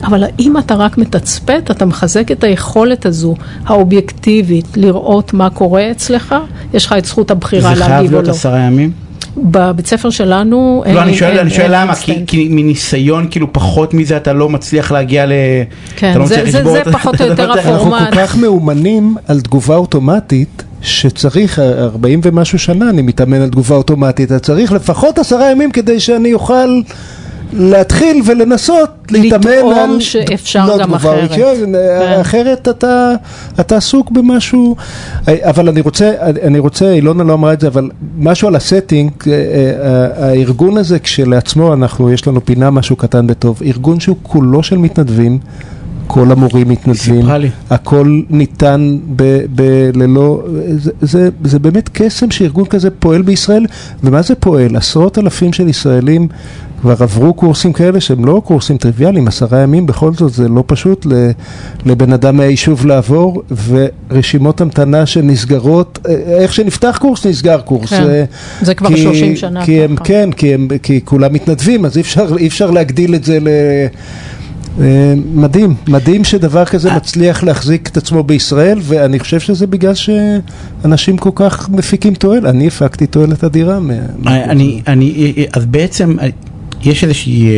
אבל 0.03 0.23
אם 0.39 0.57
אתה 0.57 0.75
רק 0.75 0.97
מתצפת, 0.97 1.63
אתה 1.71 1.85
מחזק 1.85 2.31
את 2.31 2.43
היכולת 2.43 3.05
הזו, 3.05 3.35
האובייקטיבית, 3.65 4.65
לראות 4.75 5.33
מה 5.33 5.49
קורה 5.49 5.91
אצלך, 5.91 6.35
יש 6.73 6.85
לך 6.85 6.95
את 6.97 7.05
זכות 7.05 7.31
הבחירה 7.31 7.75
זה 7.75 7.83
חייב 7.83 7.89
להגיב 7.91 8.11
או 8.11 8.15
להיות 8.15 8.27
לא. 8.27 8.31
עשרה 8.31 8.59
ימים? 8.59 8.91
בבית 9.37 9.87
ספר 9.87 10.09
שלנו 10.09 10.83
אין... 10.85 10.95
לא, 10.95 11.01
אני 11.01 11.13
שואל, 11.13 11.29
אין- 11.31 11.39
אני 11.39 11.49
שואל 11.49 11.61
אין 11.61 11.71
למה, 11.71 11.95
כי. 11.95 12.15
כי 12.27 12.47
מניסיון, 12.51 13.27
כאילו 13.31 13.53
פחות 13.53 13.93
מזה 13.93 14.17
אתה 14.17 14.33
לא 14.33 14.49
מצליח 14.49 14.91
להגיע 14.91 15.25
ל... 15.25 15.31
כן, 15.95 16.17
לא 16.19 16.25
זה- 16.25 16.35
זה- 16.35 16.43
לשבור 16.43 16.71
זה 16.71 16.81
את- 16.81 16.87
פחות 16.87 17.21
או 17.21 17.25
לא 17.25 17.31
יותר 17.31 17.49
מצליח- 17.51 17.65
אנחנו 17.67 17.75
הפורמט. 17.95 18.09
כל 18.13 18.15
כך 18.15 18.37
מאומנים 18.37 19.15
על 19.27 19.41
תגובה 19.41 19.75
אוטומטית, 19.75 20.63
שצריך 20.81 21.59
40 21.59 22.21
ומשהו 22.23 22.59
שנה 22.59 22.89
אני 22.89 23.01
מתאמן 23.01 23.41
על 23.41 23.49
תגובה 23.49 23.75
אוטומטית, 23.75 24.31
אז 24.31 24.39
צריך 24.41 24.71
לפחות 24.71 25.19
עשרה 25.19 25.51
ימים 25.51 25.71
כדי 25.71 25.99
שאני 25.99 26.33
אוכל 26.33 26.81
להתחיל 27.53 28.21
ולנסות 28.25 28.89
להתאמן 29.11 29.73
על... 29.75 29.99
שאפשר 29.99 30.65
לא 30.65 30.77
גם 30.77 30.93
אחרת. 30.93 31.23
רגשית, 31.23 31.43
כן. 31.65 32.19
אחרת 32.21 32.67
אתה, 32.67 33.13
אתה 33.59 33.77
עסוק 33.77 34.11
במשהו, 34.11 34.75
אבל 35.27 35.69
אני 35.69 35.81
רוצה, 35.81 36.11
אני 36.21 36.59
רוצה, 36.59 36.91
אילונה 36.91 37.23
לא 37.23 37.33
אמרה 37.33 37.53
את 37.53 37.61
זה, 37.61 37.67
אבל 37.67 37.89
משהו 38.17 38.47
על 38.47 38.55
הסטינג, 38.55 39.11
אה, 39.27 39.31
אה, 39.31 40.27
הארגון 40.27 40.77
הזה 40.77 40.99
כשלעצמו, 40.99 41.73
אנחנו, 41.73 42.11
יש 42.11 42.27
לנו 42.27 42.45
פינה 42.45 42.69
משהו 42.69 42.95
קטן 42.95 43.25
וטוב, 43.29 43.61
ארגון 43.65 43.99
שהוא 43.99 44.17
כולו 44.23 44.63
של 44.63 44.77
מתנדבים, 44.77 45.39
כל 46.13 46.31
המורים 46.31 46.69
מתנדבים. 46.69 47.25
הכל 47.69 48.21
ניתן 48.29 48.97
ב, 49.15 49.23
ב, 49.55 49.61
ללא, 49.93 50.43
זה, 50.77 50.91
זה, 51.01 51.29
זה 51.43 51.59
באמת 51.59 51.89
קסם 51.93 52.31
שארגון 52.31 52.65
כזה 52.65 52.89
פועל 52.91 53.21
בישראל, 53.21 53.65
ומה 54.03 54.21
זה 54.21 54.35
פועל? 54.35 54.75
עשרות 54.75 55.17
אלפים 55.17 55.53
של 55.53 55.67
ישראלים 55.67 56.27
כבר 56.81 56.95
עברו 56.99 57.33
קורסים 57.33 57.73
כאלה 57.73 57.99
שהם 58.01 58.25
לא 58.25 58.41
קורסים 58.45 58.77
טריוויאליים, 58.77 59.27
עשרה 59.27 59.59
ימים, 59.59 59.85
בכל 59.85 60.13
זאת 60.13 60.33
זה 60.33 60.49
לא 60.49 60.63
פשוט 60.67 61.05
ל, 61.05 61.13
לבן 61.85 62.13
אדם 62.13 62.37
מהיישוב 62.37 62.85
לעבור, 62.85 63.43
ורשימות 64.09 64.61
המתנה 64.61 65.05
שנסגרות, 65.05 65.99
אה, 66.09 66.13
איך 66.13 66.53
שנפתח 66.53 66.97
קורס 67.01 67.25
נסגר 67.25 67.61
קורס. 67.61 67.89
כן. 67.89 68.03
אה, 68.03 68.23
זה 68.61 68.73
כבר 68.73 68.89
כי- 68.89 69.01
30 69.03 69.35
שנה 69.35 69.65
כי 69.65 69.81
הם, 69.81 69.95
ככה. 69.95 70.05
כן, 70.05 70.29
כי, 70.31 70.53
הם, 70.53 70.67
כי 70.83 71.01
כולם 71.05 71.33
מתנדבים, 71.33 71.85
אז 71.85 71.97
אי 71.97 72.01
אפשר, 72.01 72.27
אי 72.37 72.47
אפשר 72.47 72.71
להגדיל 72.71 73.15
את 73.15 73.23
זה 73.23 73.39
ל... 73.39 73.47
אה, 74.79 74.85
מדהים, 75.33 75.75
מדהים 75.87 76.23
שדבר 76.23 76.65
כזה 76.65 76.93
מצליח 76.93 77.43
להחזיק 77.43 77.87
את 77.87 77.97
עצמו 77.97 78.23
בישראל, 78.23 78.79
ואני 78.83 79.19
חושב 79.19 79.39
שזה 79.39 79.67
בגלל 79.67 79.93
שאנשים 79.93 81.17
כל 81.17 81.29
כך 81.35 81.69
מפיקים 81.69 82.13
תועלת. 82.13 82.45
אני 82.45 82.67
הפקתי 82.67 83.07
תועלת 83.07 83.43
אדירה. 83.43 83.79
מה- 83.79 83.93
אני, 84.43 84.81
אני, 84.87 85.33
אז 85.53 85.65
בעצם 85.65 86.15
אה, 86.21 86.27
יש 86.83 87.03
איזושהי, 87.03 87.47
אה, 87.47 87.51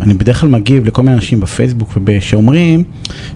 אני 0.00 0.14
בדרך 0.14 0.40
כלל 0.40 0.48
מגיב 0.50 0.86
לכל 0.86 1.02
מיני 1.02 1.14
אנשים 1.14 1.40
בפייסבוק 1.40 1.98
שאומרים 2.20 2.84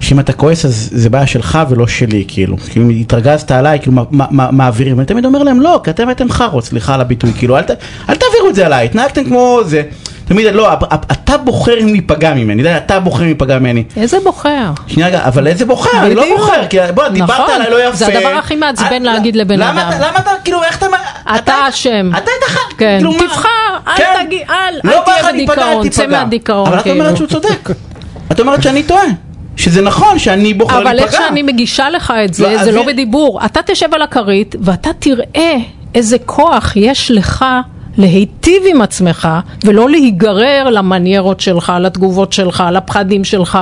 שאם 0.01 0.21
אתה 0.21 0.33
כועס 0.33 0.65
אז 0.65 0.89
זה 0.93 1.11
בעיה 1.11 1.27
שלך 1.27 1.59
ולא 1.71 1.87
שלי, 1.87 2.25
כאילו, 2.29 2.57
כאילו 2.57 2.91
אם 2.91 3.01
התרגזת 3.01 3.51
עליי, 3.51 3.79
כאילו 3.81 4.05
מעבירים, 4.31 4.97
ואני 4.97 5.07
תמיד 5.07 5.25
אומר 5.25 5.43
להם 5.43 5.61
לא, 5.61 5.81
כי 5.85 5.91
אתם 5.91 6.09
הייתם 6.09 6.31
חארות, 6.31 6.65
סליחה 6.65 6.95
על 6.95 7.01
הביטוי, 7.01 7.31
כאילו 7.39 7.57
אל 7.59 7.63
תעבירו 7.63 8.49
את 8.51 8.55
זה 8.55 8.67
עליי, 8.67 8.85
התנהגתם 8.85 9.25
כמו 9.25 9.61
זה, 9.67 9.83
תמיד 10.29 10.55
לא, 10.55 10.73
אתה 11.13 11.37
בוחר 11.37 11.81
אם 11.81 11.87
להיפגע 11.87 12.35
ממני, 12.35 12.77
אתה 12.77 13.01
בוחר 13.01 13.21
אם 13.21 13.27
להיפגע 13.27 13.59
ממני. 13.59 13.85
איזה 13.97 14.19
בוחר? 14.25 14.71
שנייה 14.87 15.09
רגע, 15.09 15.21
אבל 15.25 15.47
איזה 15.47 15.65
בוחר? 15.67 16.07
אני 16.07 16.15
לא. 16.15 16.25
בוחר, 16.37 16.67
כי 16.71 16.79
בוא, 16.95 17.09
דיברת 17.09 17.41
נכון, 17.41 17.55
עליי 17.55 17.71
לא 17.71 17.83
יפה. 17.85 17.97
זה 17.97 18.07
הדבר 18.07 18.29
הכי 18.29 18.57
מעצבן 18.57 18.93
אה, 18.93 19.13
להגיד 19.13 19.37
לבן 19.37 19.63
אדם. 19.63 19.77
למה 20.01 20.19
אתה, 20.19 20.31
כאילו, 20.45 20.63
איך 20.63 20.79
אתה... 20.79 20.87
אתה 21.37 21.55
אשם. 21.69 22.11
אתה 22.19 22.31
חד, 22.47 22.73
כן, 22.79 22.97
כאילו 22.99 23.13
מה? 23.13 23.19
תבחר, 23.19 23.49
אל 23.89 23.93
כן. 23.97 24.25
תגיד, 24.27 24.43
אל 24.51 24.81
לא 24.85 25.03
תהיה 25.05 25.33
בדיכאון, 25.33 25.89
צא. 25.89 26.07
מהדיכאון. 26.07 26.67
אבל 26.67 26.79
את 26.79 26.83
כאילו. 26.83 27.01
אומרת 27.01 27.17
שהוא 27.17 27.29
צודק. 27.29 27.71
את 28.33 28.41
אומרת 28.41 28.63
שאני 28.63 28.83
טועה. 28.83 29.05
שזה 29.57 29.83
נכון 29.83 30.19
שאני 30.19 30.55
בוחר 30.55 30.81
להיפגע. 30.81 30.91
אבל 30.91 30.99
איך 30.99 31.13
שאני 31.13 31.43
מגישה 31.43 31.91
לך 31.91 32.13
את 32.25 32.39
לא, 32.39 32.49
זה, 32.49 32.61
אז 32.61 32.65
זה 32.65 32.73
לא 32.73 32.87
בדיבור. 32.87 33.45
אתה 33.45 33.61
תשב 33.67 33.95
על 33.95 34.03
הכרית 34.03 34.55
ואתה 34.61 34.91
תראה 34.99 35.57
איזה 35.95 36.17
כוח 36.19 36.73
יש 36.77 37.11
לך 37.11 37.45
להיטיב 37.99 38.63
עם 38.67 38.83
עצמך 38.83 39.29
ולא 39.65 39.91
להיגרר 39.91 40.71
למניירות 40.71 41.41
שלך, 41.41 41.73
לתגובות 41.81 42.33
שלך, 42.33 42.65
לפחדים 42.73 43.25
שלך. 43.25 43.59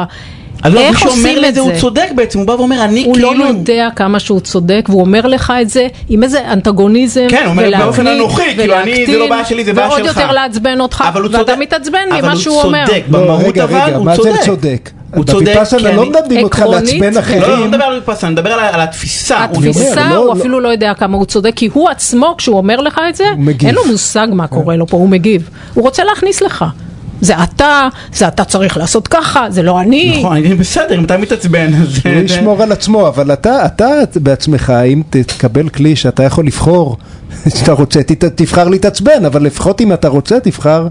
אז 0.65 0.75
לא, 0.75 0.81
מי 0.81 0.87
איך 0.87 0.99
שאומר 0.99 1.13
עושים 1.15 1.39
לי 1.39 1.49
את 1.49 1.55
זה 1.55 1.61
הוא 1.61 1.71
זה? 1.75 1.81
צודק 1.81 2.09
בעצם, 2.15 2.39
הוא 2.39 2.47
בא 2.47 2.53
ואומר 2.53 2.85
אני 2.85 3.05
הוא 3.05 3.15
כאילו... 3.15 3.35
לא 3.35 3.45
יודע 3.45 3.89
כמה 3.97 4.19
שהוא 4.21 4.41
צודק, 4.41 4.87
והוא 4.89 5.01
אומר 5.01 5.27
לך 5.27 5.53
את 5.63 5.69
זה 5.71 5.87
עם 6.09 6.23
איזה 6.23 6.53
אנטגוניזם, 6.53 7.27
כן, 7.29 7.43
הוא 7.45 7.51
אומר 7.51 7.71
באופן 7.79 8.07
אנוכי, 8.07 8.43
כאילו, 8.57 8.75
אני- 8.81 9.07
זה 9.07 9.19
לא 9.19 9.29
בעיה 9.29 9.45
שלי, 9.45 9.65
זה 9.65 9.73
בעיה 9.73 9.89
ועוד 9.89 10.01
שלך. 10.05 10.17
יותר 10.17 10.33
לעצבן 10.33 10.81
אותך, 10.81 11.05
אבל 11.09 11.23
הוא 11.23 11.31
ואתה 11.33 11.45
צודק. 11.45 11.59
מתעצבן 11.59 11.99
אבל 12.11 12.21
ממה 12.23 12.33
הוא 12.33 12.41
שהוא 12.41 12.63
אומר. 12.63 12.85
צודק, 12.87 13.03
לא, 13.09 13.19
במהות 13.21 13.59
אבל 13.59 13.75
רגע, 13.77 13.97
הוא 13.97 14.05
מה 14.05 14.17
זה 14.17 14.23
צודק. 14.23 14.41
צודק? 14.45 14.91
הוא 15.15 15.25
צודק, 15.25 15.45
בוויפאסנה 15.45 15.93
לא 15.93 16.05
מלמדים 16.07 16.43
אותך 16.45 16.59
לעצבן 16.71 16.99
לא, 17.01 17.11
לא 17.11 17.21
אחרים. 17.21 17.71
מדבר 17.71 17.85
על 17.85 17.95
ויפאסנה, 17.95 18.29
אני 18.29 18.35
מדבר 18.35 18.53
על 18.53 18.81
התפיסה. 18.81 19.45
הוא 19.45 19.65
התפיסה, 19.65 20.09
הוא 20.09 20.27
לא- 20.27 20.33
אפילו 20.33 20.61
לא 20.61 20.69
יודע 20.69 20.93
כמה 20.95 21.17
הוא 21.17 21.25
צודק, 21.25 21.53
כי 21.57 21.69
הוא 21.73 21.89
עצמו, 21.91 22.35
כשהוא 22.39 22.57
אומר 22.57 22.81
לך 22.81 23.01
את 23.09 23.15
זה. 23.17 23.25
אין 23.67 23.75
לו 23.75 23.83
מושג 23.91 24.27
מה 24.33 24.47
קורה 24.47 24.77
לו 24.77 24.87
פה, 24.87 24.97
הוא 24.97 25.09
מגיב. 25.09 25.51
הוא 25.75 25.85
רוצה 25.85 26.05
להכניס 26.05 26.43
לך. 26.43 26.65
זה 27.25 27.43
אתה, 27.43 27.89
זה 28.15 28.29
אתה 28.29 28.45
צריך 28.45 28.77
לעשות 28.77 29.09
ככה, 29.09 29.47
זה 29.51 29.63
לא 29.63 29.81
אני. 29.81 30.17
נכון, 30.19 30.37
אני 30.37 30.55
בסדר, 30.55 30.95
אם 30.99 31.05
אתה 31.05 31.17
מתעצבן, 31.17 31.71
אז... 31.75 31.99
הוא 32.05 32.13
ישמור 32.15 32.63
על 32.63 32.73
עצמו, 32.73 33.09
אבל 33.09 33.33
אתה, 33.33 33.67
אתה 33.67 33.89
בעצמך, 34.17 34.73
אם 34.87 35.03
תקבל 35.11 35.69
כלי 35.69 35.97
שאתה 35.97 36.23
יכול 36.23 36.47
לבחור, 36.47 36.97
שאתה 37.59 37.73
רוצה, 37.73 38.03
ת- 38.03 38.25
תבחר 38.25 38.69
להתעצבן, 38.69 39.25
אבל 39.27 39.43
לפחות 39.43 39.81
אם 39.81 39.93
אתה 39.93 40.09
רוצה, 40.09 40.41
תבחר 40.41 40.89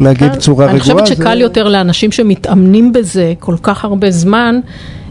להגיד 0.00 0.32
בצורה 0.32 0.66
רגועה. 0.66 0.72
אני 0.72 0.80
חושבת 0.80 1.06
זה- 1.06 1.14
שקל 1.14 1.40
יותר 1.40 1.68
לאנשים 1.68 2.12
שמתאמנים 2.12 2.92
בזה 2.92 3.32
כל 3.38 3.54
כך 3.62 3.84
הרבה 3.84 4.10
זמן, 4.10 4.60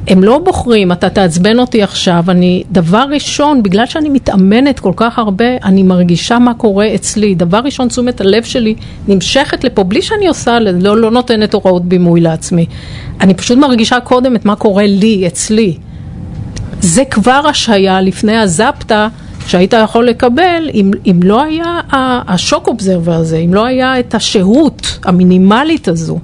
הם 0.08 0.24
לא 0.24 0.39
בוחרים, 0.39 0.91
אתה 0.91 1.10
תעצבן 1.10 1.60
אותי 1.60 1.84
עכשיו, 1.84 2.24
אני, 2.28 2.64
דבר 2.72 3.06
ראשון, 3.12 3.64
בגלל 3.64 3.86
שאני 3.86 4.10
מתאמנת 4.10 4.80
כל 4.80 4.91
כך 4.95 5.20
הרבה, 5.20 5.45
אני 5.64 5.84
מרגישה 5.84 6.39
מה 6.39 6.54
קורה 6.54 6.95
אצלי. 6.95 7.36
דבר 7.36 7.60
ראשון, 7.64 7.88
תשומת 7.88 8.22
הלב 8.22 8.43
שלי 8.43 8.76
נמשכת 9.08 9.64
לפה, 9.64 9.84
בלי 9.84 10.01
שאני 10.01 10.28
עושה, 10.28 10.60
לא, 10.60 10.97
לא 10.97 11.12
נותנת 11.12 11.54
הוראות 11.54 11.86
בימוי 11.86 12.22
לעצמי. 12.22 12.66
אני 13.22 13.34
פשוט 13.34 13.58
מרגישה 13.58 13.99
קודם 13.99 14.36
את 14.36 14.45
מה 14.45 14.56
קורה 14.56 14.86
לי, 14.86 15.28
אצלי. 15.28 15.78
זה 16.80 17.06
כבר 17.06 17.41
השהיה 17.49 18.01
לפני 18.01 18.38
הזפטה 18.38 19.08
שהיית 19.47 19.74
יכול 19.84 20.06
לקבל 20.06 20.70
אם, 20.74 20.91
אם 21.06 21.20
לא 21.24 21.43
היה 21.43 21.80
השוק 22.28 22.68
אובזרבר 22.68 23.14
הזה, 23.14 23.38
אם 23.38 23.54
לא 23.54 23.66
היה 23.66 23.99
את 23.99 24.16
השהות 24.16 24.99
המינימלית 25.06 25.88
הזו. 25.88 26.20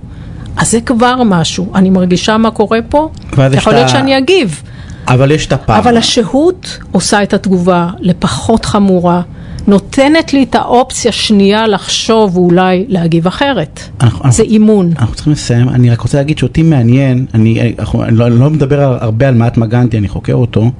אז 0.59 0.71
זה 0.71 0.81
כבר 0.81 1.23
משהו. 1.25 1.71
אני 1.75 1.89
מרגישה 1.89 2.37
מה 2.37 2.51
קורה 2.51 2.79
פה, 2.89 3.09
יכול 3.53 3.73
להיות 3.73 3.89
שאני 3.89 4.17
אגיב. 4.17 4.61
אבל 5.07 5.31
יש 5.31 5.45
את 5.47 5.53
הפער. 5.53 5.79
אבל 5.79 5.97
השהות 5.97 6.79
עושה 6.91 7.23
את 7.23 7.33
התגובה 7.33 7.89
לפחות 7.99 8.65
חמורה, 8.65 9.21
נותנת 9.69 10.33
לי 10.33 10.43
את 10.43 10.55
האופציה 10.55 11.11
שנייה 11.11 11.67
לחשוב 11.67 12.37
ואולי 12.37 12.85
להגיב 12.87 13.27
אחרת. 13.27 13.79
אנחנו- 14.01 14.31
זה 14.31 14.43
אימון. 14.43 14.91
אנחנו 14.99 15.15
צריכים 15.15 15.33
לסיים, 15.33 15.69
אני 15.69 15.89
רק 15.89 16.01
רוצה 16.01 16.17
להגיד 16.17 16.37
שאותי 16.37 16.63
מעניין, 16.63 17.25
אני, 17.33 17.73
אנחנו- 17.79 18.03
אני, 18.03 18.17
לא, 18.17 18.27
אני 18.27 18.39
לא 18.39 18.49
מדבר 18.49 18.97
הרבה 19.01 19.27
על 19.27 19.35
מהטמה 19.35 19.65
גנדי, 19.65 19.97
אני 19.97 20.07
חוקר 20.07 20.33
אותו, 20.33 20.71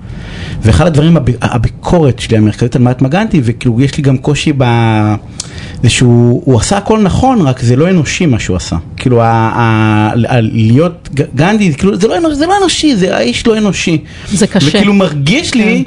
ואחד 0.62 0.88
הדברים, 0.88 1.18
הב, 1.18 1.26
הביקורת 1.42 2.20
שלי 2.20 2.38
המרכזית 2.38 2.76
על 2.76 2.82
מהטמה 2.82 3.10
גנדי, 3.10 3.42
וכאילו 3.44 3.82
יש 3.82 3.98
לי 3.98 4.04
גם 4.04 4.18
קושי 4.18 4.54
ב... 4.58 4.64
זה 5.84 5.90
שהוא 5.90 6.42
הוא 6.46 6.60
עשה 6.60 6.78
הכל 6.78 7.00
נכון, 7.00 7.42
רק 7.42 7.60
זה 7.60 7.76
לא 7.76 7.90
אנושי 7.90 8.26
מה 8.26 8.40
שהוא 8.40 8.56
עשה. 8.58 8.76
כאילו, 8.98 9.22
ה, 9.22 9.26
ה, 9.28 9.62
ה, 10.30 10.42
להיות 10.42 11.10
גנדי, 11.36 11.74
כאילו, 11.74 11.96
זה 11.98 12.08
לא, 12.08 12.18
אנושי, 12.18 12.36
זה 12.36 12.46
לא 12.46 12.54
אנושי, 12.62 12.96
זה 12.96 13.18
האיש 13.18 13.48
לא 13.48 13.58
אנושי. 13.58 13.98
זה 14.32 14.48
קשה. 14.48 14.68
וכאילו 14.70 14.94
מרגיש 14.94 15.54
לי... 15.56 15.84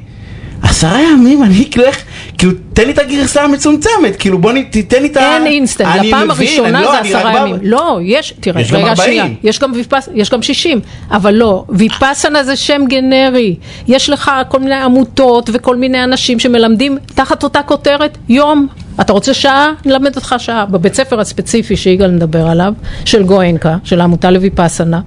עשרה 0.62 0.98
ימים, 1.12 1.42
אני 1.42 1.64
כאילו 1.70 1.86
איך, 1.86 1.98
כאילו 2.42 2.54
תן 2.72 2.86
לי 2.86 2.92
את 2.92 2.98
הגרסה 2.98 3.42
המצומצמת, 3.42 4.16
כאילו 4.18 4.38
בוא 4.38 4.52
תיתן 4.70 5.02
לי 5.02 5.08
את 5.08 5.16
ה... 5.16 5.36
אין 5.36 5.46
אינסטנט, 5.46 5.86
אני 5.86 6.08
הפעם 6.08 6.30
הראשונה 6.30 6.80
לא, 6.80 6.92
זה 6.92 6.98
עשרה 6.98 7.38
ימים. 7.38 7.56
לא, 7.62 7.98
יש, 8.02 8.34
תראה, 8.40 8.60
יש 8.60 8.72
גם 8.72 8.78
רגע 8.78 8.88
40. 8.88 9.06
שנייה, 9.06 9.26
יש 9.42 9.58
גם 9.58 9.72
ויפס, 9.74 10.08
יש 10.14 10.30
גם 10.30 10.42
60, 10.42 10.80
אבל 11.10 11.34
לא, 11.34 11.64
ויפאסנה 11.68 12.44
זה 12.44 12.56
שם 12.56 12.82
גנרי, 12.88 13.56
יש 13.88 14.10
לך 14.10 14.30
כל 14.48 14.58
מיני 14.58 14.74
עמותות 14.74 15.50
וכל 15.52 15.76
מיני 15.76 16.04
אנשים 16.04 16.38
שמלמדים 16.38 16.98
תחת 17.14 17.42
אותה 17.42 17.62
כותרת 17.62 18.18
יום. 18.28 18.66
אתה 19.00 19.12
רוצה 19.12 19.34
שעה? 19.34 19.72
נלמד 19.84 20.16
אותך 20.16 20.34
שעה. 20.38 20.66
בבית 20.66 20.94
ספר 20.94 21.20
הספציפי 21.20 21.76
שיגאל 21.76 22.10
מדבר 22.10 22.46
עליו, 22.46 22.72
של 23.04 23.22
גואנקה, 23.22 23.76
של 23.84 24.00
העמותה 24.00 24.30
לויפאסנה, 24.30 25.00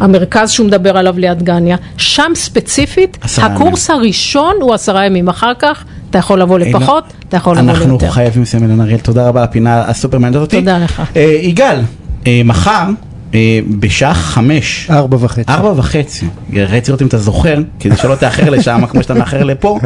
המרכז 0.00 0.50
שהוא 0.50 0.66
מדבר 0.66 0.96
עליו 0.96 1.18
ליד 1.18 1.42
גניה, 1.42 1.76
שם 1.96 2.32
ספציפית, 2.34 3.18
הקורס 3.38 3.90
הראשון 3.90 4.56
הוא 4.60 4.74
עשרה 4.74 5.06
ימים, 5.06 5.28
אחר 5.28 5.52
כך 5.58 5.84
אתה 6.12 6.18
יכול 6.18 6.40
לבוא 6.40 6.58
לפחות, 6.58 7.04
אתה 7.28 7.36
יכול 7.36 7.56
לבוא 7.58 7.70
אנחנו 7.70 7.86
ליותר. 7.86 8.10
חייבים 8.10 8.42
לסיים 8.42 8.62
אילן 8.62 8.80
אריאל, 8.80 8.98
תודה 8.98 9.28
רבה 9.28 9.40
על 9.40 9.44
הפינה 9.44 9.88
הסופר 9.88 10.18
מעניינת 10.18 10.42
אותי. 10.42 10.58
תודה 10.58 10.78
לך. 10.78 11.02
אה, 11.16 11.38
יגאל, 11.42 11.80
אה, 12.26 12.40
מחר, 12.44 12.88
אה, 13.34 13.60
בשעה 13.78 14.14
חמש, 14.14 14.86
ארבע 14.90 15.16
וחצי. 15.20 15.52
ארבע 15.52 15.72
וחצי, 15.76 16.26
רציתי 16.52 16.90
לראות 16.90 17.02
אם 17.02 17.06
אתה 17.06 17.18
זוכר, 17.18 17.58
כדי 17.80 17.96
שלא 17.96 18.14
תאחר 18.14 18.50
לשם 18.50 18.82
כמו 18.90 19.02
שאתה 19.02 19.14
מאחר 19.14 19.44
לפה, 19.44 19.78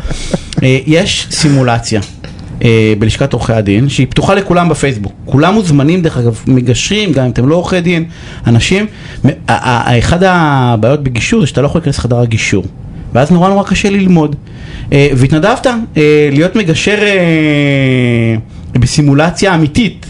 אה, 0.62 0.78
יש 0.86 1.26
סימולציה. 1.30 2.00
אה, 2.64 2.94
בלשכת 2.98 3.32
עורכי 3.32 3.52
הדין, 3.52 3.88
שהיא 3.88 4.06
פתוחה 4.10 4.34
לכולם 4.34 4.68
בפייסבוק. 4.68 5.12
כולם 5.24 5.54
מוזמנים, 5.54 6.02
דרך 6.02 6.18
אגב, 6.18 6.42
מגשרים, 6.46 7.12
גם 7.12 7.24
אם 7.24 7.30
אתם 7.30 7.48
לא 7.48 7.54
עורכי 7.54 7.80
דין, 7.80 8.04
אנשים. 8.46 8.86
אחד 9.46 10.22
הבעיות 10.22 11.02
בגישור 11.02 11.40
זה 11.40 11.46
שאתה 11.46 11.60
לא 11.60 11.66
יכול 11.66 11.78
להיכנס 11.78 11.98
לחדר 11.98 12.20
הגישור. 12.20 12.64
ואז 13.12 13.30
נורא 13.30 13.48
נורא 13.48 13.64
קשה 13.64 13.90
ללמוד. 13.90 14.36
אה, 14.92 15.08
והתנדבת 15.16 15.66
אה, 15.66 16.28
להיות 16.32 16.56
מגשר 16.56 16.98
אה, 17.02 18.36
בסימולציה 18.72 19.54
אמיתית. 19.54 20.06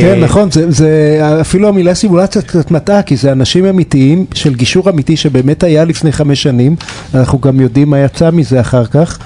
כן, 0.00 0.20
נכון, 0.20 0.50
זה, 0.50 0.70
זה 0.70 1.20
אפילו 1.40 1.68
המילה 1.68 1.94
סימולציה 1.94 2.42
קצת 2.42 2.70
מטעה, 2.70 3.02
כי 3.02 3.16
זה 3.16 3.32
אנשים 3.32 3.66
אמיתיים 3.66 4.26
של 4.34 4.54
גישור 4.54 4.90
אמיתי 4.90 5.16
שבאמת 5.16 5.62
היה 5.62 5.84
לפני 5.84 6.12
חמש 6.12 6.42
שנים, 6.42 6.76
אנחנו 7.14 7.38
גם 7.38 7.60
יודעים 7.60 7.90
מה 7.90 7.98
יצא 7.98 8.30
מזה 8.30 8.60
אחר 8.60 8.84
כך, 8.86 9.18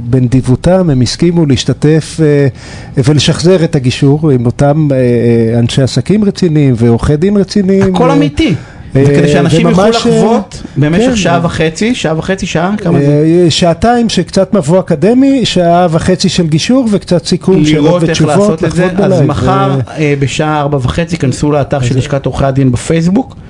ובנדיבותם 0.00 0.90
הם 0.90 1.00
הסכימו 1.00 1.46
להשתתף 1.46 2.20
ולשחזר 2.96 3.64
את 3.64 3.76
הגישור 3.76 4.30
עם 4.30 4.46
אותם 4.46 4.88
אנשי 5.58 5.82
עסקים 5.82 6.24
רציניים 6.24 6.74
ועורכי 6.76 7.16
דין 7.16 7.36
רציניים. 7.36 7.94
הכל 7.94 8.10
אמיתי. 8.10 8.54
אה, 8.96 9.02
וכדי 9.06 9.28
שאנשים 9.28 9.68
יוכלו 9.68 9.84
אה, 9.84 9.90
לחוות 9.90 10.62
במשך 10.76 11.06
כן. 11.06 11.16
שעה 11.16 11.40
וחצי, 11.42 11.94
שעה 11.94 12.18
וחצי, 12.18 12.46
שעה, 12.46 12.74
כמה 12.76 12.98
זה? 13.00 13.24
אה, 13.44 13.50
שעתיים 13.50 14.08
שקצת 14.08 14.54
מבוא 14.54 14.80
אקדמי, 14.80 15.46
שעה 15.46 15.86
וחצי 15.90 16.28
של 16.28 16.46
גישור 16.46 16.88
וקצת 16.92 17.26
סיכום 17.26 17.64
שאלות 17.64 17.84
לראות 17.84 18.02
איך 18.02 18.10
ותשובות. 18.10 18.36
לעשות 18.36 18.64
את 18.64 18.72
זה, 18.72 18.84
לחוות 18.86 19.00
אז 19.00 19.12
בלייב. 19.12 19.24
מחר 19.24 19.76
ו- 19.78 19.90
אה, 19.90 20.14
בשעה 20.18 20.60
ארבע 20.60 20.78
וחצי 20.82 21.16
כנסו 21.18 21.52
לאתר 21.52 21.80
של 21.82 21.98
לשכת 21.98 22.26
עורכי 22.26 22.44
הדין 22.44 22.72
בפייסבוק 22.72 23.36
אה, 23.36 23.47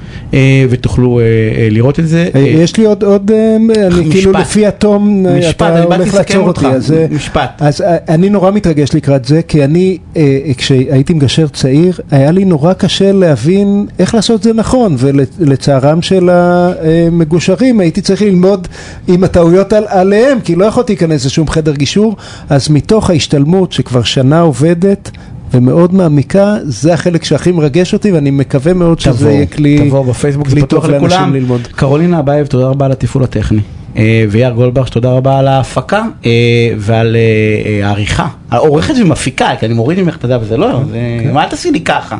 ותוכלו 0.70 1.20
אה, 1.20 1.24
אה, 1.24 1.68
לראות 1.70 2.00
את 2.00 2.08
זה. 2.08 2.28
אה, 2.34 2.40
אה, 2.40 2.46
יש 2.46 2.76
לי 2.76 2.84
עוד, 2.84 3.02
עוד, 3.02 3.30
אה, 3.30 3.56
אני 3.56 4.00
משפט. 4.00 4.12
כאילו 4.12 4.32
לפי 4.32 4.66
התום, 4.66 5.26
אה, 5.26 5.38
משפט, 5.38 5.56
אתה 5.56 5.78
אני 5.78 5.86
באתי 5.86 6.02
הולך 6.02 6.14
לסכם 6.14 6.18
לעצור 6.18 6.48
אותך. 6.48 6.62
אותי, 6.64 6.76
אז, 6.76 6.92
אה, 6.92 7.06
משפט. 7.10 7.50
אז 7.58 7.80
אה, 7.80 7.96
אני 8.08 8.30
נורא 8.30 8.50
מתרגש 8.50 8.94
לקראת 8.94 9.24
זה, 9.24 9.42
כי 9.42 9.64
אני, 9.64 9.98
אה, 10.16 10.38
אה, 10.46 10.54
כשהייתי 10.54 11.14
מגשר 11.14 11.48
צעיר, 11.48 11.92
היה 12.10 12.30
לי 12.30 12.44
נורא 12.44 12.72
קשה 12.72 13.12
להבין 13.12 13.86
איך 13.98 14.14
לעשות 14.14 14.38
את 14.38 14.42
זה 14.42 14.52
נכון, 14.52 14.96
ולצערם 14.98 16.02
של 16.02 16.30
המגושרים 16.32 17.80
הייתי 17.80 18.00
צריך 18.00 18.22
ללמוד 18.22 18.68
עם 19.08 19.24
הטעויות 19.24 19.72
על, 19.72 19.84
עליהם, 19.88 20.40
כי 20.40 20.54
לא 20.54 20.64
יכולתי 20.64 20.92
להיכנס 20.92 21.26
לשום 21.26 21.48
חדר 21.48 21.74
גישור, 21.74 22.16
אז 22.50 22.70
מתוך 22.70 23.10
ההשתלמות 23.10 23.72
שכבר 23.72 24.02
שנה 24.02 24.40
עובדת, 24.40 25.10
ומאוד 25.54 25.94
מעמיקה, 25.94 26.56
זה 26.64 26.94
החלק 26.94 27.24
שהכי 27.24 27.52
מרגש 27.52 27.92
אותי, 27.94 28.12
ואני 28.12 28.30
מקווה 28.30 28.74
מאוד 28.74 29.00
שזה 29.00 29.12
תבואו, 29.18 29.30
יהיה 29.34 29.46
כלי, 29.46 29.78
תבואו 29.88 30.04
בפייסבוק, 30.04 30.48
זה 30.48 30.54
כלי 30.54 30.62
פתוח 30.62 30.82
טוב 30.82 30.90
לאנשים 30.90 31.08
לכולם. 31.18 31.34
ללמוד. 31.34 31.66
קרולינה 31.66 32.18
אבייב, 32.18 32.46
תודה 32.46 32.66
רבה 32.66 32.86
על 32.86 32.92
התפעול 32.92 33.24
הטכני. 33.24 33.60
אה, 33.96 34.24
ויאיר 34.30 34.50
גולדבך, 34.50 34.88
תודה 34.88 35.10
רבה 35.12 35.38
על 35.38 35.48
ההפקה 35.48 36.02
אה, 36.26 36.30
ועל 36.78 37.16
אה, 37.16 37.86
העריכה. 37.86 38.28
העורכת 38.50 38.94
ומפיקה, 39.02 39.48
כי 39.60 39.66
אני 39.66 39.74
מוריד 39.74 40.00
ממך, 40.02 40.16
אתה 40.16 40.24
יודע, 40.26 40.38
וזה 40.42 40.56
לא, 40.56 40.80
זה- 40.90 41.32
מה 41.32 41.46
תעשי 41.50 41.70
לי 41.70 41.80
ככה. 41.80 42.18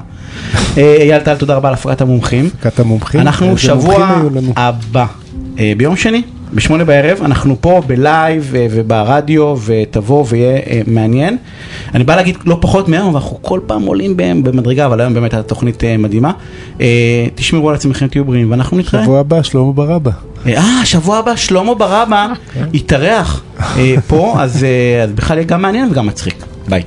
אייל 0.77 1.21
טל, 1.21 1.35
תודה 1.37 1.55
רבה 1.57 1.69
על 1.69 1.75
הפקת 1.75 2.01
המומחים. 2.01 2.47
הפקת 2.61 2.81
המומחים. 2.81 3.21
אנחנו 3.21 3.59
שבוע. 3.59 4.21
הבא, 4.57 5.05
ביום 5.77 5.97
שני, 5.97 6.23
בשמונה 6.55 6.85
בערב, 6.85 7.19
אנחנו 7.25 7.57
פה 7.61 7.83
בלייב 7.87 8.53
אה, 8.57 8.67
וברדיו, 8.71 9.57
ותבוא 9.65 10.25
ויהיה 10.29 10.57
אה, 10.57 10.81
מעניין. 10.87 11.37
אני 11.95 12.05
בא 12.05 12.17
להגיד 12.17 12.37
לא 12.45 12.59
פחות 12.61 12.89
מהיום, 12.89 13.15
ואנחנו 13.15 13.43
כל 13.43 13.61
פעם 13.67 13.83
עולים 13.83 14.17
בהם 14.17 14.43
במדרגה, 14.43 14.87
אבל 14.87 15.01
היום 15.01 15.15
באמת 15.15 15.35
התוכנית 15.35 15.85
אה, 15.85 15.97
מדהימה. 15.97 16.33
תשמרו 17.35 17.69
על 17.69 17.75
עצמכם, 17.75 18.09
תהיו 18.09 18.25
בריאים, 18.25 18.51
ואנחנו 18.51 18.79
נתראה. 18.79 19.05
שבוע 19.05 19.21
הבא, 19.21 19.43
שלמה 19.43 19.73
ברבא. 19.73 20.11
אה, 20.47 20.81
שבוע 20.85 21.19
הבא 21.19 21.37
שלמה 21.37 21.75
ברבא 21.75 22.27
יתארח 22.73 23.43
אה, 23.61 23.95
פה, 24.07 24.35
אז 24.39 24.67
בכלל 25.15 25.37
יהיה 25.37 25.47
גם 25.47 25.63
מעניין 25.63 25.89
וגם 25.91 26.07
מצחיק. 26.07 26.45
ביי. 26.69 26.83